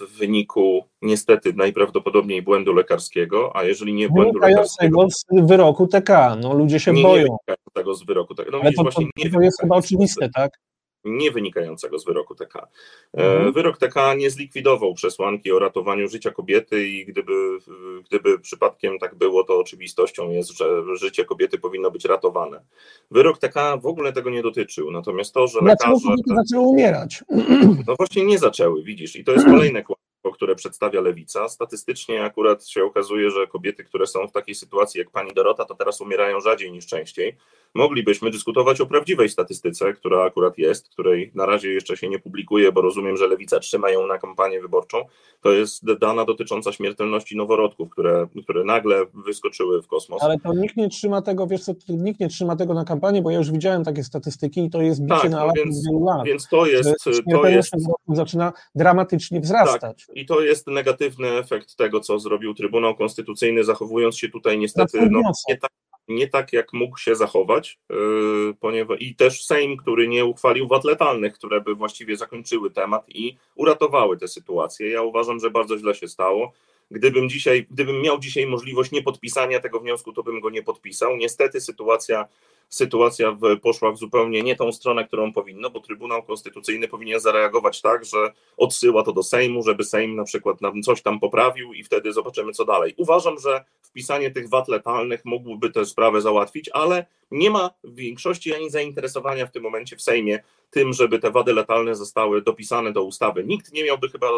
w 0.00 0.18
wyniku 0.18 0.84
niestety 1.02 1.52
najprawdopodobniej 1.52 2.42
błędu 2.42 2.72
lekarskiego, 2.72 3.56
a 3.56 3.64
jeżeli 3.64 3.94
nie 3.94 4.08
błędu 4.08 4.38
lekarskiego... 4.38 5.06
z 5.10 5.24
wyroku 5.46 5.86
TK, 5.86 6.36
no 6.40 6.54
ludzie 6.54 6.80
się 6.80 6.92
nie, 6.92 7.02
boją. 7.02 7.36
Nie 7.48 7.54
tego 7.74 7.94
z 7.94 8.04
wyroku 8.04 8.34
TK. 8.34 8.50
No, 8.52 8.58
Ale 8.60 8.72
to, 8.72 8.84
to, 8.84 9.00
to 9.32 9.40
jest 9.40 9.60
chyba 9.60 9.76
oczywiste, 9.76 10.28
tak? 10.34 10.58
Nie 11.04 11.30
wynikającego 11.30 11.98
z 11.98 12.04
wyroku 12.04 12.34
TK. 12.34 12.56
E, 12.56 12.66
mhm. 13.12 13.52
Wyrok 13.52 13.78
TK 13.78 14.14
nie 14.16 14.30
zlikwidował 14.30 14.94
przesłanki 14.94 15.52
o 15.52 15.58
ratowaniu 15.58 16.08
życia 16.08 16.30
kobiety 16.30 16.88
i 16.88 17.06
gdyby, 17.06 17.58
gdyby 18.06 18.38
przypadkiem 18.38 18.98
tak 18.98 19.14
było, 19.14 19.44
to 19.44 19.58
oczywistością 19.58 20.30
jest, 20.30 20.50
że 20.58 20.96
życie 20.96 21.24
kobiety 21.24 21.58
powinno 21.58 21.90
być 21.90 22.04
ratowane. 22.04 22.64
Wyrok 23.10 23.38
TK 23.38 23.76
w 23.82 23.86
ogóle 23.86 24.12
tego 24.12 24.30
nie 24.30 24.42
dotyczył, 24.42 24.90
natomiast 24.90 25.34
to, 25.34 25.46
że 25.46 25.60
Dlaczego 25.62 25.94
lekarze... 25.94 26.08
kobiety 26.08 26.34
zaczęły 26.34 26.66
umierać? 26.66 27.24
No 27.86 27.94
właśnie 27.98 28.24
nie 28.24 28.38
zaczęły, 28.38 28.82
widzisz, 28.82 29.16
i 29.16 29.24
to 29.24 29.32
jest 29.32 29.44
kolejne 29.44 29.82
kłamstwo 29.82 30.08
które 30.32 30.54
przedstawia 30.54 31.00
lewica. 31.00 31.48
Statystycznie 31.48 32.24
akurat 32.24 32.66
się 32.66 32.84
okazuje, 32.84 33.30
że 33.30 33.46
kobiety, 33.46 33.84
które 33.84 34.06
są 34.06 34.28
w 34.28 34.32
takiej 34.32 34.54
sytuacji 34.54 34.98
jak 34.98 35.10
pani 35.10 35.34
Dorota, 35.34 35.64
to 35.64 35.74
teraz 35.74 36.00
umierają 36.00 36.40
rzadziej 36.40 36.72
niż 36.72 36.86
częściej. 36.86 37.36
Moglibyśmy 37.74 38.30
dyskutować 38.30 38.80
o 38.80 38.86
prawdziwej 38.86 39.28
statystyce, 39.28 39.92
która 39.92 40.24
akurat 40.24 40.58
jest, 40.58 40.88
której 40.88 41.32
na 41.34 41.46
razie 41.46 41.72
jeszcze 41.72 41.96
się 41.96 42.08
nie 42.08 42.18
publikuje, 42.18 42.72
bo 42.72 42.80
rozumiem, 42.80 43.16
że 43.16 43.26
lewica 43.26 43.60
trzyma 43.60 43.90
ją 43.90 44.06
na 44.06 44.18
kampanię 44.18 44.60
wyborczą. 44.60 45.04
To 45.40 45.52
jest 45.52 45.92
dana 45.94 46.24
dotycząca 46.24 46.72
śmiertelności 46.72 47.36
noworodków, 47.36 47.90
które, 47.90 48.26
które 48.42 48.64
nagle 48.64 49.06
wyskoczyły 49.26 49.82
w 49.82 49.86
kosmos. 49.86 50.22
Ale 50.22 50.38
to 50.38 50.54
nikt 50.54 50.76
nie 50.76 50.88
trzyma 50.88 51.22
tego, 51.22 51.46
wiesz 51.46 51.64
co, 51.64 51.72
nikt 51.88 52.20
nie 52.20 52.28
trzyma 52.28 52.56
tego 52.56 52.74
na 52.74 52.84
kampanię, 52.84 53.22
bo 53.22 53.30
ja 53.30 53.38
już 53.38 53.50
widziałem 53.50 53.84
takie 53.84 54.04
statystyki 54.04 54.64
i 54.64 54.70
to 54.70 54.82
jest 54.82 55.00
bicie 55.00 55.20
tak, 55.20 55.30
na 55.30 55.46
no 55.46 55.52
więc, 55.56 55.86
wielu 55.86 56.04
lat. 56.04 56.26
Więc 56.26 56.48
to 56.48 56.66
jest... 56.66 57.04
To 57.30 57.48
jest 57.48 57.72
zaczyna 58.08 58.52
dramatycznie 58.74 59.40
wzrastać. 59.40 60.06
Tak, 60.06 60.16
i 60.16 60.26
to 60.26 60.40
jest 60.40 60.66
negatywny 60.66 61.28
efekt 61.28 61.76
tego, 61.76 62.00
co 62.00 62.18
zrobił 62.18 62.54
Trybunał 62.54 62.96
Konstytucyjny, 62.96 63.64
zachowując 63.64 64.18
się 64.18 64.28
tutaj 64.28 64.58
niestety 64.58 65.08
no, 65.10 65.20
nie, 65.48 65.56
tak, 65.56 65.70
nie 66.08 66.28
tak, 66.28 66.52
jak 66.52 66.72
mógł 66.72 66.98
się 66.98 67.16
zachować, 67.16 67.78
yy, 67.90 68.54
ponieważ 68.60 69.00
i 69.00 69.14
też 69.14 69.44
Sejm, 69.44 69.76
który 69.76 70.08
nie 70.08 70.24
uchwalił 70.24 70.68
wad 70.68 70.84
letalnych, 70.84 71.32
które 71.34 71.60
by 71.60 71.74
właściwie 71.74 72.16
zakończyły 72.16 72.70
temat 72.70 73.04
i 73.08 73.36
uratowały 73.54 74.16
tę 74.16 74.28
sytuację. 74.28 74.90
Ja 74.90 75.02
uważam, 75.02 75.40
że 75.40 75.50
bardzo 75.50 75.78
źle 75.78 75.94
się 75.94 76.08
stało. 76.08 76.52
Gdybym 76.90 77.28
dzisiaj, 77.28 77.66
gdybym 77.70 78.02
miał 78.02 78.18
dzisiaj 78.18 78.46
możliwość 78.46 78.90
niepodpisania 78.90 79.60
tego 79.60 79.80
wniosku, 79.80 80.12
to 80.12 80.22
bym 80.22 80.40
go 80.40 80.50
nie 80.50 80.62
podpisał. 80.62 81.16
Niestety 81.16 81.60
sytuacja 81.60 82.28
sytuacja 82.68 83.32
w, 83.32 83.60
poszła 83.60 83.92
w 83.92 83.98
zupełnie 83.98 84.42
nie 84.42 84.56
tą 84.56 84.72
stronę, 84.72 85.06
którą 85.06 85.32
powinno, 85.32 85.70
bo 85.70 85.80
Trybunał 85.80 86.22
Konstytucyjny 86.22 86.88
powinien 86.88 87.20
zareagować 87.20 87.80
tak, 87.80 88.04
że 88.04 88.32
odsyła 88.56 89.02
to 89.02 89.12
do 89.12 89.22
Sejmu, 89.22 89.62
żeby 89.62 89.84
Sejm 89.84 90.16
na 90.16 90.24
przykład 90.24 90.60
nam 90.60 90.82
coś 90.82 91.02
tam 91.02 91.20
poprawił 91.20 91.72
i 91.72 91.84
wtedy 91.84 92.12
zobaczymy, 92.12 92.52
co 92.52 92.64
dalej. 92.64 92.94
Uważam, 92.96 93.38
że 93.38 93.64
wpisanie 93.82 94.30
tych 94.30 94.48
wad 94.48 94.68
letalnych 94.68 95.24
mógłby 95.24 95.70
tę 95.70 95.86
sprawę 95.86 96.20
załatwić, 96.20 96.70
ale 96.72 97.06
nie 97.30 97.50
ma 97.50 97.70
w 97.84 97.94
większości 97.94 98.54
ani 98.54 98.70
zainteresowania 98.70 99.46
w 99.46 99.50
tym 99.50 99.62
momencie 99.62 99.96
w 99.96 100.02
Sejmie 100.02 100.42
tym, 100.70 100.92
żeby 100.92 101.18
te 101.18 101.30
wady 101.30 101.52
letalne 101.52 101.94
zostały 101.94 102.42
dopisane 102.42 102.92
do 102.92 103.02
ustawy. 103.02 103.44
Nikt 103.44 103.72
nie 103.72 103.84
miałby 103.84 104.08
chyba 104.08 104.28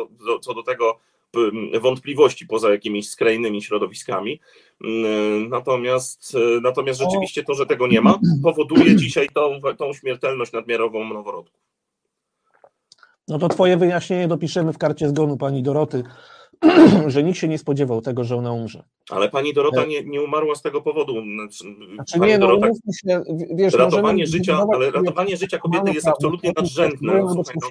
co 0.41 0.55
do 0.55 0.62
tego 0.62 0.99
wątpliwości 1.81 2.47
poza 2.47 2.70
jakimiś 2.70 3.11
skrajnymi 3.11 3.62
środowiskami. 3.62 4.41
Natomiast, 5.49 6.37
natomiast 6.62 7.01
rzeczywiście 7.01 7.45
to, 7.45 7.55
że 7.55 7.66
tego 7.66 7.87
nie 7.87 8.01
ma, 8.01 8.18
powoduje 8.43 8.97
dzisiaj 8.97 9.28
tą, 9.35 9.61
tą 9.78 9.93
śmiertelność 9.93 10.53
nadmiarową 10.53 11.14
noworodków. 11.14 11.61
No 13.28 13.39
to 13.39 13.49
twoje 13.49 13.76
wyjaśnienie 13.76 14.28
dopiszemy 14.28 14.72
w 14.72 14.78
karcie 14.78 15.09
zgonu 15.09 15.37
pani 15.37 15.62
Doroty, 15.62 16.03
że 17.07 17.23
nikt 17.23 17.39
się 17.39 17.49
nie 17.49 17.59
spodziewał 17.59 18.01
tego, 18.01 18.25
że 18.25 18.37
ona 18.37 18.53
umrze. 18.53 18.85
Ale 19.11 19.29
pani 19.29 19.55
Dorota 19.55 19.85
nie, 19.85 20.05
nie 20.05 20.23
umarła 20.23 20.55
z 20.55 20.63
tego 20.63 20.83
powodu. 20.83 21.15
Znaczy, 21.95 22.19
pani 22.19 22.33
nie, 22.33 22.39
no, 22.39 22.47
Dorota, 22.47 22.69
się, 22.69 23.23
wiesz, 23.55 23.75
ratowanie 23.75 24.27
życia, 24.27 24.67
ale 24.75 24.91
ratowanie 24.91 25.37
życia 25.37 25.59
kobiety 25.59 25.93
jest 25.93 26.09
absolutnie 26.09 26.53
nadrzędne. 26.57 27.23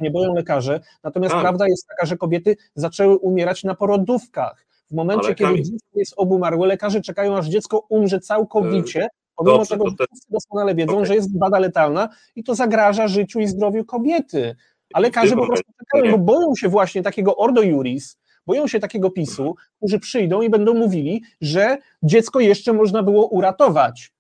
Nie 0.02 0.12
boją 0.12 0.34
lekarze, 0.34 0.80
natomiast 1.04 1.34
tak. 1.34 1.42
prawda 1.42 1.68
jest 1.68 1.88
taka, 1.88 2.06
że 2.06 2.18
kobiety 2.18 2.56
zaczęły 2.76 3.18
umierać 3.18 3.64
na 3.64 3.76
porodówkach. 3.76 4.66
W 4.92 4.96
momencie, 4.96 5.26
ale 5.26 5.36
kiedy 5.36 5.64
dziecko 5.64 6.00
jest 6.00 6.14
obumarłe, 6.18 6.68
lekarze 6.68 7.02
czekają, 7.02 7.38
aż 7.38 7.48
dziecko 7.48 7.86
umrze 7.90 8.20
całkowicie, 8.20 9.08
pomimo 9.36 9.58
Dobrze, 9.58 9.70
tego, 9.70 9.90
że 9.90 9.96
te... 9.96 10.06
doskonale 10.30 10.76
wiedzą, 10.76 10.94
okay. 10.94 11.06
że 11.06 11.16
jest 11.16 11.38
bada 11.38 11.60
letalna 11.60 12.10
i 12.36 12.44
to 12.44 12.56
zagraża 12.56 13.08
życiu 13.08 13.40
i 13.40 13.48
zdrowiu 13.48 13.86
kobiety. 13.86 14.56
A 14.94 15.00
lekarze 15.00 15.36
po 15.36 15.48
prostu 15.48 15.72
czekają, 15.80 16.12
bo 16.12 16.18
boją 16.18 16.56
się 16.56 16.70
właśnie 16.70 17.04
takiego 17.04 17.38
ordo 17.38 17.62
juris, 17.62 18.18
boją 18.50 18.68
się 18.68 18.80
takiego 18.80 19.12
PiSu, 19.12 19.56
którzy 19.78 20.00
przyjdą 20.00 20.42
i 20.42 20.50
będą 20.50 20.74
mówili, 20.74 21.22
że 21.42 21.78
dziecko 22.04 22.40
jeszcze 22.40 22.74
można 22.74 23.04
było 23.04 23.28
uratować. 23.28 24.12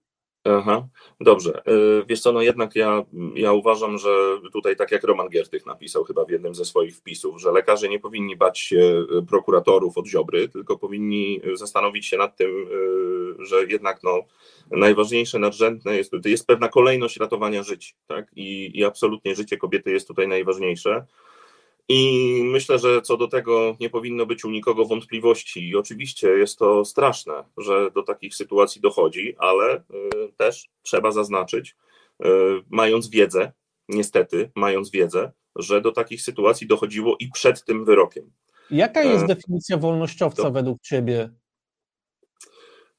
Aha, 0.43 0.87
dobrze. 1.21 1.61
E, 1.65 1.71
wiesz 2.07 2.21
co, 2.21 2.31
no 2.31 2.41
jednak 2.41 2.75
ja, 2.75 3.03
ja 3.35 3.53
uważam, 3.53 3.97
że 3.97 4.09
tutaj 4.53 4.75
tak 4.75 4.91
jak 4.91 5.03
Roman 5.03 5.29
Giertych 5.29 5.65
napisał 5.65 6.03
chyba 6.03 6.25
w 6.25 6.29
jednym 6.29 6.55
ze 6.55 6.65
swoich 6.65 6.95
wpisów, 6.95 7.41
że 7.41 7.51
lekarze 7.51 7.89
nie 7.89 7.99
powinni 7.99 8.37
bać 8.37 8.59
się 8.59 9.05
prokuratorów 9.27 9.97
od 9.97 10.07
Ziobry, 10.07 10.49
tylko 10.49 10.77
powinni 10.77 11.41
zastanowić 11.53 12.05
się 12.05 12.17
nad 12.17 12.37
tym, 12.37 12.49
e, 12.49 13.45
że 13.45 13.65
jednak 13.65 13.99
no, 14.03 14.19
najważniejsze, 14.71 15.39
nadrzędne 15.39 15.97
jest, 15.97 16.13
jest 16.25 16.47
pewna 16.47 16.67
kolejność 16.67 17.17
ratowania 17.17 17.63
życia, 17.63 17.93
tak? 18.07 18.31
I, 18.35 18.79
I 18.79 18.85
absolutnie 18.85 19.35
życie 19.35 19.57
kobiety 19.57 19.91
jest 19.91 20.07
tutaj 20.07 20.27
najważniejsze. 20.27 21.05
I 21.89 22.41
myślę, 22.43 22.79
że 22.79 23.01
co 23.01 23.17
do 23.17 23.27
tego 23.27 23.75
nie 23.79 23.89
powinno 23.89 24.25
być 24.25 24.45
u 24.45 24.49
nikogo 24.49 24.85
wątpliwości. 24.85 25.69
I 25.69 25.75
oczywiście 25.75 26.27
jest 26.27 26.59
to 26.59 26.85
straszne, 26.85 27.43
że 27.57 27.91
do 27.91 28.03
takich 28.03 28.35
sytuacji 28.35 28.81
dochodzi, 28.81 29.35
ale 29.37 29.75
y, 29.75 29.81
też 30.37 30.69
trzeba 30.81 31.11
zaznaczyć, 31.11 31.75
y, 32.25 32.27
mając 32.69 33.09
wiedzę, 33.09 33.51
niestety, 33.87 34.51
mając 34.55 34.91
wiedzę, 34.91 35.31
że 35.55 35.81
do 35.81 35.91
takich 35.91 36.21
sytuacji 36.21 36.67
dochodziło 36.67 37.15
i 37.19 37.29
przed 37.31 37.65
tym 37.65 37.85
wyrokiem. 37.85 38.31
Jaka 38.71 39.03
jest 39.03 39.23
e, 39.23 39.27
definicja 39.27 39.77
wolnościowca 39.77 40.43
to... 40.43 40.51
według 40.51 40.81
Ciebie? 40.81 41.29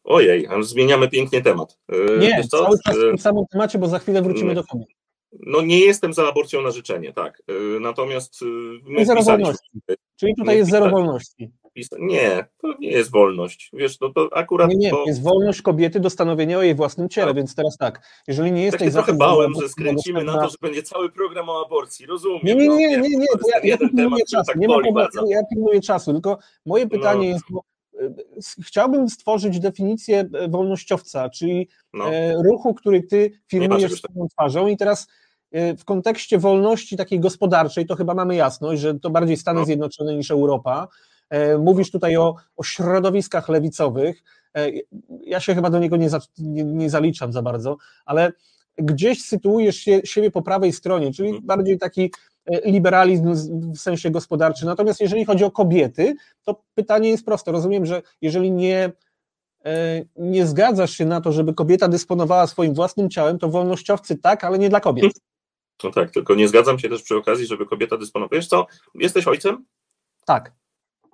Ojej, 0.05 0.49
zmieniamy 0.61 1.09
pięknie 1.09 1.43
temat. 1.43 1.78
E, 1.88 2.18
nie, 2.18 2.45
cały 2.49 2.76
czas 2.86 2.97
w 2.97 3.01
tym 3.01 3.18
samym 3.18 3.45
temacie, 3.53 3.78
bo 3.78 3.88
za 3.88 3.99
chwilę 3.99 4.22
wrócimy 4.22 4.55
do 4.55 4.64
kobiet. 4.64 4.88
No 5.33 5.62
nie 5.62 5.78
jestem 5.78 6.12
za 6.12 6.28
aborcją 6.28 6.62
na 6.62 6.70
życzenie, 6.70 7.12
tak. 7.12 7.43
Y, 7.51 7.81
natomiast 7.81 8.43
y, 8.43 8.47
my 8.85 9.07
zero 9.07 9.22
wolności. 9.22 9.70
Czyli 10.16 10.35
tutaj 10.35 10.57
jest 10.57 10.70
zero 10.70 10.91
wolności. 10.91 11.51
Nie, 11.99 12.47
to 12.62 12.74
nie 12.78 12.91
jest 12.91 13.11
wolność. 13.11 13.70
Wiesz, 13.72 14.01
no 14.01 14.09
to 14.12 14.28
akurat. 14.33 14.70
Nie, 14.70 14.76
nie, 14.76 14.91
to... 14.91 15.05
jest 15.07 15.22
wolność 15.22 15.62
kobiety 15.62 16.01
do 16.01 16.11
stanowienia 16.11 16.59
o 16.59 16.62
jej 16.62 16.74
własnym 16.74 17.09
ciele, 17.09 17.26
tak. 17.26 17.37
więc 17.37 17.55
teraz 17.55 17.76
tak. 17.76 18.22
Jeżeli 18.28 18.53
nie 18.53 18.62
jesteś 18.62 18.81
tak 18.81 18.91
za 18.91 19.03
trochę 19.03 19.18
bałem, 19.18 19.53
że 19.61 19.68
skręcimy 19.68 20.24
na 20.24 20.39
to, 20.39 20.49
że 20.49 20.57
będzie 20.62 20.83
cały 20.83 21.11
program 21.11 21.49
o 21.49 21.66
aborcji. 21.66 22.07
Rozumiem. 22.07 22.41
Nie, 22.43 22.55
nie, 22.55 22.68
nie, 22.68 22.89
nie, 22.89 22.99
nie. 22.99 23.09
nie. 23.09 23.26
Ja, 23.55 23.61
ja 23.62 23.78
pilnuję 23.78 24.24
czasu. 24.31 24.47
Tak 24.47 24.57
nie 24.57 24.68
ma 24.68 24.74
problemu, 24.74 25.31
ja 25.31 25.41
pilnuję 25.55 25.81
czasu, 25.81 26.12
tylko 26.12 26.39
moje 26.66 26.85
no. 26.85 26.91
pytanie 26.91 27.28
no. 27.28 27.35
jest, 27.35 27.45
bo 27.51 27.62
chciałbym 28.64 29.09
stworzyć 29.09 29.61
definicję 29.61 30.28
wolnościowca, 30.48 31.30
czyli 31.30 31.68
no. 31.92 32.11
ruchu, 32.42 32.74
który 32.74 33.03
ty 33.03 33.30
firmujesz 33.48 33.92
swoją 33.92 34.28
twarzą 34.28 34.66
i 34.66 34.76
teraz 34.76 35.07
Y, 35.57 35.76
w 35.76 35.84
kontekście 35.84 36.38
wolności 36.38 36.96
takiej 36.96 37.20
gospodarczej, 37.20 37.86
to 37.86 37.96
chyba 37.96 38.14
mamy 38.14 38.36
jasność, 38.36 38.80
że 38.80 38.98
to 38.98 39.11
bardziej 39.11 39.36
Stany 39.36 39.61
no. 39.61 39.66
Zjednoczone 39.66 40.16
niż 40.16 40.30
Europa. 40.30 40.88
E, 41.30 41.59
mówisz 41.59 41.90
tutaj 41.90 42.16
o, 42.16 42.34
o 42.57 42.62
środowiskach 42.62 43.48
lewicowych. 43.48 44.22
E, 44.57 44.70
ja 45.24 45.40
się 45.40 45.55
chyba 45.55 45.70
do 45.70 45.78
niego 45.78 45.96
nie, 45.96 46.11
za, 46.11 46.20
nie, 46.38 46.64
nie 46.64 46.90
zaliczam 46.90 47.32
za 47.32 47.42
bardzo, 47.42 47.76
ale 48.05 48.32
gdzieś 48.78 49.24
sytuujesz 49.24 49.76
się, 49.76 50.01
siebie 50.05 50.30
po 50.30 50.42
prawej 50.42 50.72
stronie, 50.72 51.12
czyli 51.12 51.28
mhm. 51.28 51.46
bardziej 51.46 51.78
taki 51.78 52.03
e, 52.03 52.11
liberalizm 52.64 53.34
w 53.74 53.78
sensie 53.78 54.11
gospodarczym. 54.11 54.68
Natomiast 54.68 55.01
jeżeli 55.01 55.24
chodzi 55.24 55.45
o 55.45 55.51
kobiety, 55.51 56.14
to 56.43 56.62
pytanie 56.74 57.09
jest 57.09 57.24
proste. 57.24 57.53
Rozumiem, 57.53 57.86
że 57.86 58.03
jeżeli 58.22 58.51
nie, 58.51 58.93
nie 60.16 60.47
zgadzasz 60.47 60.91
się 60.91 61.05
na 61.05 61.20
to, 61.20 61.32
żeby 61.32 61.55
kobieta 61.55 61.88
dysponowała 61.88 62.47
swoim 62.47 62.74
własnym 62.74 63.11
ciałem, 63.11 63.38
to 63.38 63.49
wolnościowcy 63.49 64.16
tak, 64.16 64.45
ale 64.45 64.59
nie 64.59 64.68
dla 64.68 64.80
kobiet. 64.80 65.12
No 65.84 65.91
tak, 65.91 66.11
tylko 66.11 66.34
nie 66.34 66.49
zgadzam 66.49 66.78
się 66.78 66.88
też 66.88 67.03
przy 67.03 67.16
okazji, 67.16 67.47
żeby 67.47 67.66
kobieta 67.66 67.97
dysponowała. 67.97 68.38
Wiesz 68.38 68.47
co, 68.47 68.66
jesteś 68.95 69.26
ojcem? 69.26 69.64
Tak. 70.24 70.53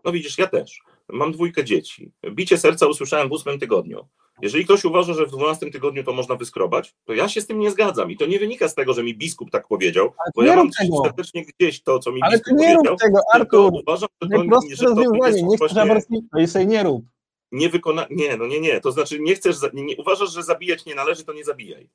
No 0.05 0.13
widzisz, 0.13 0.39
ja 0.39 0.47
też. 0.47 0.81
Mam 1.09 1.33
dwójkę 1.33 1.65
dzieci. 1.65 2.13
Bicie 2.31 2.59
serca 2.59 2.87
usłyszałem 2.87 3.29
w 3.29 3.33
ósmym 3.33 3.59
tygodniu. 3.59 4.09
Jeżeli 4.43 4.65
ktoś 4.65 4.85
uważa, 4.85 5.15
że 5.15 5.27
w 5.27 5.31
dwunastym 5.31 5.73
tygodniu 5.73 6.05
to 6.05 6.13
można 6.13 6.37
wyskrobać, 6.37 6.95
to 7.05 7.15
ja 7.15 7.29
się 7.29 7.41
z 7.41 7.47
tym 7.47 7.59
nie 7.59 7.71
zgadzam. 7.71 8.11
I 8.11 8.17
to 8.17 8.27
nie 8.27 8.39
wynika 8.39 8.69
z 8.69 8.75
tego, 8.75 8.95
że 8.95 9.03
mi 9.03 9.15
biskup 9.15 9.51
tak 9.51 9.69
powiedział, 9.69 10.13
bo 10.35 10.43
ja 10.43 10.57
mam 10.57 10.71
serdecznie 11.05 11.45
gdzieś 11.45 11.83
to, 11.83 11.99
co 11.99 12.13
mi 12.13 12.23
Ale 12.23 12.33
biskup 12.33 12.59
nie 12.59 12.75
powiedział. 12.75 12.93
Rób 12.93 13.01
tego, 13.01 13.19
Artur. 13.35 13.73
Uważam, 13.75 14.09
że 14.23 14.29
to, 14.29 14.43
nie, 14.45 14.77
że 14.77 14.85
to 14.85 15.27
jest 15.27 16.11
nie 16.11 16.43
i 16.43 16.47
sobie 16.47 16.67
nie 16.67 16.83
rób. 16.83 17.05
Nie 17.53 17.69
wykona... 17.69 18.07
Nie, 18.11 18.37
no 18.37 18.47
nie, 18.47 18.61
nie. 18.61 18.81
To 18.81 18.93
znaczy 18.93 19.21
nie 19.21 19.35
chcesz, 19.35 19.57
nie, 19.73 19.85
nie, 19.85 19.97
uważasz, 19.97 20.33
że 20.33 20.43
zabijać 20.43 20.85
nie 20.85 20.95
należy, 20.95 21.25
to 21.25 21.33
nie 21.33 21.45
zabijaj. 21.45 21.89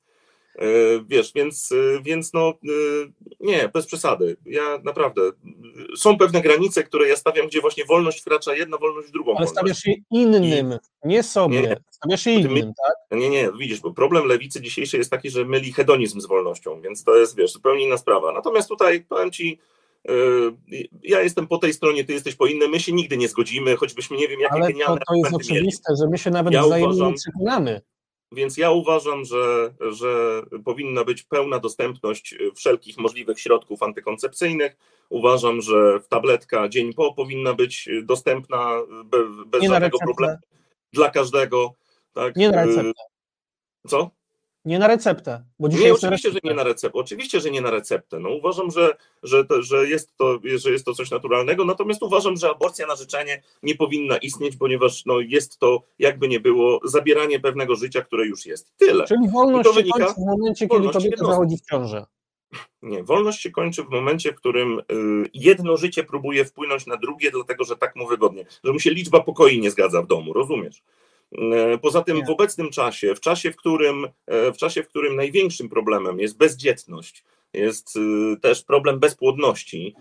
E, 0.58 0.64
wiesz, 1.06 1.32
więc, 1.34 1.72
e, 1.72 2.02
więc 2.02 2.32
no 2.32 2.48
e, 2.48 2.54
nie, 3.40 3.70
bez 3.74 3.86
przesady. 3.86 4.36
Ja 4.46 4.80
naprawdę, 4.84 5.22
są 5.96 6.18
pewne 6.18 6.40
granice, 6.40 6.82
które 6.82 7.08
ja 7.08 7.16
stawiam, 7.16 7.46
gdzie 7.46 7.60
właśnie 7.60 7.84
wolność 7.84 8.20
wkracza 8.20 8.54
jedna, 8.54 8.78
wolność 8.78 9.08
w 9.08 9.12
drugą. 9.12 9.36
Ale 9.36 9.46
stawiasz 9.46 9.86
je 9.86 9.94
innym, 10.10 10.44
I... 10.44 11.08
nie 11.08 11.22
sobie, 11.22 11.62
nie, 11.62 11.76
stawiasz 11.90 12.26
je 12.26 12.34
innym, 12.34 12.52
my... 12.52 12.60
tak? 12.60 13.20
Nie, 13.20 13.30
nie, 13.30 13.48
widzisz, 13.58 13.80
bo 13.80 13.92
problem 13.94 14.26
lewicy 14.26 14.60
dzisiejszej 14.60 14.98
jest 14.98 15.10
taki, 15.10 15.30
że 15.30 15.44
myli 15.44 15.72
hedonizm 15.72 16.20
z 16.20 16.26
wolnością, 16.26 16.80
więc 16.80 17.04
to 17.04 17.16
jest, 17.16 17.36
wiesz, 17.36 17.52
zupełnie 17.52 17.84
inna 17.84 17.98
sprawa. 17.98 18.32
Natomiast 18.32 18.68
tutaj 18.68 19.04
powiem 19.08 19.30
Ci, 19.30 19.58
ja 21.02 21.22
jestem 21.22 21.46
po 21.46 21.58
tej 21.58 21.72
stronie, 21.72 22.04
ty 22.04 22.12
jesteś 22.12 22.34
po 22.34 22.46
innej, 22.46 22.68
my 22.68 22.80
się 22.80 22.92
nigdy 22.92 23.16
nie 23.16 23.28
zgodzimy, 23.28 23.76
choćbyśmy 23.76 24.16
nie 24.16 24.28
wiem, 24.28 24.40
jakie 24.40 24.54
Ale 24.54 24.66
genialne 24.66 24.98
to, 24.98 25.04
to 25.08 25.14
jest 25.14 25.34
oczywiste, 25.34 25.92
mieli. 25.92 26.00
że 26.00 26.08
my 26.10 26.18
się 26.18 26.30
nawet 26.30 26.52
ja 26.54 26.62
wzajemnie 26.62 26.94
uważam, 26.94 27.14
przekonamy. 27.14 27.80
Więc 28.32 28.56
ja 28.56 28.70
uważam, 28.70 29.24
że, 29.24 29.74
że 29.80 30.42
powinna 30.64 31.04
być 31.04 31.22
pełna 31.22 31.58
dostępność 31.58 32.34
wszelkich 32.54 32.98
możliwych 32.98 33.40
środków 33.40 33.82
antykoncepcyjnych. 33.82 34.76
Uważam, 35.08 35.60
że 35.60 36.00
w 36.00 36.08
tabletka 36.08 36.68
dzień 36.68 36.94
po 36.94 37.14
powinna 37.14 37.54
być 37.54 37.88
dostępna 38.02 38.82
bez, 39.04 39.26
bez 39.46 39.64
żadnego 39.64 39.98
problemu 39.98 40.36
dla 40.92 41.10
każdego. 41.10 41.74
Tak? 42.12 42.36
Nie 42.36 42.50
na 42.50 42.64
receptę. 42.64 43.02
Co? 43.86 44.10
Nie 44.64 44.78
na 44.78 44.86
receptę. 44.86 45.44
Bo 45.58 45.68
dzisiaj 45.68 45.86
nie, 45.86 45.94
oczywiście, 45.94 46.30
że 46.30 46.38
nie 46.44 46.54
na 46.54 46.62
receptę. 46.62 46.98
Oczywiście, 46.98 47.40
że 47.40 47.50
nie 47.50 47.60
na 47.60 47.70
receptę. 47.70 48.18
No, 48.18 48.30
uważam, 48.30 48.70
że, 48.70 48.96
że, 49.22 49.44
to, 49.44 49.62
że, 49.62 49.88
jest 49.88 50.16
to, 50.16 50.38
że 50.56 50.70
jest 50.70 50.84
to 50.84 50.94
coś 50.94 51.10
naturalnego, 51.10 51.64
natomiast 51.64 52.02
uważam, 52.02 52.36
że 52.36 52.50
aborcja 52.50 52.86
na 52.86 52.96
życzenie 52.96 53.42
nie 53.62 53.74
powinna 53.74 54.16
istnieć, 54.16 54.56
ponieważ 54.56 55.06
no, 55.06 55.20
jest 55.20 55.58
to, 55.58 55.82
jakby 55.98 56.28
nie 56.28 56.40
było, 56.40 56.80
zabieranie 56.84 57.40
pewnego 57.40 57.74
życia, 57.76 58.02
które 58.02 58.26
już 58.26 58.46
jest. 58.46 58.72
Tyle. 58.76 59.04
Czyli 59.04 59.28
wolność 59.30 59.68
to 59.68 59.74
wynika, 59.74 60.08
się 60.08 60.14
w 60.14 60.26
momencie, 60.26 60.68
kiedy 60.68 60.88
kobieta 60.88 61.24
zachodzi 61.24 61.56
w 61.56 61.70
ciążę. 61.70 62.06
Nie, 62.82 63.04
wolność 63.04 63.40
się 63.40 63.50
kończy 63.50 63.82
w 63.82 63.90
momencie, 63.90 64.32
w 64.32 64.34
którym 64.34 64.78
y, 64.78 64.82
jedno 65.34 65.76
życie 65.76 66.04
próbuje 66.04 66.44
wpłynąć 66.44 66.86
na 66.86 66.96
drugie, 66.96 67.30
dlatego 67.30 67.64
że 67.64 67.76
tak 67.76 67.96
mu 67.96 68.06
wygodnie, 68.06 68.46
że 68.64 68.72
mu 68.72 68.80
się 68.80 68.90
liczba 68.90 69.20
pokoi 69.20 69.60
nie 69.60 69.70
zgadza 69.70 70.02
w 70.02 70.06
domu, 70.06 70.32
rozumiesz? 70.32 70.82
E, 71.38 71.78
poza 71.78 72.02
tym 72.02 72.24
w 72.26 72.30
obecnym 72.30 72.70
czasie, 72.70 73.14
w 73.14 73.20
czasie, 73.20 73.52
w 73.52 73.56
którym, 73.56 74.08
e, 74.26 74.52
w 74.52 74.56
czasie, 74.56 74.82
w 74.82 74.88
którym 74.88 75.16
największym 75.16 75.68
problemem 75.68 76.20
jest 76.20 76.36
bezdzietność, 76.36 77.24
jest 77.54 77.96
y, 77.96 78.40
też 78.40 78.62
problem 78.62 79.00
bezpłodności, 79.00 79.94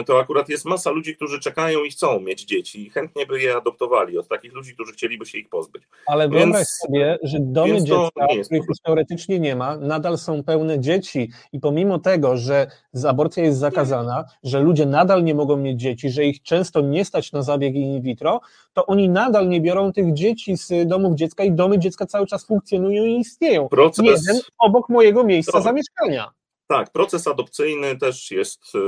y, 0.00 0.04
to 0.04 0.20
akurat 0.20 0.48
jest 0.48 0.64
masa 0.64 0.90
ludzi, 0.90 1.16
którzy 1.16 1.40
czekają 1.40 1.84
i 1.84 1.90
chcą 1.90 2.20
mieć 2.20 2.44
dzieci 2.44 2.86
i 2.86 2.90
chętnie 2.90 3.26
by 3.26 3.40
je 3.40 3.56
adoptowali 3.56 4.18
od 4.18 4.28
takich 4.28 4.52
ludzi, 4.52 4.74
którzy 4.74 4.92
chcieliby 4.92 5.26
się 5.26 5.38
ich 5.38 5.48
pozbyć. 5.48 5.82
Ale 6.06 6.28
więc, 6.28 6.44
wyobraź 6.44 6.66
sobie, 6.66 7.18
że 7.22 7.38
domy 7.40 7.82
dziecka, 7.82 8.26
których 8.44 8.68
już 8.68 8.80
teoretycznie 8.84 9.40
nie 9.40 9.56
ma, 9.56 9.76
nadal 9.76 10.18
są 10.18 10.42
pełne 10.42 10.80
dzieci 10.80 11.30
i 11.52 11.60
pomimo 11.60 11.98
tego, 11.98 12.36
że 12.36 12.70
aborcja 13.08 13.44
jest 13.44 13.58
zakazana, 13.58 14.24
że 14.42 14.60
ludzie 14.60 14.86
nadal 14.86 15.24
nie 15.24 15.34
mogą 15.34 15.56
mieć 15.56 15.80
dzieci, 15.80 16.10
że 16.10 16.24
ich 16.24 16.42
często 16.42 16.80
nie 16.80 17.04
stać 17.04 17.32
na 17.32 17.42
zabieg 17.42 17.74
in 17.74 18.02
vitro, 18.02 18.40
to 18.72 18.86
oni 18.86 19.08
nadal 19.08 19.48
nie 19.48 19.60
biorą 19.60 19.92
tych 19.92 20.12
dzieci 20.14 20.56
z 20.56 20.88
domów 20.88 21.14
dziecka 21.16 21.44
i 21.44 21.52
domy 21.52 21.78
dziecka 21.78 22.06
cały 22.06 22.26
czas 22.26 22.46
funkcjonują 22.46 23.04
i 23.04 23.20
istnieją. 23.20 23.68
Proces... 23.68 24.04
Jeden 24.04 24.42
obok 24.58 24.88
mojego 24.88 25.24
miejsca 25.24 25.60
zamieszkania. 25.60 26.30
Tak, 26.66 26.92
proces 26.92 27.26
adopcyjny 27.26 27.98
też 27.98 28.30
jest, 28.30 28.74
y, 28.74 28.78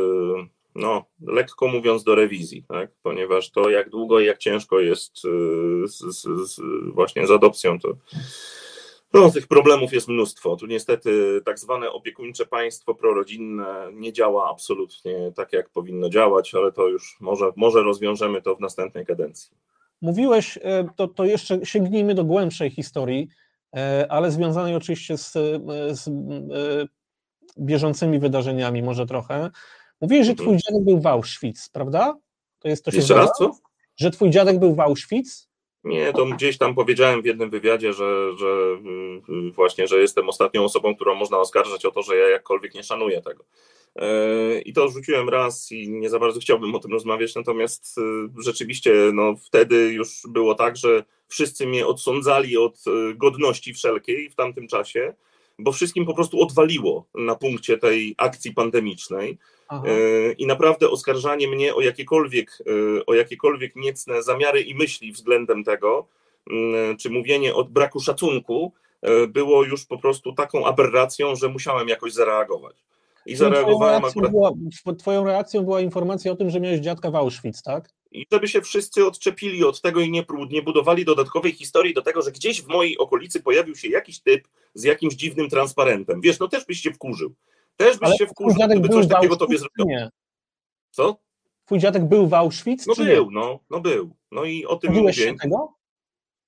no, 0.74 1.04
lekko 1.26 1.68
mówiąc, 1.68 2.04
do 2.04 2.14
rewizji, 2.14 2.64
tak? 2.68 2.90
ponieważ 3.02 3.50
to, 3.50 3.70
jak 3.70 3.90
długo 3.90 4.20
i 4.20 4.26
jak 4.26 4.38
ciężko 4.38 4.80
jest 4.80 5.24
y, 5.24 5.88
z, 5.88 5.98
z, 5.98 6.22
z, 6.22 6.60
właśnie 6.94 7.26
z 7.26 7.30
adopcją, 7.30 7.78
to 7.78 7.88
no, 9.12 9.30
tych 9.30 9.46
problemów 9.46 9.92
jest 9.92 10.08
mnóstwo. 10.08 10.56
Tu 10.56 10.66
niestety 10.66 11.40
tak 11.44 11.58
zwane 11.58 11.92
opiekuńcze 11.92 12.46
państwo 12.46 12.94
prorodzinne 12.94 13.90
nie 13.92 14.12
działa 14.12 14.50
absolutnie 14.50 15.32
tak, 15.36 15.52
jak 15.52 15.70
powinno 15.70 16.08
działać, 16.08 16.54
ale 16.54 16.72
to 16.72 16.88
już 16.88 17.16
może, 17.20 17.52
może 17.56 17.82
rozwiążemy 17.82 18.42
to 18.42 18.56
w 18.56 18.60
następnej 18.60 19.06
kadencji. 19.06 19.56
Mówiłeś, 20.00 20.58
e, 20.62 20.88
to, 20.96 21.08
to 21.08 21.24
jeszcze 21.24 21.66
sięgnijmy 21.66 22.14
do 22.14 22.24
głębszej 22.24 22.70
historii, 22.70 23.28
ale 24.08 24.30
związanej 24.30 24.74
oczywiście 24.74 25.18
z, 25.18 25.32
z 25.90 26.08
bieżącymi 27.58 28.18
wydarzeniami 28.18 28.82
może 28.82 29.06
trochę. 29.06 29.50
Mówiłeś, 30.00 30.26
że 30.26 30.34
twój 30.34 30.54
mhm. 30.54 30.60
dziadek 30.60 30.84
był 30.84 31.00
w 31.00 31.06
Auschwitz, 31.06 31.68
prawda? 31.72 32.18
To 32.58 32.68
jest 32.68 32.84
to 32.84 32.90
się 32.90 32.96
Jeszcze 32.96 33.14
raz, 33.14 33.30
co? 33.38 33.50
Że 33.96 34.10
twój 34.10 34.30
dziadek 34.30 34.58
był 34.58 34.74
w 34.74 34.80
Auschwitz? 34.80 35.48
Nie, 35.84 36.12
to 36.12 36.26
gdzieś 36.26 36.58
tam 36.58 36.74
powiedziałem 36.74 37.22
w 37.22 37.24
jednym 37.24 37.50
wywiadzie, 37.50 37.92
że, 37.92 38.36
że 38.38 38.46
y, 39.48 39.52
właśnie, 39.52 39.86
że 39.86 40.00
jestem 40.00 40.28
ostatnią 40.28 40.64
osobą, 40.64 40.94
którą 40.94 41.14
można 41.14 41.38
oskarżać 41.38 41.84
o 41.84 41.90
to, 41.90 42.02
że 42.02 42.16
ja 42.16 42.28
jakkolwiek 42.28 42.74
nie 42.74 42.82
szanuję 42.82 43.22
tego. 43.22 43.44
E, 43.96 44.60
I 44.60 44.72
to 44.72 44.88
rzuciłem 44.88 45.28
raz 45.28 45.72
i 45.72 45.90
nie 45.90 46.10
za 46.10 46.18
bardzo 46.18 46.40
chciałbym 46.40 46.74
o 46.74 46.78
tym 46.78 46.92
rozmawiać, 46.92 47.34
natomiast 47.34 47.98
y, 47.98 48.02
rzeczywiście 48.42 48.92
no, 49.12 49.34
wtedy 49.46 49.92
już 49.92 50.22
było 50.28 50.54
tak, 50.54 50.76
że 50.76 51.04
wszyscy 51.28 51.66
mnie 51.66 51.86
odsądzali 51.86 52.56
od 52.56 52.84
y, 52.86 53.14
godności 53.14 53.74
wszelkiej 53.74 54.30
w 54.30 54.34
tamtym 54.34 54.68
czasie 54.68 55.14
bo 55.58 55.72
wszystkim 55.72 56.06
po 56.06 56.14
prostu 56.14 56.42
odwaliło 56.42 57.06
na 57.14 57.34
punkcie 57.34 57.78
tej 57.78 58.14
akcji 58.18 58.54
pandemicznej. 58.54 59.38
Aha. 59.68 59.84
E, 59.86 60.32
I 60.32 60.46
naprawdę 60.46 60.90
oskarżanie 60.90 61.48
mnie 61.48 61.74
o 61.74 61.80
jakiekolwiek, 61.80 62.58
e, 62.98 63.06
o 63.06 63.14
jakiekolwiek 63.14 63.76
niecne 63.76 64.22
zamiary 64.22 64.60
i 64.60 64.74
myśli 64.74 65.12
względem 65.12 65.64
tego, 65.64 66.06
czy 66.98 67.10
mówienie 67.10 67.54
o 67.54 67.64
braku 67.64 68.00
szacunku, 68.00 68.72
e, 69.02 69.26
było 69.26 69.64
już 69.64 69.86
po 69.86 69.98
prostu 69.98 70.32
taką 70.32 70.66
aberracją, 70.66 71.36
że 71.36 71.48
musiałem 71.48 71.88
jakoś 71.88 72.12
zareagować. 72.12 72.76
I 73.26 73.36
zareagowałem 73.36 74.02
twoją 74.02 74.10
akurat. 74.10 74.30
Była, 74.30 74.52
twoją 74.98 75.24
reakcją 75.24 75.62
była 75.62 75.80
informacja 75.80 76.32
o 76.32 76.36
tym, 76.36 76.50
że 76.50 76.60
miałeś 76.60 76.80
dziadka 76.80 77.10
w 77.10 77.16
Auschwitz, 77.16 77.62
tak? 77.62 77.88
I 78.10 78.26
żeby 78.32 78.48
się 78.48 78.62
wszyscy 78.62 79.06
odczepili 79.06 79.64
od 79.64 79.80
tego 79.80 80.00
i 80.00 80.10
nie, 80.10 80.24
nie 80.50 80.62
budowali 80.62 81.04
dodatkowej 81.04 81.52
historii 81.52 81.94
do 81.94 82.02
tego, 82.02 82.22
że 82.22 82.32
gdzieś 82.32 82.62
w 82.62 82.68
mojej 82.68 82.98
okolicy 82.98 83.42
pojawił 83.42 83.76
się 83.76 83.88
jakiś 83.88 84.20
typ 84.20 84.48
z 84.74 84.84
jakimś 84.84 85.14
dziwnym 85.14 85.48
transparentem. 85.48 86.20
Wiesz, 86.20 86.38
no 86.38 86.48
też 86.48 86.66
byś 86.66 86.80
się 86.80 86.92
wkurzył. 86.92 87.34
Też 87.76 87.98
byś 87.98 88.08
Ale 88.08 88.16
się 88.16 88.26
wkurzył, 88.26 88.68
gdyby 88.68 88.88
coś 88.88 89.08
takiego 89.08 89.36
tobie 89.36 89.58
zrobił. 89.58 89.86
Nie. 89.86 90.10
Co? 90.90 91.20
Twój 91.64 91.78
dziadek 91.78 92.04
był 92.04 92.28
w 92.28 92.34
Auschwitz? 92.34 92.86
No 92.86 92.94
był, 92.94 93.30
nie? 93.30 93.40
no, 93.40 93.60
no 93.70 93.80
był. 93.80 94.16
No 94.30 94.44
i 94.44 94.66
o 94.66 94.76
tym 94.76 94.90
Wstydziłeś 94.90 95.18
mówię. 95.18 95.30
się 95.30 95.36
tego? 95.36 95.74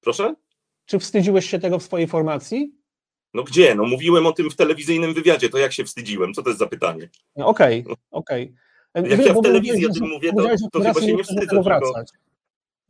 Proszę? 0.00 0.34
Czy 0.86 0.98
wstydziłeś 0.98 1.50
się 1.50 1.58
tego 1.58 1.78
w 1.78 1.82
swojej 1.82 2.06
formacji? 2.06 2.74
No 3.34 3.42
gdzie? 3.42 3.74
No 3.74 3.84
mówiłem 3.84 4.26
o 4.26 4.32
tym 4.32 4.50
w 4.50 4.56
telewizyjnym 4.56 5.14
wywiadzie, 5.14 5.48
to 5.48 5.58
jak 5.58 5.72
się 5.72 5.84
wstydziłem? 5.84 6.34
Co 6.34 6.42
to 6.42 6.50
jest 6.50 6.58
za 6.58 6.66
pytanie? 6.66 7.08
Okej, 7.34 7.80
okay, 7.80 7.96
okej. 8.10 8.44
Okay. 8.44 8.56
Jak 8.94 9.26
ja 9.26 9.34
w 9.34 9.42
telewizji 9.42 9.86
o 9.86 9.92
tym 9.92 10.08
mówię, 10.08 10.32
to, 10.32 10.68
to 10.72 10.80
chyba 10.80 11.00
się 11.00 11.14
nie 11.14 11.24
wstydzę. 11.24 11.46
Tylko... 11.46 11.80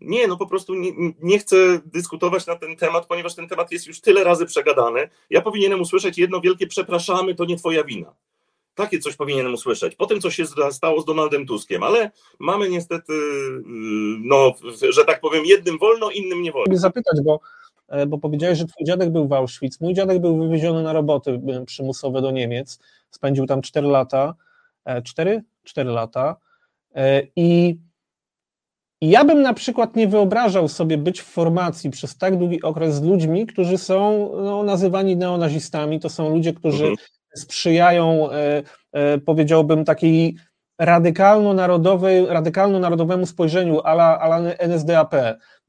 Nie, 0.00 0.26
no 0.26 0.36
po 0.36 0.46
prostu 0.46 0.74
nie, 0.74 0.92
nie, 1.22 1.38
chcę 1.38 1.56
dyskutować 1.84 2.46
na 2.46 2.56
ten 2.56 2.76
temat, 2.76 3.06
ponieważ 3.06 3.34
ten 3.34 3.48
temat 3.48 3.72
jest 3.72 3.86
już 3.86 4.00
tyle 4.00 4.24
razy 4.24 4.46
przegadany. 4.46 5.08
Ja 5.30 5.40
powinienem 5.40 5.80
usłyszeć 5.80 6.18
jedno 6.18 6.40
wielkie 6.40 6.66
przepraszamy, 6.66 7.34
to 7.34 7.44
nie 7.44 7.56
twoja 7.56 7.84
wina. 7.84 8.14
Takie 8.74 8.98
coś 8.98 9.16
powinienem 9.16 9.54
usłyszeć. 9.54 9.96
Po 9.96 10.06
tym, 10.06 10.20
co 10.20 10.30
się 10.30 10.44
stało 10.70 11.00
z 11.00 11.04
Donaldem 11.04 11.46
Tuskiem, 11.46 11.82
ale 11.82 12.10
mamy 12.38 12.68
niestety, 12.68 13.12
y, 13.12 13.62
no, 14.24 14.54
że 14.90 15.04
tak 15.04 15.20
powiem, 15.20 15.44
jednym 15.44 15.78
wolno, 15.78 16.10
innym 16.10 16.42
nie 16.42 16.52
wolno. 16.52 16.76
zapytać, 16.76 17.20
bo, 17.24 17.40
e, 17.88 18.06
bo 18.06 18.18
powiedziałeś, 18.18 18.58
że 18.58 18.64
twój 18.64 18.86
dziadek 18.86 19.10
był 19.10 19.28
w 19.28 19.32
Auschwitz. 19.32 19.80
Mój 19.80 19.94
dziadek 19.94 20.20
był 20.20 20.38
wywieziony 20.38 20.82
na 20.82 20.92
roboty 20.92 21.40
przymusowe 21.66 22.22
do 22.22 22.30
Niemiec. 22.30 22.78
Spędził 23.10 23.46
tam 23.46 23.62
4 23.62 23.86
lata. 23.86 24.34
4? 25.04 25.30
E, 25.30 25.42
4 25.64 25.90
lata. 25.90 26.36
E, 26.94 27.22
I, 27.36 27.78
I 29.00 29.10
ja 29.10 29.24
bym 29.24 29.42
na 29.42 29.54
przykład 29.54 29.96
nie 29.96 30.08
wyobrażał 30.08 30.68
sobie 30.68 30.98
być 30.98 31.20
w 31.20 31.24
formacji 31.24 31.90
przez 31.90 32.18
tak 32.18 32.38
długi 32.38 32.62
okres 32.62 32.94
z 32.94 33.02
ludźmi, 33.02 33.46
którzy 33.46 33.78
są 33.78 34.30
no, 34.42 34.62
nazywani 34.62 35.16
neonazistami. 35.16 36.00
To 36.00 36.08
są 36.08 36.28
ludzie, 36.28 36.52
którzy 36.52 36.84
mhm. 36.84 37.08
sprzyjają, 37.36 38.30
e, 38.92 39.18
powiedziałbym, 39.18 39.84
takiej 39.84 40.36
radykalno-narodowej, 40.80 42.26
radykalno-narodowemu 42.26 43.26
spojrzeniu 43.26 43.80
ala, 43.80 44.20
ala 44.20 44.38
NSDAP. 44.38 45.14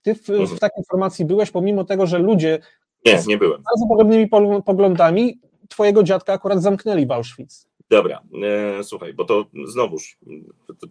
Ty 0.01 0.15
w, 0.15 0.29
mhm. 0.29 0.47
w 0.47 0.59
takiej 0.59 0.83
formacji 0.91 1.25
byłeś, 1.25 1.51
pomimo 1.51 1.83
tego, 1.83 2.07
że 2.07 2.19
ludzie 2.19 2.59
nie, 3.05 3.19
nie 3.27 3.37
byłem. 3.37 3.61
z 3.61 3.63
bardzo 3.63 3.87
podobnymi 3.89 4.29
poglądami 4.65 5.39
twojego 5.69 6.03
dziadka 6.03 6.33
akurat 6.33 6.61
zamknęli 6.61 7.05
w 7.05 7.11
Auschwitz. 7.11 7.67
Dobra, 7.91 8.21
e, 8.43 8.83
słuchaj, 8.83 9.13
bo 9.13 9.25
to 9.25 9.45
znowuż 9.65 10.17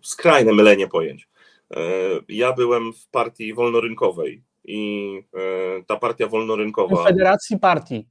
skrajne 0.02 0.52
mylenie 0.52 0.88
pojęć. 0.88 1.28
E, 1.76 1.80
ja 2.28 2.52
byłem 2.52 2.92
w 2.92 3.08
partii 3.08 3.54
wolnorynkowej 3.54 4.42
i 4.64 5.12
e, 5.34 5.82
ta 5.82 5.96
partia 5.96 6.26
wolnorynkowa. 6.26 7.04
Federacji 7.04 7.58
Partii. 7.58 8.08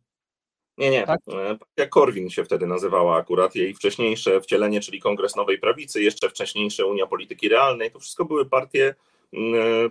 Nie, 0.77 0.89
nie. 0.89 1.05
Tak? 1.07 1.19
E, 1.27 1.57
partia 1.57 1.87
Korwin 1.87 2.29
się 2.29 2.43
wtedy 2.43 2.67
nazywała 2.67 3.17
akurat. 3.17 3.55
Jej 3.55 3.73
wcześniejsze 3.73 4.41
wcielenie, 4.41 4.81
czyli 4.81 4.99
Kongres 4.99 5.35
Nowej 5.35 5.59
Prawicy, 5.59 6.01
jeszcze 6.01 6.29
wcześniejsze 6.29 6.85
Unia 6.85 7.07
Polityki 7.07 7.49
Realnej, 7.49 7.91
to 7.91 7.99
wszystko 7.99 8.25
były 8.25 8.45
partie 8.45 8.95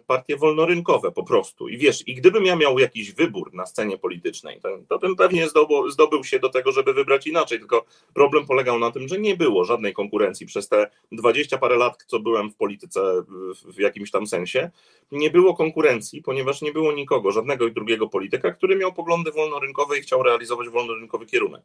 partie 0.06 0.36
wolnorynkowe 0.36 1.12
po 1.12 1.22
prostu. 1.22 1.68
I 1.68 1.78
wiesz, 1.78 2.08
i 2.08 2.14
gdybym 2.14 2.46
ja 2.46 2.56
miał 2.56 2.78
jakiś 2.78 3.12
wybór 3.12 3.54
na 3.54 3.66
scenie 3.66 3.98
politycznej, 3.98 4.60
to, 4.60 4.78
to 4.88 4.98
bym 4.98 5.16
pewnie 5.16 5.48
zdobył, 5.48 5.90
zdobył 5.90 6.24
się 6.24 6.38
do 6.38 6.48
tego, 6.48 6.72
żeby 6.72 6.94
wybrać 6.94 7.26
inaczej, 7.26 7.58
tylko 7.58 7.84
problem 8.14 8.46
polegał 8.46 8.78
na 8.78 8.90
tym, 8.90 9.08
że 9.08 9.18
nie 9.18 9.36
było 9.36 9.64
żadnej 9.64 9.92
konkurencji 9.92 10.46
przez 10.46 10.68
te 10.68 10.90
dwadzieścia 11.12 11.58
parę 11.58 11.76
lat, 11.76 12.04
co 12.06 12.20
byłem 12.20 12.50
w 12.50 12.56
polityce 12.56 13.00
w, 13.28 13.74
w 13.74 13.78
jakimś 13.78 14.10
tam 14.10 14.26
sensie. 14.26 14.70
Nie 15.12 15.30
było 15.30 15.54
konkurencji, 15.54 16.22
ponieważ 16.22 16.62
nie 16.62 16.72
było 16.72 16.92
nikogo, 16.92 17.32
żadnego 17.32 17.66
i 17.66 17.72
drugiego 17.72 18.08
polityka, 18.08 18.50
który 18.50 18.76
miał 18.76 18.92
poglądy 18.92 19.32
wolnorynkowe 19.32 19.98
i 19.98 20.02
chciał 20.02 20.22
realizować 20.22 20.68
wolnorynkowy 20.68 21.26
kierunek 21.26 21.62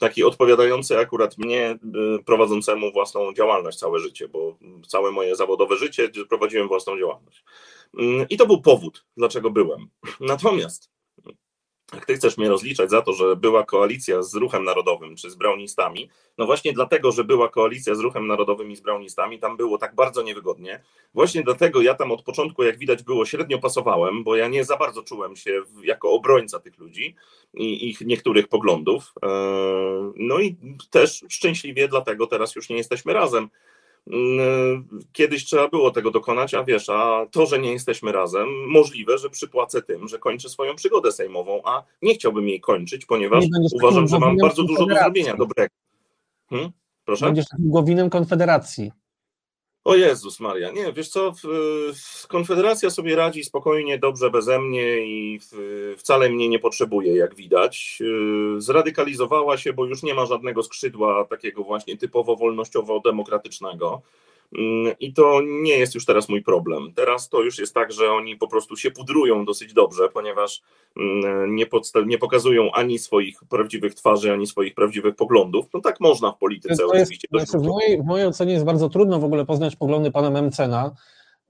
taki 0.00 0.24
odpowiadający 0.24 0.98
akurat 0.98 1.38
mnie, 1.38 1.78
y, 2.18 2.24
prowadzącemu 2.24 2.92
własną 2.92 3.32
działalność 3.32 3.78
całe 3.78 3.98
życie, 3.98 4.28
bo 4.28 4.58
całe 4.88 5.10
moje 5.10 5.36
zawodowe 5.36 5.76
życie 5.76 6.08
prowadziłem 6.28 6.68
własną 6.68 6.98
działalność. 6.98 7.44
Mm, 7.98 8.26
I 8.28 8.36
to 8.36 8.46
był 8.46 8.60
powód, 8.60 9.04
dlaczego 9.16 9.50
byłem. 9.50 9.88
Natomiast 10.20 10.90
jak 11.92 12.06
ty 12.06 12.14
chcesz 12.14 12.38
mnie 12.38 12.48
rozliczać 12.48 12.90
za 12.90 13.02
to, 13.02 13.12
że 13.12 13.36
była 13.36 13.64
koalicja 13.64 14.22
z 14.22 14.34
Ruchem 14.34 14.64
Narodowym 14.64 15.16
czy 15.16 15.30
z 15.30 15.34
Brownistami, 15.34 16.10
no 16.38 16.46
właśnie 16.46 16.72
dlatego, 16.72 17.12
że 17.12 17.24
była 17.24 17.48
koalicja 17.48 17.94
z 17.94 18.00
Ruchem 18.00 18.26
Narodowym 18.26 18.70
i 18.70 18.76
z 18.76 18.80
Brownistami, 18.80 19.38
tam 19.38 19.56
było 19.56 19.78
tak 19.78 19.94
bardzo 19.94 20.22
niewygodnie. 20.22 20.82
Właśnie 21.14 21.42
dlatego 21.42 21.82
ja 21.82 21.94
tam 21.94 22.12
od 22.12 22.22
początku, 22.22 22.62
jak 22.62 22.78
widać, 22.78 23.02
było 23.02 23.24
średnio 23.24 23.58
pasowałem, 23.58 24.24
bo 24.24 24.36
ja 24.36 24.48
nie 24.48 24.64
za 24.64 24.76
bardzo 24.76 25.02
czułem 25.02 25.36
się 25.36 25.62
jako 25.82 26.10
obrońca 26.10 26.60
tych 26.60 26.78
ludzi 26.78 27.14
i 27.54 27.88
ich 27.88 28.00
niektórych 28.00 28.48
poglądów. 28.48 29.12
E, 29.22 29.28
no 30.16 30.40
i 30.40 30.56
też 30.90 31.24
szczęśliwie 31.28 31.88
dlatego 31.88 32.26
teraz 32.26 32.56
już 32.56 32.68
nie 32.68 32.76
jesteśmy 32.76 33.12
razem 33.12 33.48
kiedyś 35.12 35.44
trzeba 35.44 35.68
było 35.68 35.90
tego 35.90 36.10
dokonać, 36.10 36.54
a 36.54 36.64
wiesz, 36.64 36.88
a 36.88 37.26
to, 37.30 37.46
że 37.46 37.58
nie 37.58 37.72
jesteśmy 37.72 38.12
razem, 38.12 38.48
możliwe, 38.68 39.18
że 39.18 39.30
przypłacę 39.30 39.82
tym, 39.82 40.08
że 40.08 40.18
kończę 40.18 40.48
swoją 40.48 40.76
przygodę 40.76 41.12
sejmową, 41.12 41.60
a 41.64 41.82
nie 42.02 42.14
chciałbym 42.14 42.48
jej 42.48 42.60
kończyć, 42.60 43.06
ponieważ 43.06 43.44
uważam, 43.72 44.08
że 44.08 44.18
mam 44.18 44.36
bardzo 44.36 44.62
dużo 44.64 44.86
do 44.86 44.94
zrobienia 44.94 45.36
dobrego. 45.36 45.74
Hmm? 46.50 46.70
Proszę? 47.04 47.26
Będziesz 47.26 47.44
głowinem 47.58 48.10
Konfederacji. 48.10 48.92
O 49.84 49.94
Jezus 49.96 50.40
Maria, 50.40 50.70
nie, 50.70 50.92
wiesz 50.92 51.08
co, 51.08 51.32
Konfederacja 52.28 52.90
sobie 52.90 53.16
radzi 53.16 53.44
spokojnie, 53.44 53.98
dobrze 53.98 54.30
beze 54.30 54.58
mnie 54.58 55.06
i 55.06 55.40
wcale 55.96 56.28
mnie 56.28 56.48
nie 56.48 56.58
potrzebuje, 56.58 57.16
jak 57.16 57.34
widać. 57.34 57.98
Y, 58.56 58.60
zradykalizowała 58.60 59.56
się, 59.56 59.72
bo 59.72 59.84
już 59.84 60.02
nie 60.02 60.14
ma 60.14 60.26
żadnego 60.26 60.62
skrzydła 60.62 61.24
takiego 61.24 61.64
właśnie 61.64 61.96
typowo 61.96 62.36
wolnościowo-demokratycznego. 62.36 64.00
Mm, 64.58 64.94
I 65.00 65.12
to 65.12 65.40
nie 65.62 65.78
jest 65.78 65.94
już 65.94 66.04
teraz 66.04 66.28
mój 66.28 66.42
problem. 66.42 66.92
Teraz 66.94 67.28
to 67.28 67.42
już 67.42 67.58
jest 67.58 67.74
tak, 67.74 67.92
że 67.92 68.12
oni 68.12 68.36
po 68.36 68.48
prostu 68.48 68.76
się 68.76 68.90
pudrują 68.90 69.44
dosyć 69.44 69.72
dobrze, 69.72 70.08
ponieważ 70.08 70.62
mm, 70.96 71.54
nie, 71.54 71.66
nie 72.06 72.18
pokazują 72.18 72.72
ani 72.72 72.98
swoich 72.98 73.40
prawdziwych 73.48 73.94
twarzy, 73.94 74.32
ani 74.32 74.46
swoich 74.46 74.74
prawdziwych 74.74 75.16
poglądów. 75.16 75.66
No 75.74 75.80
tak 75.80 76.00
można 76.00 76.32
w 76.32 76.38
polityce 76.38 76.76
to 76.76 76.88
oczywiście. 76.88 77.28
Jest, 77.32 77.56
w, 77.56 77.66
mojej, 77.66 78.02
w 78.02 78.04
mojej 78.04 78.26
ocenie 78.26 78.52
jest 78.52 78.64
bardzo 78.64 78.88
trudno 78.88 79.18
w 79.18 79.24
ogóle 79.24 79.46
poznać 79.46 79.76
poglądy 79.76 80.10
pana 80.10 80.30
Memcena, 80.30 80.94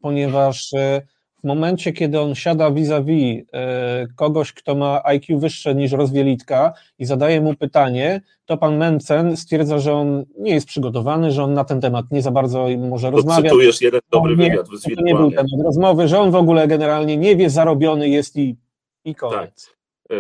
ponieważ 0.01 0.73
y, 0.73 1.07
w 1.45 1.47
momencie, 1.47 1.93
kiedy 1.93 2.21
on 2.21 2.35
siada 2.35 2.71
vis-a-vis 2.71 3.45
-vis 3.45 4.07
kogoś, 4.17 4.53
kto 4.53 4.75
ma 4.75 5.01
IQ 5.05 5.39
wyższe 5.39 5.75
niż 5.75 5.93
rozwielitka 5.93 6.73
i 6.99 7.05
zadaje 7.05 7.41
mu 7.41 7.55
pytanie, 7.55 8.21
to 8.47 8.57
pan 8.57 8.77
Mencen 8.77 9.37
stwierdza, 9.37 9.79
że 9.79 9.93
on 9.93 10.25
nie 10.39 10.55
jest 10.55 10.67
przygotowany, 10.67 11.31
że 11.31 11.45
on 11.45 11.55
na 11.55 11.65
ten 11.65 11.81
temat 11.81 12.07
nie 12.11 12.23
za 12.23 12.31
bardzo 12.31 12.69
może 12.79 13.11
to 13.11 13.17
rozmawiać. 13.17 13.45
Cytujesz 13.45 13.81
jeden 13.81 14.01
dobry 14.11 14.37
nie, 14.37 14.51
wywiad 14.51 14.67
z 14.67 14.83
To 14.83 15.03
nie 15.03 15.15
był 15.15 15.31
temat 15.31 15.61
rozmowy, 15.65 16.09
że 16.09 16.21
on 16.21 16.31
w 16.31 16.35
ogóle 16.35 16.69
generalnie 16.69 17.17
nie 17.17 17.37
wie, 17.37 17.51
zarobiony 17.51 18.09
jest 18.09 18.37
i, 18.37 18.57
i 19.05 19.15
koniec. 19.15 19.67
Tak. 19.67 19.77
E, 20.11 20.17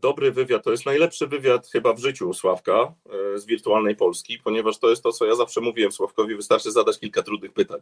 dobry 0.00 0.32
wywiad, 0.32 0.64
to 0.64 0.70
jest 0.70 0.86
najlepszy 0.86 1.26
wywiad 1.26 1.68
chyba 1.68 1.92
w 1.92 1.98
życiu 1.98 2.34
Sławka 2.34 2.94
e, 3.34 3.38
z 3.38 3.46
wirtualnej 3.46 3.96
Polski, 3.96 4.38
ponieważ 4.44 4.78
to 4.78 4.90
jest 4.90 5.02
to, 5.02 5.12
co 5.12 5.26
ja 5.26 5.34
zawsze 5.34 5.60
mówiłem 5.60 5.92
Sławkowi, 5.92 6.36
wystarczy 6.36 6.72
zadać 6.72 6.98
kilka 6.98 7.22
trudnych 7.22 7.52
pytań. 7.52 7.80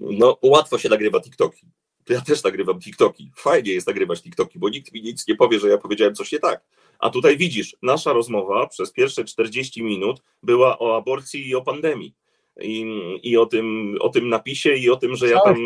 No, 0.00 0.38
łatwo 0.42 0.78
się 0.78 0.88
nagrywa 0.88 1.20
TikToki 1.20 1.66
to 2.04 2.12
ja 2.12 2.20
też 2.20 2.44
nagrywam 2.44 2.80
TikToki. 2.80 3.30
Fajnie 3.36 3.72
jest 3.72 3.86
nagrywać 3.86 4.22
TikToki, 4.22 4.58
bo 4.58 4.68
nikt 4.68 4.92
mi 4.92 5.02
nic 5.02 5.28
nie 5.28 5.34
powie, 5.36 5.60
że 5.60 5.68
ja 5.68 5.78
powiedziałem 5.78 6.14
coś 6.14 6.32
nie 6.32 6.38
tak. 6.38 6.64
A 6.98 7.10
tutaj 7.10 7.36
widzisz, 7.36 7.76
nasza 7.82 8.12
rozmowa 8.12 8.66
przez 8.66 8.92
pierwsze 8.92 9.24
40 9.24 9.82
minut 9.82 10.22
była 10.42 10.78
o 10.78 10.96
aborcji 10.96 11.48
i 11.48 11.54
o 11.54 11.62
pandemii. 11.62 12.14
I, 12.60 12.86
i 13.22 13.36
o, 13.36 13.46
tym, 13.46 13.96
o 14.00 14.08
tym 14.08 14.28
napisie, 14.28 14.74
i 14.74 14.90
o 14.90 14.96
tym, 14.96 15.16
że 15.16 15.28
ja 15.28 15.40
tam. 15.40 15.56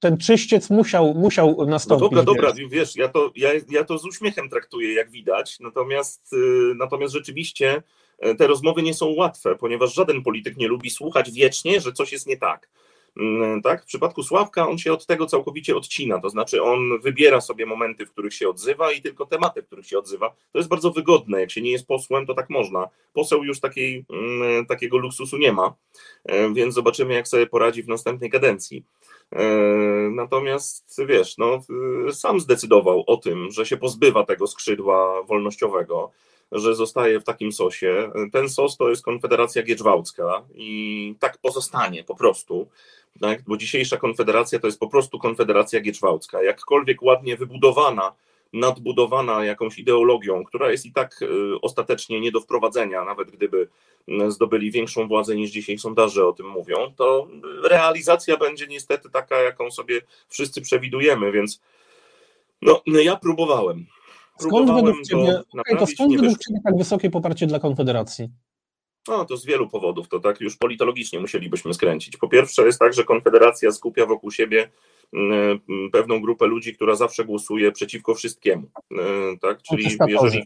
Ten 0.00 0.18
czyściec 0.18 0.70
musiał, 0.70 1.14
musiał 1.14 1.66
nastąpić. 1.66 2.10
No 2.10 2.22
dobra, 2.22 2.52
dobra, 2.52 2.68
wiesz, 2.68 2.96
ja 2.96 3.08
to, 3.08 3.32
ja, 3.36 3.50
ja 3.70 3.84
to 3.84 3.98
z 3.98 4.04
uśmiechem 4.04 4.48
traktuję, 4.48 4.94
jak 4.94 5.10
widać. 5.10 5.60
Natomiast, 5.60 6.32
y, 6.32 6.36
natomiast 6.76 7.14
rzeczywiście 7.14 7.82
y, 8.26 8.34
te 8.34 8.46
rozmowy 8.46 8.82
nie 8.82 8.94
są 8.94 9.06
łatwe, 9.06 9.56
ponieważ 9.56 9.94
żaden 9.94 10.22
polityk 10.22 10.56
nie 10.56 10.68
lubi 10.68 10.90
słuchać 10.90 11.30
wiecznie, 11.30 11.80
że 11.80 11.92
coś 11.92 12.12
jest 12.12 12.26
nie 12.26 12.36
tak. 12.36 12.68
Mm, 13.16 13.62
tak? 13.62 13.82
W 13.82 13.86
przypadku 13.86 14.22
Sławka 14.22 14.68
on 14.68 14.78
się 14.78 14.92
od 14.92 15.06
tego 15.06 15.26
całkowicie 15.26 15.76
odcina, 15.76 16.20
to 16.20 16.30
znaczy 16.30 16.62
on 16.62 17.00
wybiera 17.00 17.40
sobie 17.40 17.66
momenty, 17.66 18.06
w 18.06 18.10
których 18.10 18.34
się 18.34 18.48
odzywa 18.48 18.92
i 18.92 19.02
tylko 19.02 19.26
tematy, 19.26 19.62
w 19.62 19.66
których 19.66 19.86
się 19.86 19.98
odzywa. 19.98 20.28
To 20.52 20.58
jest 20.58 20.68
bardzo 20.68 20.90
wygodne, 20.90 21.40
jak 21.40 21.50
się 21.50 21.62
nie 21.62 21.70
jest 21.70 21.86
posłem, 21.86 22.26
to 22.26 22.34
tak 22.34 22.50
można. 22.50 22.88
Poseł 23.12 23.44
już 23.44 23.60
takiej, 23.60 24.04
mm, 24.10 24.66
takiego 24.66 24.98
luksusu 24.98 25.38
nie 25.38 25.52
ma, 25.52 25.74
e, 26.24 26.54
więc 26.54 26.74
zobaczymy, 26.74 27.14
jak 27.14 27.28
sobie 27.28 27.46
poradzi 27.46 27.82
w 27.82 27.88
następnej 27.88 28.30
kadencji. 28.30 28.84
E, 29.32 29.44
natomiast 30.10 31.00
wiesz, 31.08 31.38
no, 31.38 31.60
sam 32.12 32.40
zdecydował 32.40 33.04
o 33.06 33.16
tym, 33.16 33.50
że 33.50 33.66
się 33.66 33.76
pozbywa 33.76 34.24
tego 34.24 34.46
skrzydła 34.46 35.22
wolnościowego 35.22 36.10
że 36.52 36.74
zostaje 36.74 37.20
w 37.20 37.24
takim 37.24 37.52
sosie. 37.52 38.10
Ten 38.32 38.48
sos 38.48 38.76
to 38.76 38.90
jest 38.90 39.04
Konfederacja 39.04 39.62
Giedrzwałcka 39.62 40.44
i 40.54 41.14
tak 41.20 41.38
pozostanie 41.38 42.04
po 42.04 42.14
prostu, 42.14 42.68
tak? 43.20 43.42
bo 43.46 43.56
dzisiejsza 43.56 43.96
Konfederacja 43.96 44.58
to 44.58 44.66
jest 44.66 44.80
po 44.80 44.88
prostu 44.88 45.18
Konfederacja 45.18 45.80
Giedrzwałcka. 45.80 46.42
Jakkolwiek 46.42 47.02
ładnie 47.02 47.36
wybudowana, 47.36 48.12
nadbudowana 48.52 49.44
jakąś 49.44 49.78
ideologią, 49.78 50.44
która 50.44 50.70
jest 50.70 50.86
i 50.86 50.92
tak 50.92 51.22
y, 51.22 51.60
ostatecznie 51.62 52.20
nie 52.20 52.32
do 52.32 52.40
wprowadzenia, 52.40 53.04
nawet 53.04 53.30
gdyby 53.30 53.68
y, 54.08 54.30
zdobyli 54.30 54.70
większą 54.70 55.08
władzę 55.08 55.36
niż 55.36 55.50
dzisiaj 55.50 55.78
sondaże 55.78 56.26
o 56.26 56.32
tym 56.32 56.48
mówią, 56.48 56.76
to 56.96 57.28
realizacja 57.64 58.36
będzie 58.36 58.66
niestety 58.66 59.10
taka, 59.10 59.36
jaką 59.36 59.70
sobie 59.70 60.00
wszyscy 60.28 60.60
przewidujemy, 60.60 61.32
więc 61.32 61.60
no, 62.62 62.82
ja 62.86 63.16
próbowałem. 63.16 63.86
Skąd 64.38 64.70
według 64.70 65.02
Ciebie, 65.02 65.42
okay, 65.60 65.76
to 65.78 65.86
skąd 65.86 66.16
według 66.16 66.38
Ciebie 66.38 66.60
tak 66.64 66.76
wysokie 66.76 67.10
poparcie 67.10 67.46
dla 67.46 67.58
Konfederacji? 67.58 68.28
No, 69.08 69.24
to 69.24 69.36
z 69.36 69.44
wielu 69.44 69.68
powodów, 69.68 70.08
to 70.08 70.20
tak 70.20 70.40
już 70.40 70.56
politologicznie 70.56 71.20
musielibyśmy 71.20 71.74
skręcić. 71.74 72.16
Po 72.16 72.28
pierwsze 72.28 72.66
jest 72.66 72.78
tak, 72.78 72.94
że 72.94 73.04
Konfederacja 73.04 73.72
skupia 73.72 74.06
wokół 74.06 74.30
siebie 74.30 74.70
mm, 75.12 75.60
pewną 75.92 76.20
grupę 76.20 76.46
ludzi, 76.46 76.74
która 76.74 76.94
zawsze 76.94 77.24
głosuje 77.24 77.72
przeciwko 77.72 78.14
wszystkiemu. 78.14 78.70
Mm, 78.90 79.38
tak? 79.38 79.62
Czyli 79.62 79.96
jeżeli. 80.08 80.44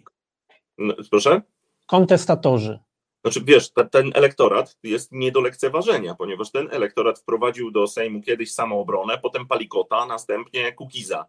Proszę? 1.10 1.42
Kontestatorzy. 1.86 2.78
Znaczy, 3.24 3.40
wiesz, 3.44 3.70
ten 3.90 4.10
elektorat 4.14 4.78
jest 4.82 5.12
nie 5.12 5.32
do 5.32 5.40
lekceważenia, 5.40 6.14
ponieważ 6.14 6.50
ten 6.50 6.68
elektorat 6.70 7.18
wprowadził 7.18 7.70
do 7.70 7.86
Sejmu 7.86 8.22
kiedyś 8.22 8.52
samoobronę, 8.52 9.18
potem 9.18 9.46
Palikota, 9.46 10.06
następnie 10.06 10.72
Kukiza. 10.72 11.26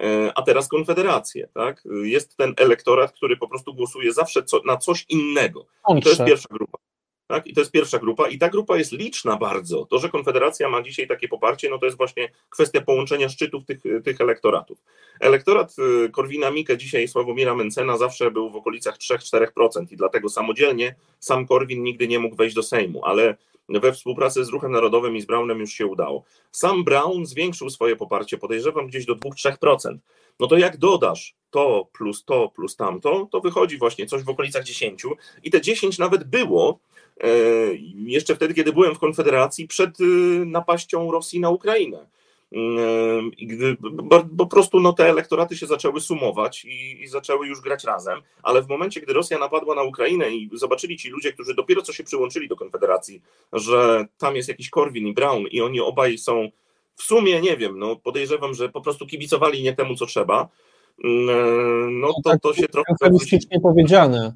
E, 0.00 0.32
a 0.34 0.42
teraz 0.42 0.68
Konfederację. 0.68 1.48
Tak? 1.54 1.82
Jest 2.02 2.36
ten 2.36 2.54
elektorat, 2.56 3.12
który 3.12 3.36
po 3.36 3.48
prostu 3.48 3.74
głosuje 3.74 4.12
zawsze 4.12 4.42
co, 4.42 4.60
na 4.64 4.76
coś 4.76 5.06
innego. 5.08 5.66
I 5.96 6.02
to 6.02 6.08
jest 6.08 6.24
pierwsza 6.24 6.48
grupa. 6.50 6.78
Tak? 7.26 7.46
I 7.46 7.54
to 7.54 7.60
jest 7.60 7.72
pierwsza 7.72 7.98
grupa, 7.98 8.28
i 8.28 8.38
ta 8.38 8.48
grupa 8.48 8.76
jest 8.76 8.92
liczna 8.92 9.36
bardzo. 9.36 9.86
To, 9.86 9.98
że 9.98 10.08
Konfederacja 10.08 10.68
ma 10.68 10.82
dzisiaj 10.82 11.08
takie 11.08 11.28
poparcie, 11.28 11.70
no 11.70 11.78
to 11.78 11.86
jest 11.86 11.98
właśnie 11.98 12.28
kwestia 12.50 12.80
połączenia 12.80 13.28
szczytów 13.28 13.64
tych, 13.64 13.82
tych 14.04 14.20
elektoratów. 14.20 14.78
Elektorat 15.20 15.76
y, 16.06 16.10
Korwina 16.10 16.50
Mikke, 16.50 16.76
dzisiaj 16.76 17.08
Sławomira 17.08 17.54
Mencena, 17.54 17.96
zawsze 17.98 18.30
był 18.30 18.50
w 18.50 18.56
okolicach 18.56 18.98
3-4% 18.98 19.92
i 19.92 19.96
dlatego 19.96 20.28
samodzielnie 20.28 20.94
sam 21.20 21.46
Korwin 21.46 21.82
nigdy 21.82 22.08
nie 22.08 22.18
mógł 22.18 22.36
wejść 22.36 22.54
do 22.54 22.62
Sejmu, 22.62 23.04
ale 23.04 23.36
we 23.68 23.92
współpracy 23.92 24.44
z 24.44 24.48
Ruchem 24.48 24.72
Narodowym 24.72 25.16
i 25.16 25.20
z 25.20 25.26
Brownem 25.26 25.60
już 25.60 25.72
się 25.72 25.86
udało. 25.86 26.24
Sam 26.50 26.84
Brown 26.84 27.26
zwiększył 27.26 27.70
swoje 27.70 27.96
poparcie, 27.96 28.38
podejrzewam 28.38 28.86
gdzieś 28.86 29.06
do 29.06 29.14
2-3%. 29.14 29.98
No 30.40 30.46
to 30.46 30.58
jak 30.58 30.76
dodasz 30.76 31.34
to 31.50 31.88
plus 31.92 32.24
to 32.24 32.48
plus 32.48 32.76
tamto, 32.76 33.28
to 33.32 33.40
wychodzi 33.40 33.78
właśnie 33.78 34.06
coś 34.06 34.22
w 34.22 34.28
okolicach 34.28 34.64
10 34.64 35.02
i 35.42 35.50
te 35.50 35.60
10 35.60 35.98
nawet 35.98 36.24
było 36.24 36.78
e, 37.20 37.28
jeszcze 37.94 38.36
wtedy, 38.36 38.54
kiedy 38.54 38.72
byłem 38.72 38.94
w 38.94 38.98
Konfederacji 38.98 39.68
przed 39.68 40.00
y, 40.00 40.04
napaścią 40.46 41.10
Rosji 41.10 41.40
na 41.40 41.50
Ukrainę 41.50 42.06
gdy 43.42 43.76
po 44.38 44.46
prostu 44.46 44.80
no, 44.80 44.92
te 44.92 45.08
elektoraty 45.08 45.56
się 45.56 45.66
zaczęły 45.66 46.00
sumować 46.00 46.64
i, 46.64 47.02
i, 47.02 47.08
zaczęły 47.08 47.46
już 47.46 47.60
grać 47.60 47.84
razem, 47.84 48.20
ale 48.42 48.62
w 48.62 48.68
momencie, 48.68 49.00
gdy 49.00 49.12
Rosja 49.12 49.38
napadła 49.38 49.74
na 49.74 49.82
Ukrainę 49.82 50.30
i 50.30 50.50
zobaczyli 50.52 50.96
ci 50.96 51.10
ludzie, 51.10 51.32
którzy 51.32 51.54
dopiero 51.54 51.82
co 51.82 51.92
się 51.92 52.04
przyłączyli 52.04 52.48
do 52.48 52.56
Konfederacji, 52.56 53.22
że 53.52 54.06
tam 54.18 54.36
jest 54.36 54.48
jakiś 54.48 54.70
Korwin 54.70 55.06
i 55.06 55.14
Brown 55.14 55.46
i 55.50 55.60
oni 55.60 55.80
obaj 55.80 56.18
są 56.18 56.50
w 56.96 57.02
sumie, 57.02 57.40
nie 57.40 57.56
wiem, 57.56 57.78
no 57.78 57.96
podejrzewam, 57.96 58.54
że 58.54 58.68
po 58.68 58.80
prostu 58.80 59.06
kibicowali 59.06 59.62
nie 59.62 59.72
temu, 59.72 59.94
co 59.94 60.06
trzeba, 60.06 60.48
no 61.90 62.08
to, 62.08 62.30
tak, 62.30 62.40
to 62.40 62.54
się 62.54 62.68
trochę... 62.68 62.92
Eufemistycznie 62.92 63.60
powiedziane. 63.60 64.34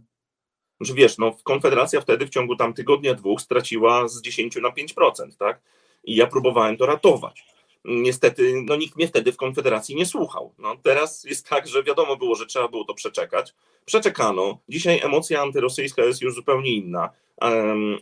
Że 0.81 0.95
wiesz, 0.95 1.19
no 1.19 1.37
Konfederacja 1.43 2.01
wtedy 2.01 2.27
w 2.27 2.31
ciągu 2.31 2.57
tam 2.57 2.75
tygodnia, 2.75 3.15
dwóch 3.15 3.41
straciła 3.41 4.09
z 4.09 4.23
10 4.23 4.57
na 4.57 4.69
5%, 4.69 5.37
tak? 5.39 5.61
I 6.05 6.17
ja 6.17 6.27
próbowałem 6.27 6.77
to 6.77 6.87
ratować 6.87 7.58
niestety 7.85 8.63
no, 8.67 8.77
nikt 8.77 8.97
mnie 8.97 9.09
wtedy 9.09 9.33
w 9.33 9.37
Konfederacji 9.37 9.97
nie 9.97 10.07
słuchał. 10.07 10.55
No, 10.59 10.77
teraz 10.83 11.25
jest 11.25 11.49
tak, 11.49 11.69
że 11.69 11.83
wiadomo 11.83 12.17
było, 12.17 12.35
że 12.35 12.47
trzeba 12.47 12.69
było 12.69 12.85
to 12.85 12.95
przeczekać. 12.95 13.55
Przeczekano. 13.89 14.59
Dzisiaj 14.69 15.01
emocja 15.03 15.43
antyrosyjska 15.43 16.05
jest 16.05 16.23
już 16.23 16.35
zupełnie 16.35 16.73
inna. 16.73 17.11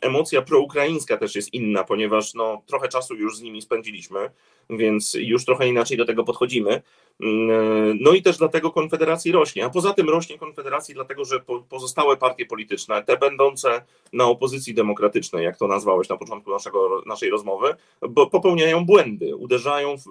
Emocja 0.00 0.42
proukraińska 0.42 1.16
też 1.16 1.34
jest 1.36 1.54
inna, 1.54 1.84
ponieważ 1.84 2.34
no, 2.34 2.62
trochę 2.66 2.88
czasu 2.88 3.14
już 3.14 3.36
z 3.36 3.42
nimi 3.42 3.62
spędziliśmy, 3.62 4.30
więc 4.70 5.14
już 5.14 5.44
trochę 5.44 5.68
inaczej 5.68 5.96
do 5.96 6.04
tego 6.04 6.24
podchodzimy. 6.24 6.82
Mm, 7.20 7.98
no 8.00 8.12
i 8.12 8.22
też 8.22 8.38
dlatego 8.38 8.70
Konfederacji 8.70 9.32
rośnie. 9.32 9.64
A 9.64 9.70
poza 9.70 9.92
tym 9.92 10.10
rośnie 10.10 10.38
Konfederacji 10.38 10.94
dlatego, 10.94 11.24
że 11.24 11.40
pozostałe 11.68 12.16
partie 12.16 12.46
polityczne, 12.46 13.04
te 13.04 13.16
będące 13.16 13.82
na 14.12 14.24
opozycji 14.24 14.74
demokratycznej, 14.74 15.44
jak 15.44 15.58
to 15.58 15.66
nazwałeś 15.66 16.08
na 16.08 16.16
początku 16.16 16.50
naszego, 16.50 17.02
naszej 17.06 17.30
rozmowy, 17.30 17.74
popełniają 18.30 18.84
błędy, 18.84 19.36
uderzają 19.36 19.96
w 19.96 20.08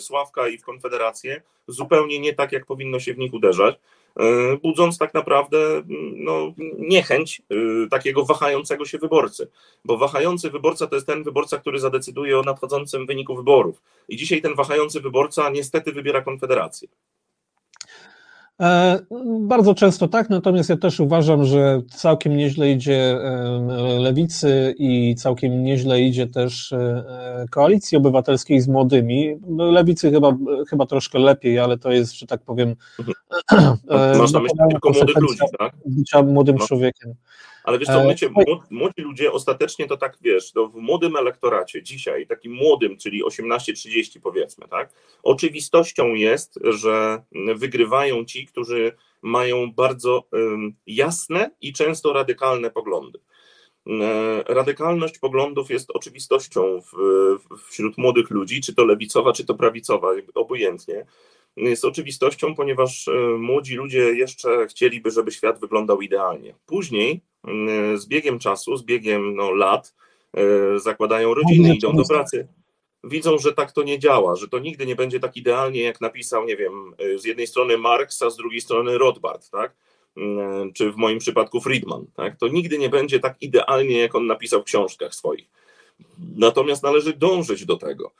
Sławka 0.00 0.48
i 0.48 0.58
w 0.58 0.64
Konfederację 0.64 1.42
zupełnie 1.68 2.20
nie 2.20 2.32
tak, 2.32 2.52
jak 2.52 2.66
powinno 2.66 3.00
się 3.00 3.14
w 3.14 3.18
nich 3.18 3.34
uderzać. 3.34 3.76
E, 4.20 4.56
budząc 4.56 4.98
tak 4.98 5.14
naprawdę 5.14 5.82
no, 6.16 6.54
niechęć 6.78 7.42
e, 7.50 7.88
takiego 7.88 8.24
wahającego 8.24 8.84
się 8.84 8.98
wyborcy. 8.98 9.50
Bo 9.84 9.98
wahający 9.98 10.50
wyborca 10.50 10.86
to 10.86 10.94
jest 10.94 11.06
ten 11.06 11.22
wyborca, 11.22 11.58
który 11.58 11.78
zadecyduje 11.78 12.38
o 12.38 12.42
nadchodzącym 12.42 13.06
wyniku 13.06 13.36
wyborów. 13.36 13.82
I 14.08 14.16
dzisiaj 14.16 14.42
ten 14.42 14.54
wahający 14.54 15.00
wyborca 15.00 15.50
niestety 15.50 15.92
wybiera 15.92 16.22
Konfederację. 16.22 16.88
E, 18.60 18.98
bardzo 19.40 19.74
często 19.74 20.08
tak, 20.08 20.30
natomiast 20.30 20.70
ja 20.70 20.76
też 20.76 21.00
uważam, 21.00 21.44
że 21.44 21.82
całkiem 21.90 22.36
nieźle 22.36 22.70
idzie 22.70 23.18
lewicy 23.98 24.74
i 24.78 25.14
całkiem 25.14 25.62
nieźle 25.62 26.00
idzie 26.00 26.26
też 26.26 26.72
e, 26.72 27.46
koalicji 27.50 27.98
obywatelskiej 27.98 28.60
z 28.60 28.68
młodymi. 28.68 29.40
Lewicy 29.58 30.10
chyba, 30.10 30.36
chyba 30.68 30.86
troszkę 30.86 31.18
lepiej, 31.18 31.58
ale 31.58 31.78
to 31.78 31.92
jest, 31.92 32.12
że 32.18 32.26
tak 32.26 32.42
powiem. 32.42 32.74
Mhm. 32.98 33.76
Masz 34.18 34.32
na 34.32 34.40
myśli 34.40 34.58
tylko 34.70 34.90
młodych 34.90 35.16
ludzi, 35.16 35.40
tak? 35.58 35.72
Bycia 35.86 36.22
młodym 36.22 36.56
no. 36.56 36.66
człowiekiem. 36.66 37.14
Ale 37.64 37.78
wiesz 37.78 37.88
co, 37.88 38.04
mycie, 38.04 38.30
młodzi 38.70 39.02
ludzie 39.02 39.32
ostatecznie 39.32 39.86
to 39.86 39.96
tak, 39.96 40.18
wiesz, 40.20 40.52
to 40.52 40.68
w 40.68 40.74
młodym 40.74 41.16
elektoracie 41.16 41.82
dzisiaj, 41.82 42.26
takim 42.26 42.52
młodym, 42.52 42.96
czyli 42.96 43.24
18-30 43.24 44.20
powiedzmy, 44.22 44.68
tak, 44.68 44.92
oczywistością 45.22 46.14
jest, 46.14 46.58
że 46.62 47.22
wygrywają 47.56 48.24
ci, 48.24 48.46
którzy 48.46 48.92
mają 49.22 49.72
bardzo 49.72 50.24
jasne 50.86 51.50
i 51.60 51.72
często 51.72 52.12
radykalne 52.12 52.70
poglądy. 52.70 53.18
E, 53.86 54.42
radykalność 54.54 55.18
poglądów 55.18 55.70
jest 55.70 55.90
oczywistością 55.90 56.80
w, 56.80 56.92
wśród 57.68 57.98
młodych 57.98 58.30
ludzi, 58.30 58.60
czy 58.60 58.74
to 58.74 58.84
lewicowa, 58.84 59.32
czy 59.32 59.44
to 59.44 59.54
prawicowa, 59.54 60.08
obojętnie. 60.34 61.06
Jest 61.56 61.84
oczywistością, 61.84 62.54
ponieważ 62.54 63.08
e, 63.08 63.12
młodzi 63.38 63.74
ludzie 63.74 63.98
jeszcze 63.98 64.66
chcieliby, 64.66 65.10
żeby 65.10 65.32
świat 65.32 65.60
wyglądał 65.60 66.00
idealnie. 66.00 66.54
Później 66.66 67.20
z 67.94 68.06
biegiem 68.06 68.38
czasu, 68.38 68.76
z 68.76 68.82
biegiem 68.82 69.36
no, 69.36 69.50
lat 69.50 69.94
e, 70.34 70.78
zakładają 70.78 71.34
rodziny, 71.34 71.74
idą 71.74 71.96
do 71.96 72.04
pracy. 72.04 72.48
Widzą, 73.04 73.38
że 73.38 73.52
tak 73.52 73.72
to 73.72 73.82
nie 73.82 73.98
działa, 73.98 74.36
że 74.36 74.48
to 74.48 74.58
nigdy 74.58 74.86
nie 74.86 74.96
będzie 74.96 75.20
tak 75.20 75.36
idealnie, 75.36 75.82
jak 75.82 76.00
napisał, 76.00 76.44
nie 76.44 76.56
wiem, 76.56 76.94
e, 76.98 77.18
z 77.18 77.24
jednej 77.24 77.46
strony 77.46 77.78
Marx, 77.78 78.22
a 78.22 78.30
z 78.30 78.36
drugiej 78.36 78.60
strony 78.60 78.98
Rothbard, 78.98 79.50
tak? 79.50 79.74
Czy 80.74 80.92
w 80.92 80.96
moim 80.96 81.18
przypadku 81.18 81.60
Friedman, 81.60 82.06
tak? 82.16 82.36
To 82.36 82.48
nigdy 82.48 82.78
nie 82.78 82.88
będzie 82.88 83.20
tak 83.20 83.42
idealnie, 83.42 83.98
jak 83.98 84.14
on 84.14 84.26
napisał 84.26 84.60
w 84.60 84.64
książkach 84.64 85.14
swoich. 85.14 85.50
Natomiast 86.36 86.82
należy 86.82 87.12
dążyć 87.12 87.64
do 87.64 87.76
tego. 87.76 88.12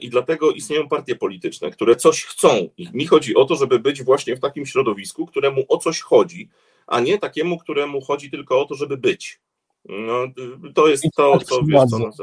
I 0.00 0.10
dlatego 0.10 0.50
istnieją 0.50 0.88
partie 0.88 1.16
polityczne, 1.16 1.70
które 1.70 1.96
coś 1.96 2.24
chcą. 2.24 2.68
I 2.76 2.88
mi 2.92 3.06
chodzi 3.06 3.34
o 3.34 3.44
to, 3.44 3.56
żeby 3.56 3.78
być 3.78 4.02
właśnie 4.02 4.36
w 4.36 4.40
takim 4.40 4.66
środowisku, 4.66 5.26
któremu 5.26 5.64
o 5.68 5.78
coś 5.78 6.00
chodzi, 6.00 6.48
a 6.90 7.00
nie 7.00 7.18
takiemu, 7.18 7.58
któremu 7.58 8.00
chodzi 8.00 8.30
tylko 8.30 8.62
o 8.62 8.64
to, 8.64 8.74
żeby 8.74 8.96
być. 8.96 9.40
No, 9.84 10.14
to 10.74 10.88
jest 10.88 11.04
to, 11.16 11.38
co, 11.38 11.62
wiesz, 11.64 11.90
co 11.90 11.98
nas. 11.98 12.16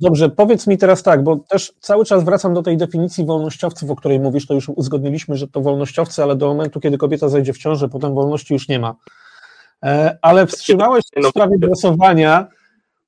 Dobrze, 0.00 0.28
powiedz 0.28 0.66
mi 0.66 0.78
teraz 0.78 1.02
tak, 1.02 1.24
bo 1.24 1.36
też 1.36 1.72
cały 1.80 2.04
czas 2.04 2.24
wracam 2.24 2.54
do 2.54 2.62
tej 2.62 2.76
definicji 2.76 3.24
wolnościowców, 3.24 3.90
o 3.90 3.96
której 3.96 4.20
mówisz, 4.20 4.46
to 4.46 4.54
już 4.54 4.68
uzgodniliśmy, 4.68 5.36
że 5.36 5.48
to 5.48 5.60
wolnościowcy, 5.60 6.22
ale 6.22 6.36
do 6.36 6.46
momentu, 6.46 6.80
kiedy 6.80 6.98
kobieta 6.98 7.28
zajdzie 7.28 7.52
w 7.52 7.58
ciążę, 7.58 7.88
potem 7.88 8.14
wolności 8.14 8.54
już 8.54 8.68
nie 8.68 8.78
ma. 8.78 8.96
E, 9.84 10.18
ale 10.22 10.46
wstrzymałeś 10.46 11.04
się 11.14 11.20
w 11.20 11.22
no, 11.22 11.30
sprawie 11.30 11.58
głosowania, 11.58 12.46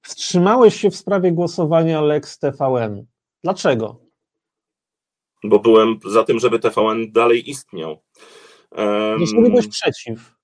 wstrzymałeś 0.03 0.81
się 0.81 0.91
w 0.91 0.97
sprawie 0.97 1.33
głosowania 1.33 2.01
Lex 2.01 2.39
TVN. 2.39 3.07
Dlaczego? 3.45 4.01
Bo 5.45 5.59
byłem 5.59 5.99
za 6.05 6.25
tym, 6.25 6.39
żeby 6.39 6.59
TVN 6.59 7.13
dalej 7.13 7.51
istniał. 7.51 8.03
Jeśli 9.19 9.43
byłeś 9.43 9.69
przeciw. 9.69 10.38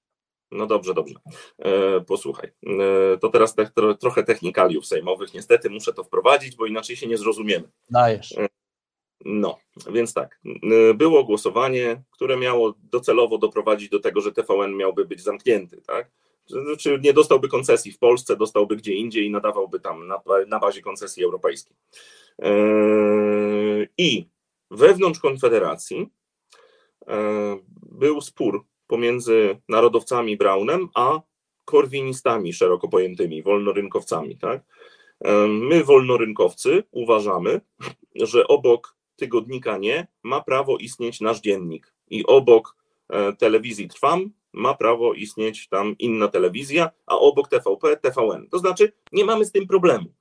No 0.54 0.66
dobrze, 0.66 0.94
dobrze. 0.94 1.14
E, 1.58 2.00
posłuchaj. 2.00 2.52
E, 2.66 3.18
to 3.18 3.28
teraz 3.28 3.54
te, 3.54 3.66
tro, 3.66 3.94
trochę 3.94 4.22
technikaliów 4.22 4.86
sejmowych. 4.86 5.34
Niestety 5.34 5.70
muszę 5.70 5.92
to 5.92 6.04
wprowadzić, 6.04 6.56
bo 6.56 6.66
inaczej 6.66 6.96
się 6.96 7.06
nie 7.06 7.18
zrozumiemy. 7.18 7.68
Dajesz. 7.90 8.38
E, 8.38 8.46
no, 9.24 9.58
więc 9.90 10.14
tak. 10.14 10.40
Było 10.94 11.24
głosowanie, 11.24 12.02
które 12.10 12.36
miało 12.36 12.74
docelowo 12.82 13.38
doprowadzić 13.38 13.88
do 13.88 14.00
tego, 14.00 14.20
że 14.20 14.32
TVN 14.32 14.76
miałby 14.76 15.04
być 15.04 15.22
zamknięty, 15.22 15.82
tak? 15.86 16.10
Znaczy 16.46 17.00
nie 17.02 17.12
dostałby 17.12 17.48
koncesji 17.48 17.92
w 17.92 17.98
Polsce, 17.98 18.36
dostałby 18.36 18.76
gdzie 18.76 18.94
indziej 18.94 19.26
i 19.26 19.30
nadawałby 19.30 19.80
tam 19.80 20.06
na, 20.06 20.20
na 20.46 20.58
bazie 20.58 20.82
koncesji 20.82 21.24
europejskiej. 21.24 21.76
I 23.98 24.28
wewnątrz 24.70 25.20
Konfederacji 25.20 26.08
był 27.82 28.20
spór 28.20 28.64
pomiędzy 28.86 29.60
narodowcami 29.68 30.36
Braunem 30.36 30.88
a 30.94 31.20
korwinistami 31.64 32.52
szeroko 32.52 32.88
pojętymi, 32.88 33.42
wolnorynkowcami. 33.42 34.38
Tak? 34.38 34.62
My, 35.48 35.84
wolnorynkowcy, 35.84 36.82
uważamy, 36.90 37.60
że 38.14 38.48
obok 38.48 38.96
tygodnika 39.16 39.78
nie 39.78 40.06
ma 40.22 40.40
prawo 40.40 40.76
istnieć 40.76 41.20
nasz 41.20 41.40
dziennik 41.40 41.92
i 42.10 42.26
obok 42.26 42.76
e, 43.08 43.32
telewizji 43.32 43.88
Trwam 43.88 44.30
ma 44.52 44.74
prawo 44.74 45.14
istnieć 45.14 45.68
tam 45.68 45.94
inna 45.98 46.28
telewizja, 46.28 46.90
a 47.06 47.18
obok 47.18 47.48
TVP 47.48 47.96
TVN. 47.96 48.48
To 48.48 48.58
znaczy, 48.58 48.92
nie 49.12 49.24
mamy 49.24 49.44
z 49.44 49.52
tym 49.52 49.66
problemu. 49.66 50.14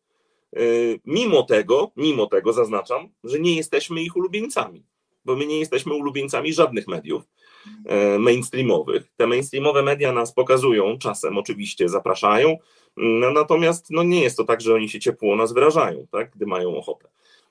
E, 0.56 0.60
mimo 1.06 1.44
tego, 1.44 1.92
mimo 1.96 2.26
tego 2.26 2.54
zaznaczam, 2.54 3.10
że 3.24 3.40
nie 3.40 3.56
jesteśmy 3.56 4.02
ich 4.02 4.16
ulubieńcami, 4.16 4.86
bo 5.26 5.36
my 5.36 5.46
nie 5.46 5.60
jesteśmy 5.60 5.94
ulubieńcami 5.94 6.54
żadnych 6.54 6.88
mediów 6.88 7.24
mainstreamowych. 8.20 9.04
Te 9.18 9.28
mainstreamowe 9.28 9.84
media 9.84 10.12
nas 10.12 10.34
pokazują, 10.34 10.98
czasem 10.98 11.38
oczywiście 11.38 11.90
zapraszają, 11.90 12.58
no, 12.98 13.32
natomiast 13.32 13.90
no, 13.90 14.04
nie 14.04 14.24
jest 14.24 14.38
to 14.38 14.44
tak, 14.44 14.62
że 14.62 14.76
oni 14.76 14.90
się 14.90 15.00
ciepło 15.00 15.36
nas 15.36 15.54
wyrażają, 15.54 16.08
tak, 16.12 16.32
gdy 16.36 16.46
mają 16.46 16.78
ochotę. 16.78 17.10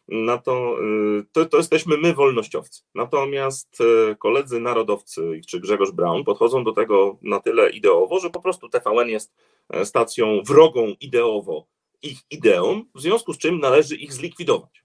Na 0.09 0.39
to, 0.39 0.77
y, 1.21 1.25
to, 1.33 1.45
to 1.45 1.57
jesteśmy 1.57 1.97
my, 1.97 2.15
wolnościowcy. 2.15 2.83
Natomiast 2.95 3.79
e, 3.81 4.15
koledzy 4.15 4.61
narodowcy, 4.61 5.41
czy 5.47 5.61
Grzegorz 5.61 5.91
Braun, 5.91 6.25
podchodzą 6.25 6.65
do 6.65 6.73
tego 6.73 7.19
na 7.23 7.41
tyle 7.41 7.71
ideowo, 7.71 8.21
że 8.21 8.31
po 8.31 8.41
prostu 8.41 8.69
TVN 8.69 9.09
jest 9.09 9.35
e, 9.71 9.85
stacją 9.85 10.43
wrogą 10.47 10.95
ideowo 11.01 11.67
ich 12.03 12.19
ideą, 12.31 12.85
w 12.95 13.01
związku 13.01 13.33
z 13.33 13.39
czym 13.39 13.61
należy 13.61 13.97
ich 13.97 14.13
zlikwidować. 14.13 14.85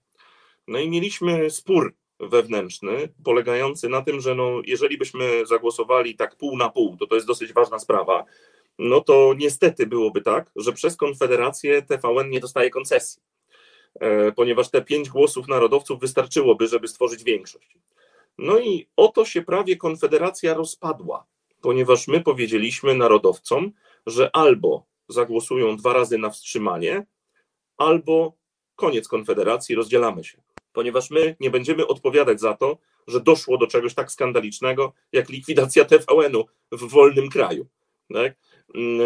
No 0.68 0.78
i 0.78 0.90
mieliśmy 0.90 1.50
spór 1.50 1.94
wewnętrzny, 2.20 3.08
polegający 3.24 3.88
na 3.88 4.02
tym, 4.02 4.20
że 4.20 4.34
no, 4.34 4.60
jeżeli 4.64 4.98
byśmy 4.98 5.46
zagłosowali 5.46 6.14
tak 6.14 6.36
pół 6.36 6.56
na 6.56 6.68
pół, 6.68 6.96
to 6.96 7.06
to 7.06 7.14
jest 7.14 7.26
dosyć 7.26 7.52
ważna 7.52 7.78
sprawa, 7.78 8.24
no 8.78 9.00
to 9.00 9.34
niestety 9.38 9.86
byłoby 9.86 10.20
tak, 10.20 10.50
że 10.56 10.72
przez 10.72 10.96
Konfederację 10.96 11.82
TVN 11.82 12.30
nie 12.30 12.40
dostaje 12.40 12.70
koncesji, 12.70 13.22
e, 14.00 14.32
ponieważ 14.32 14.70
te 14.70 14.82
pięć 14.82 15.08
głosów 15.08 15.48
narodowców 15.48 16.00
wystarczyłoby, 16.00 16.66
żeby 16.66 16.88
stworzyć 16.88 17.24
większość. 17.24 17.78
No 18.38 18.58
i 18.58 18.88
oto 18.96 19.24
się 19.24 19.42
prawie 19.42 19.76
Konfederacja 19.76 20.54
rozpadła, 20.54 21.26
ponieważ 21.60 22.08
my 22.08 22.20
powiedzieliśmy 22.20 22.94
narodowcom, 22.94 23.72
że 24.06 24.30
albo 24.36 24.86
zagłosują 25.08 25.76
dwa 25.76 25.92
razy 25.92 26.18
na 26.18 26.30
wstrzymanie, 26.30 27.06
albo 27.76 28.32
koniec 28.76 29.08
Konfederacji, 29.08 29.74
rozdzielamy 29.74 30.24
się 30.24 30.42
ponieważ 30.72 31.10
my 31.10 31.36
nie 31.40 31.50
będziemy 31.50 31.86
odpowiadać 31.86 32.40
za 32.40 32.54
to, 32.54 32.78
że 33.06 33.20
doszło 33.20 33.58
do 33.58 33.66
czegoś 33.66 33.94
tak 33.94 34.12
skandalicznego, 34.12 34.92
jak 35.12 35.28
likwidacja 35.28 35.84
TVN-u 35.84 36.44
w 36.72 36.88
wolnym 36.90 37.30
kraju. 37.30 37.66
Tak? 38.14 38.36
Mm, 38.74 39.00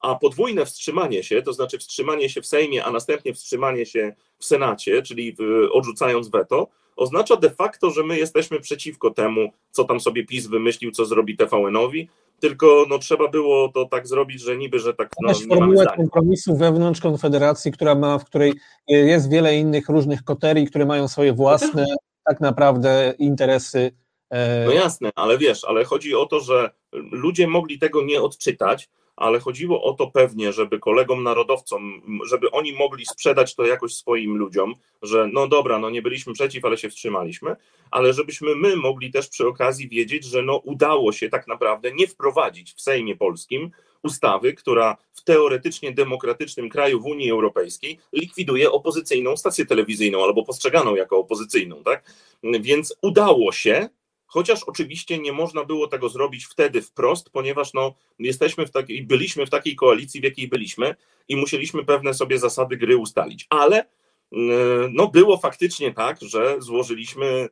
a 0.00 0.14
podwójne 0.14 0.66
wstrzymanie 0.66 1.22
się, 1.22 1.42
to 1.42 1.52
znaczy 1.52 1.78
wstrzymanie 1.78 2.30
się 2.30 2.42
w 2.42 2.46
Sejmie, 2.46 2.84
a 2.84 2.90
następnie 2.90 3.34
wstrzymanie 3.34 3.86
się 3.86 4.14
w 4.38 4.44
Senacie, 4.44 5.02
czyli 5.02 5.36
odrzucając 5.72 6.28
weto, 6.28 6.68
oznacza 7.02 7.36
de 7.36 7.50
facto, 7.50 7.90
że 7.90 8.04
my 8.04 8.18
jesteśmy 8.18 8.60
przeciwko 8.60 9.10
temu, 9.10 9.52
co 9.70 9.84
tam 9.84 10.00
sobie 10.00 10.26
PiS 10.26 10.46
wymyślił, 10.46 10.90
co 10.90 11.04
zrobi 11.04 11.36
TVN-owi, 11.36 12.08
tylko 12.40 12.86
no, 12.88 12.98
trzeba 12.98 13.28
było 13.28 13.68
to 13.68 13.84
tak 13.84 14.06
zrobić, 14.08 14.40
że 14.40 14.56
niby, 14.56 14.78
że 14.78 14.94
tak 14.94 15.10
no, 15.20 15.32
nie 15.32 15.56
formułę 15.56 15.86
kompromisu 15.96 16.56
wewnątrz 16.56 17.00
Konfederacji, 17.00 17.72
która 17.72 17.94
ma, 17.94 18.18
w 18.18 18.24
której 18.24 18.54
jest 18.88 19.30
wiele 19.30 19.56
innych 19.56 19.88
różnych 19.88 20.24
koterii, 20.24 20.66
które 20.66 20.86
mają 20.86 21.08
swoje 21.08 21.32
własne 21.32 21.86
tak 22.24 22.40
naprawdę 22.40 23.14
interesy. 23.18 23.90
E, 24.30 24.64
no 24.66 24.72
jasne, 24.72 25.10
ale 25.14 25.38
wiesz, 25.38 25.64
ale 25.64 25.84
chodzi 25.84 26.14
o 26.14 26.26
to, 26.26 26.40
że 26.40 26.70
ludzie 26.92 27.46
mogli 27.46 27.78
tego 27.78 28.04
nie 28.04 28.22
odczytać, 28.22 28.90
ale 29.22 29.40
chodziło 29.40 29.82
o 29.82 29.92
to 29.92 30.06
pewnie, 30.06 30.52
żeby 30.52 30.78
kolegom 30.78 31.22
narodowcom, 31.22 32.02
żeby 32.26 32.50
oni 32.50 32.72
mogli 32.72 33.06
sprzedać 33.06 33.54
to 33.54 33.66
jakoś 33.66 33.94
swoim 33.94 34.36
ludziom, 34.36 34.74
że 35.02 35.28
no 35.32 35.48
dobra, 35.48 35.78
no 35.78 35.90
nie 35.90 36.02
byliśmy 36.02 36.32
przeciw, 36.32 36.64
ale 36.64 36.78
się 36.78 36.90
wstrzymaliśmy, 36.90 37.56
ale 37.90 38.12
żebyśmy 38.12 38.54
my 38.54 38.76
mogli 38.76 39.10
też 39.10 39.28
przy 39.28 39.46
okazji 39.46 39.88
wiedzieć, 39.88 40.24
że 40.24 40.42
no 40.42 40.56
udało 40.56 41.12
się 41.12 41.28
tak 41.28 41.46
naprawdę 41.46 41.92
nie 41.92 42.06
wprowadzić 42.06 42.72
w 42.72 42.80
Sejmie 42.80 43.16
Polskim 43.16 43.70
ustawy, 44.02 44.52
która 44.52 44.96
w 45.12 45.24
teoretycznie 45.24 45.92
demokratycznym 45.92 46.68
kraju 46.68 47.00
w 47.00 47.06
Unii 47.06 47.30
Europejskiej 47.30 47.98
likwiduje 48.12 48.70
opozycyjną 48.70 49.36
stację 49.36 49.66
telewizyjną 49.66 50.24
albo 50.24 50.44
postrzeganą 50.44 50.94
jako 50.94 51.18
opozycyjną, 51.18 51.82
tak? 51.84 52.12
Więc 52.60 52.96
udało 53.02 53.52
się, 53.52 53.88
chociaż 54.32 54.64
oczywiście 54.64 55.18
nie 55.18 55.32
można 55.32 55.64
było 55.64 55.86
tego 55.88 56.08
zrobić 56.08 56.44
wtedy 56.44 56.82
wprost, 56.82 57.30
ponieważ 57.30 57.74
no, 57.74 57.94
jesteśmy 58.18 58.66
w 58.66 58.70
takiej, 58.70 59.02
byliśmy 59.02 59.46
w 59.46 59.50
takiej 59.50 59.76
koalicji, 59.76 60.20
w 60.20 60.24
jakiej 60.24 60.48
byliśmy 60.48 60.94
i 61.28 61.36
musieliśmy 61.36 61.84
pewne 61.84 62.14
sobie 62.14 62.38
zasady 62.38 62.76
gry 62.76 62.96
ustalić. 62.96 63.46
Ale 63.50 63.84
mm, 64.32 64.94
no, 64.94 65.08
było 65.08 65.38
faktycznie 65.38 65.92
tak, 65.94 66.18
że 66.22 66.56
złożyliśmy 66.58 67.48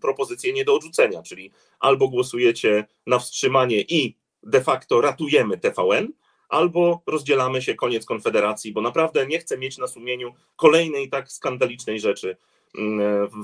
propozycję 0.00 0.52
nie 0.52 0.64
do 0.64 0.74
odrzucenia, 0.74 1.22
czyli 1.22 1.50
albo 1.80 2.08
głosujecie 2.08 2.86
na 3.06 3.18
wstrzymanie 3.18 3.80
i 3.80 4.16
de 4.42 4.60
facto 4.60 5.00
ratujemy 5.00 5.58
TVN, 5.58 6.12
albo 6.48 7.02
rozdzielamy 7.06 7.62
się, 7.62 7.74
koniec 7.74 8.04
Konfederacji, 8.04 8.72
bo 8.72 8.80
naprawdę 8.80 9.26
nie 9.26 9.38
chcę 9.38 9.58
mieć 9.58 9.78
na 9.78 9.88
sumieniu 9.88 10.34
kolejnej 10.56 11.08
tak 11.08 11.32
skandalicznej 11.32 12.00
rzeczy 12.00 12.36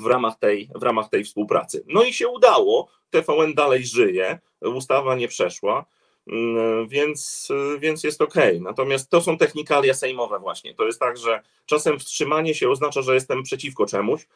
w 0.03 0.07
ramach 0.07 0.39
tej, 0.39 0.71
w 0.75 0.83
ramach 0.83 1.09
tej 1.09 1.25
współpracy. 1.25 1.85
No 1.89 2.03
i 2.03 2.13
się 2.13 2.29
udało, 2.29 2.89
TVN 3.11 3.55
dalej 3.55 3.87
żyje, 3.87 4.39
ustawa 4.61 5.17
nie 5.17 5.29
przeszła, 5.29 5.85
mm, 6.27 6.89
więc, 6.89 7.49
więc 7.81 8.05
jest 8.05 8.23
ok. 8.23 8.35
Natomiast 8.61 9.11
to 9.11 9.21
są 9.21 9.39
technikalia 9.39 9.95
sejmowe 9.95 10.39
właśnie. 10.39 10.75
To 10.75 10.87
jest 10.87 11.01
tak, 11.01 11.17
że 11.17 11.43
czasem 11.67 11.99
wstrzymanie 11.99 12.55
się 12.55 12.71
oznacza, 12.71 13.03
że 13.03 13.15
jestem 13.15 13.43
przeciwko 13.43 13.87
czemuś, 13.87 14.27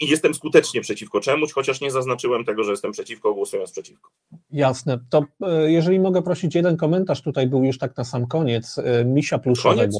i 0.00 0.08
jestem 0.08 0.34
skutecznie 0.34 0.80
przeciwko 0.80 1.20
czemuś, 1.20 1.52
chociaż 1.52 1.80
nie 1.80 1.90
zaznaczyłem 1.90 2.44
tego, 2.44 2.64
że 2.64 2.70
jestem 2.70 2.92
przeciwko, 2.92 3.34
głosując 3.34 3.72
przeciwko. 3.72 4.10
Jasne. 4.52 4.98
To 5.10 5.24
jeżeli 5.66 6.00
mogę 6.00 6.22
prosić, 6.22 6.54
jeden 6.54 6.76
komentarz 6.76 7.22
tutaj 7.22 7.46
był 7.46 7.64
już 7.64 7.78
tak 7.78 7.96
na 7.96 8.04
sam 8.04 8.26
koniec, 8.26 8.80
Misia 9.04 9.38
Pluszowego. 9.38 9.80
Koniec? 9.82 9.98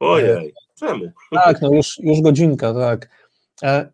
Ojej, 0.00 0.54
czemu? 0.78 1.04
Tak, 1.30 1.62
no 1.62 1.74
już, 1.74 1.98
już 2.02 2.20
godzinka, 2.20 2.74
tak. 2.74 3.08
E, 3.62 3.90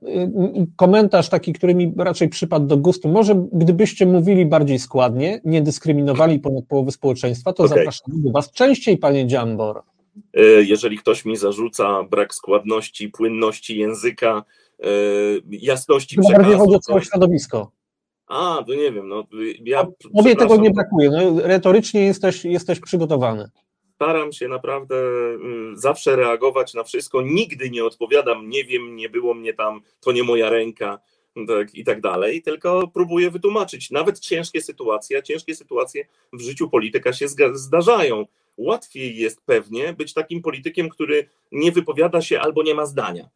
komentarz 0.77 1.29
taki, 1.29 1.53
który 1.53 1.75
mi 1.75 1.95
raczej 1.97 2.29
przypadł 2.29 2.67
do 2.67 2.77
gustu. 2.77 3.09
Może 3.09 3.47
gdybyście 3.53 4.07
mówili 4.07 4.47
bardziej 4.47 4.79
składnie, 4.79 5.41
nie 5.45 5.63
dyskryminowali 5.63 6.39
ponad 6.39 6.65
połowy 6.65 6.91
społeczeństwa, 6.91 7.53
to 7.53 7.65
okay. 7.65 7.77
zapraszam 7.77 8.23
do 8.23 8.31
Was 8.31 8.53
częściej, 8.53 8.99
panie 8.99 9.27
Dziambor. 9.27 9.83
Jeżeli 10.63 10.99
ktoś 10.99 11.25
mi 11.25 11.37
zarzuca 11.37 12.03
brak 12.03 12.35
składności, 12.35 13.09
płynności 13.09 13.79
języka, 13.79 14.45
E, 14.83 14.87
jasności 15.51 16.17
Chyba 16.17 16.29
przekazu. 16.29 16.43
bardziej 16.43 16.59
chodzi 16.59 16.77
o 16.77 16.81
całe 16.81 17.03
środowisko. 17.03 17.71
A, 18.27 18.65
to 18.67 18.75
nie 18.75 18.93
wiem, 18.93 19.09
no 19.09 19.25
ja... 19.65 19.87
Tobie 20.17 20.37
tego 20.37 20.57
nie 20.57 20.71
brakuje, 20.71 21.11
no, 21.11 21.41
retorycznie 21.41 22.01
jesteś, 22.05 22.45
jesteś 22.45 22.81
przygotowany. 22.81 23.51
Staram 24.03 24.33
się 24.33 24.49
naprawdę 24.49 24.97
y, 24.97 25.39
zawsze 25.75 26.17
reagować 26.17 26.75
na 26.75 26.85
wszystko, 26.85 27.23
nigdy 27.23 27.71
nie 27.71 27.85
odpowiadam, 27.85 28.49
nie 28.49 28.65
wiem, 28.65 28.97
nie 28.97 29.09
było 29.09 29.35
mnie 29.35 29.55
tam, 29.55 29.81
to 30.01 30.13
nie 30.13 30.23
moja 30.23 30.51
ręka, 30.51 30.99
tak, 31.49 31.75
i 31.75 31.85
tak 31.85 32.01
dalej, 32.01 32.43
tylko 32.43 32.91
próbuję 32.95 33.31
wytłumaczyć. 33.31 33.91
Nawet 33.91 34.19
ciężkie 34.19 34.61
sytuacje, 34.63 35.23
ciężkie 35.23 35.55
sytuacje 35.55 36.07
w 36.33 36.41
życiu 36.41 36.71
polityka 36.71 37.13
się 37.13 37.27
zdarzają. 37.55 38.27
Łatwiej 38.57 39.17
jest 39.17 39.41
pewnie 39.47 39.93
być 39.93 40.15
takim 40.15 40.43
politykiem, 40.43 40.89
który 40.89 41.29
nie 41.53 41.73
wypowiada 41.73 42.23
się 42.23 42.41
albo 42.41 42.63
nie 42.63 42.75
ma 42.75 42.87
zdania. 42.87 43.29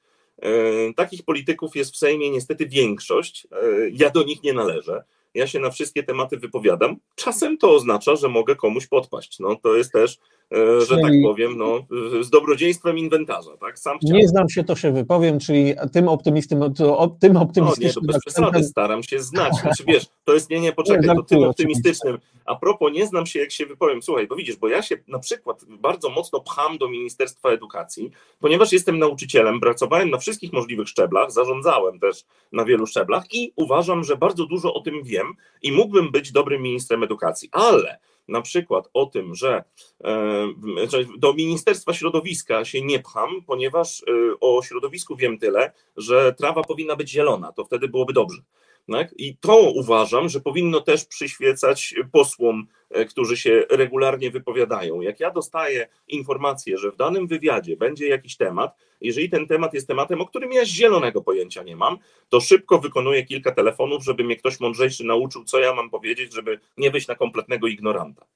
E, 0.43 0.51
takich 0.95 1.23
polityków 1.23 1.77
jest 1.77 1.93
w 1.93 1.97
Sejmie 1.97 2.31
niestety 2.31 2.67
większość. 2.67 3.47
E, 3.53 3.57
ja 3.93 4.11
do 4.11 4.23
nich 4.23 4.43
nie 4.43 4.53
należę. 4.53 5.05
Ja 5.37 5.47
się 5.47 5.61
na 5.61 5.70
wszystkie 5.70 6.03
tematy 6.03 6.37
wypowiadam. 6.37 6.97
Czasem 7.14 7.59
to 7.59 7.74
oznacza, 7.74 8.16
że 8.16 8.28
mogę 8.28 8.57
komuś 8.57 8.87
podpaść. 8.87 9.39
No, 9.39 9.57
to 9.62 9.76
jest 9.76 9.93
też 9.93 10.18
E, 10.53 10.80
że 10.80 10.97
tak 10.97 11.12
powiem, 11.22 11.59
no, 11.59 11.87
z 12.20 12.30
dobrodziejstwem 12.30 12.99
inwentarza. 12.99 13.57
Tak? 13.57 13.78
Sam 13.78 13.99
Nie 14.03 14.28
znam 14.28 14.49
się, 14.49 14.64
to 14.64 14.76
się 14.76 14.93
wypowiem, 14.93 15.39
czyli 15.39 15.74
tym 15.93 16.09
optymistycznym, 16.09 16.74
to, 16.74 17.16
tym 17.20 17.37
optymistycznym. 17.37 17.93
No 17.95 18.01
nie, 18.01 18.12
to 18.12 18.12
bez 18.12 18.24
przesady, 18.24 18.64
staram 18.64 19.03
się 19.03 19.20
znać. 19.20 19.55
Znaczy, 19.62 19.84
wiesz, 19.87 20.07
to 20.24 20.34
jest, 20.34 20.51
nie, 20.51 20.61
nie, 20.61 20.72
poczekaj, 20.72 21.16
to 21.16 21.22
tym 21.22 21.43
optymistycznym. 21.43 22.18
A 22.45 22.57
propos, 22.57 22.93
nie 22.93 23.07
znam 23.07 23.26
się, 23.26 23.41
jak 23.41 23.53
się 23.53 23.66
wypowiem. 23.66 24.03
Słuchaj, 24.03 24.26
bo 24.26 24.37
widzisz, 24.37 24.57
bo 24.57 24.68
ja 24.68 24.82
się 24.82 24.97
na 25.09 25.18
przykład 25.18 25.64
bardzo 25.64 26.11
mocno 26.11 26.41
pcham 26.41 26.78
do 26.78 26.89
Ministerstwa 26.89 27.49
Edukacji, 27.49 28.11
ponieważ 28.41 28.72
jestem 28.72 28.99
nauczycielem, 28.99 29.61
pracowałem 29.61 30.11
na 30.11 30.18
wszystkich 30.18 30.53
możliwych 30.53 30.89
szczeblach, 30.89 31.32
zarządzałem 31.32 31.99
też 31.99 32.24
na 32.53 32.64
wielu 32.64 32.87
szczeblach 32.87 33.24
i 33.32 33.53
uważam, 33.57 34.05
że 34.05 34.16
bardzo 34.16 34.47
dużo 34.47 34.74
o 34.74 34.80
tym 34.80 35.03
wiem 35.05 35.26
i 35.62 35.72
mógłbym 35.72 36.11
być 36.11 36.33
dobrym 36.33 36.62
ministrem 36.62 37.03
edukacji, 37.03 37.49
ale 37.53 37.99
na 38.29 38.43
przykład 38.43 38.89
o 38.95 39.07
tym, 39.07 39.35
że 39.35 39.64
e, 40.05 40.49
do 41.18 41.33
Ministerstwa 41.35 41.93
Środowiska 41.93 42.64
się 42.64 42.83
nie 42.83 42.99
pcham, 42.99 43.31
ponieważ 43.47 44.03
e, 44.03 44.05
o 44.41 44.62
środowisku 44.62 45.16
wiem 45.16 45.39
tyle, 45.39 45.72
że 45.97 46.35
trawa 46.39 46.62
powinna 46.62 46.97
być 46.97 47.11
zielona, 47.11 47.53
to 47.53 47.64
wtedy 47.64 47.89
byłoby 47.89 48.12
dobrze. 48.12 48.43
Tak? 48.93 49.14
I 49.18 49.37
to 49.37 49.61
uważam, 49.61 50.28
że 50.28 50.41
powinno 50.41 50.80
też 50.80 51.05
przyświecać 51.05 51.95
posłom, 52.12 52.66
e, 52.91 53.05
którzy 53.05 53.37
się 53.37 53.64
regularnie 53.70 54.30
wypowiadają. 54.30 55.01
Jak 55.01 55.20
ja 55.20 55.30
dostaję 55.30 55.89
informację, 56.09 56.78
że 56.78 56.93
w 56.93 56.97
danym 56.97 57.26
wywiadzie 57.26 57.76
będzie 57.76 58.09
jakiś 58.09 58.37
temat, 58.37 58.76
jeżeli 59.01 59.30
ten 59.30 59.47
temat 59.47 59.74
jest 59.74 59.89
tematem, 59.89 60.20
o 60.20 60.26
którym 60.26 60.53
ja 60.53 60.64
zielonego 60.64 61.22
pojęcia 61.22 61.62
nie 61.62 61.76
mam, 61.76 61.99
to 62.28 62.41
szybko 62.41 62.78
wykonuję 62.78 63.24
kilka 63.24 63.53
telefonów, 63.53 64.05
żeby 64.05 64.24
mnie 64.24 64.37
ktoś 64.37 64.61
mądrzejszy 64.61 65.05
nauczył, 65.05 65.45
co 65.45 65.59
ja 65.59 65.74
mam 65.74 65.91
powiedzieć, 65.91 66.34
żeby 66.34 66.61
nie 66.76 66.91
wyjść 66.91 67.09
na 67.09 67.14
kompletnego 67.14 67.66
ignoranta. 67.66 68.26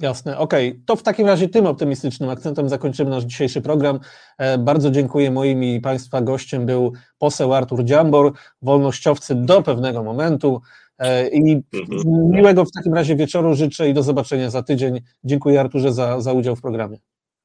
Jasne, 0.00 0.38
okej. 0.38 0.68
Okay. 0.68 0.82
To 0.86 0.96
w 0.96 1.02
takim 1.02 1.26
razie 1.26 1.48
tym 1.48 1.66
optymistycznym 1.66 2.30
akcentem 2.30 2.68
zakończymy 2.68 3.10
nasz 3.10 3.24
dzisiejszy 3.24 3.60
program. 3.60 4.00
E, 4.38 4.58
bardzo 4.58 4.90
dziękuję. 4.90 5.30
Moim 5.30 5.64
i 5.64 5.80
Państwa 5.80 6.20
gościem 6.20 6.66
był 6.66 6.92
poseł 7.18 7.54
Artur 7.54 7.84
Dziambor, 7.84 8.32
wolnościowcy 8.62 9.34
do 9.34 9.62
pewnego 9.62 10.02
momentu. 10.02 10.60
E, 10.98 11.28
I 11.28 11.62
mhm. 11.74 12.30
miłego 12.30 12.64
w 12.64 12.72
takim 12.72 12.94
razie 12.94 13.16
wieczoru 13.16 13.54
życzę 13.54 13.88
i 13.88 13.94
do 13.94 14.02
zobaczenia 14.02 14.50
za 14.50 14.62
tydzień. 14.62 15.00
Dziękuję 15.24 15.60
Arturze 15.60 15.92
za, 15.92 16.20
za 16.20 16.32
udział 16.32 16.56
w 16.56 16.60
programie. 16.60 16.98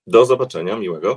Do 0.08 0.26
zobaczenia, 0.26 0.76
miłego. 0.76 1.14